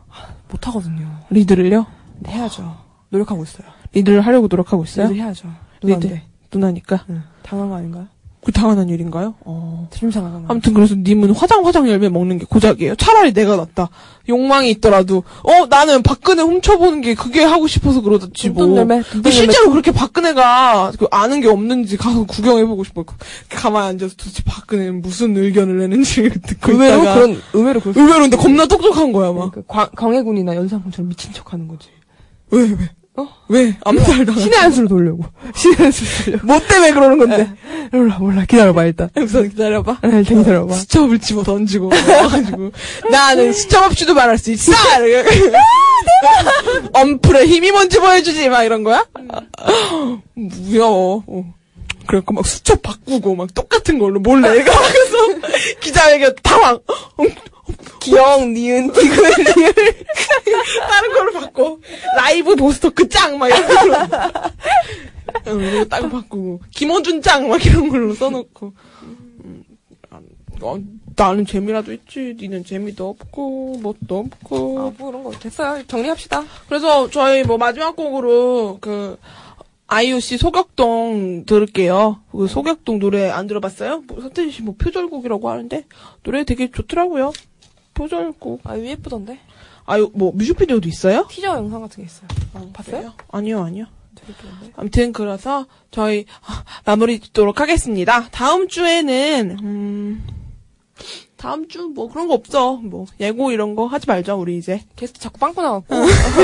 [0.50, 1.06] 못하거든요.
[1.30, 1.86] 리드를요?
[2.14, 2.76] 근데 해야죠.
[3.10, 3.66] 노력하고 있어요.
[3.92, 5.08] 리드를 하려고 노력하고 있어요?
[5.08, 5.48] 리드를 해야죠.
[5.82, 5.94] 리드.
[6.06, 6.22] 누나인데.
[6.52, 7.04] 누나니까.
[7.10, 7.22] 응.
[7.42, 8.06] 당한 거 아닌가요?
[8.44, 9.34] 그 당연한 일인가요?
[9.44, 9.86] 어.
[9.90, 10.46] 드림상하잖아.
[10.48, 12.96] 아무튼 그래서 님은 화장 화장 열매 먹는 게 고작이에요.
[12.96, 13.88] 차라리 내가 낫다.
[14.28, 18.66] 욕망이 있더라도 어 나는 박근혜 훔쳐보는 게 그게 하고 싶어서 그러지 뭐.
[18.66, 23.04] 돈 열매, 근데 실제로 그렇게 박근혜가 그 아는 게 없는지 가서 구경해보고 싶어.
[23.04, 23.14] 그
[23.48, 28.36] 가만히 앉아서 도대체 박근혜는 무슨 의견을 내는지 듣고 의외로 있다가 그런, 의외로 수 의외로 근데
[28.36, 29.52] 겁나 똑똑한 거야 막.
[29.52, 31.88] 그 광, 광해군이나 연산군처럼 미친 척 하는 거지.
[32.50, 32.76] 왜 왜?
[33.14, 33.28] 어?
[33.48, 33.76] 왜?
[33.84, 35.24] 암살 당한 신의 한수를 돌려고.
[35.54, 36.46] 신의 한수를 돌려고.
[36.46, 37.52] 뭐 때문에 그러는 건데?
[37.92, 38.44] 몰라, 몰라.
[38.46, 39.10] 기다려봐, 일단.
[39.20, 39.98] 우선 기다려봐.
[40.02, 40.72] 네, 일단 기다려봐.
[40.74, 42.72] 수첩을 집어 던지고 와가지고
[43.10, 44.72] 나는 수첩 없이도 말할 수 있어.
[46.94, 49.04] 엄풀에 힘이 뭔지 보여주지 막 이런 거야?
[50.34, 51.22] 무서워.
[51.26, 51.54] 어.
[52.12, 55.16] 그래갖고 막 수첩 바꾸고 막 똑같은 걸로 몰래 가서
[55.80, 56.74] 기자회견 당황.
[56.74, 57.24] 어,
[58.00, 59.72] 기영, 니은, 디귿, 리을.
[60.86, 61.78] 다른 걸로 바꿔.
[62.14, 63.38] 라이브 보스토크 짱!
[63.38, 63.94] 막 이런 걸로.
[65.42, 66.60] 그리고 딱 바꾸고.
[66.70, 67.48] 김원준 짱!
[67.48, 68.74] 막 이런 걸로 써놓고.
[69.44, 69.64] 음,
[70.60, 70.76] 어,
[71.16, 72.36] 나는 재미라도 있지.
[72.38, 74.78] 니는 재미도 없고, 뭣도 없고.
[74.78, 75.30] 아, 뭐 이런 거.
[75.30, 75.82] 됐어요.
[75.86, 76.44] 정리합시다.
[76.68, 79.16] 그래서 저희 뭐 마지막 곡으로 그,
[80.20, 82.20] 씨 소격동 들을게요.
[82.32, 84.02] 그 소격동 노래 안 들어봤어요?
[84.06, 85.84] 뭐, 서태지 씨 뭐 표절곡이라고 하는데,
[86.22, 87.32] 노래 되게 좋더라고요.
[87.94, 88.60] 표절곡.
[88.64, 89.38] 아, 예쁘던데?
[89.84, 91.26] 아유, 뭐 뮤직비디오도 있어요?
[91.28, 92.28] 티저 영상 같은 게 있어요.
[92.72, 92.96] 봤어요?
[92.96, 93.12] 그래요?
[93.30, 93.86] 아니요, 아니요.
[94.76, 98.28] 아무튼 그래서 저희 아, 마무리 짓도록 하겠습니다.
[98.30, 100.26] 다음 주에는 음
[101.42, 102.74] 다음 주 뭐 그런 거 없어.
[102.76, 104.80] 뭐 예고 이런 거 하지 말자 우리 이제.
[104.94, 105.94] 게스트 자꾸 빵꾸 나갖고.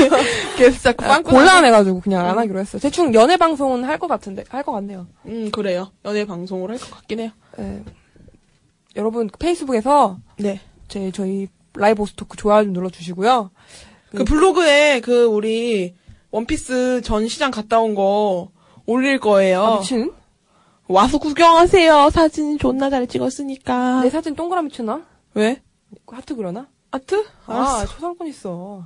[0.57, 1.31] 계속 자꾸 아, 빵꾸.
[1.31, 2.81] 곤란해가지고 그냥 안 하기로 했어요.
[2.81, 5.07] 대충 연애 방송은 할 것 같은데, 할 것 같네요.
[5.25, 5.91] 음 그래요.
[6.03, 7.29] 연애 방송을 할것 같긴 해요.
[7.59, 7.81] 예.
[8.97, 10.59] 여러분, 페이스북에서 네.
[10.89, 13.51] 제, 저희 라이브 호스토크 좋아요 좀 눌러주시고요.
[14.15, 15.93] 그 블로그에 그 우리
[16.31, 18.49] 원피스 전시장 갔다 온 거
[18.85, 19.61] 올릴 거예요.
[19.63, 20.11] 아, 미친?
[20.89, 22.09] 와서 구경하세요.
[22.09, 24.01] 사진 존나 잘 찍었으니까.
[24.01, 25.05] 내 사진 동그라미 치나?
[25.35, 25.61] 왜?
[26.07, 26.67] 하트 그려나?
[26.89, 27.25] 하트?
[27.45, 27.85] 아.
[27.87, 28.83] 초상권 있어.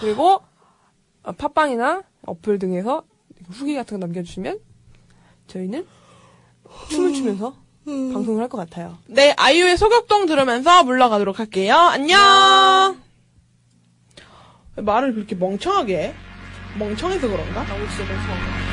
[0.00, 0.40] 그리고
[1.24, 3.02] 어, 팟빵이나 어플 등에서
[3.50, 4.60] 후기 같은 거 남겨주시면
[5.48, 5.84] 저희는
[6.90, 8.98] 춤을 추면서 방송을 할 것 같아요.
[9.06, 11.74] 네, 아이유의 소격동 들으면서 물러가도록 할게요.
[11.74, 13.00] 안녕!
[14.76, 16.14] 왜 말을 그렇게 멍청하게 해?
[16.78, 17.64] 멍청해서 그런가?
[17.64, 18.65] 나 진짜 멍청한 나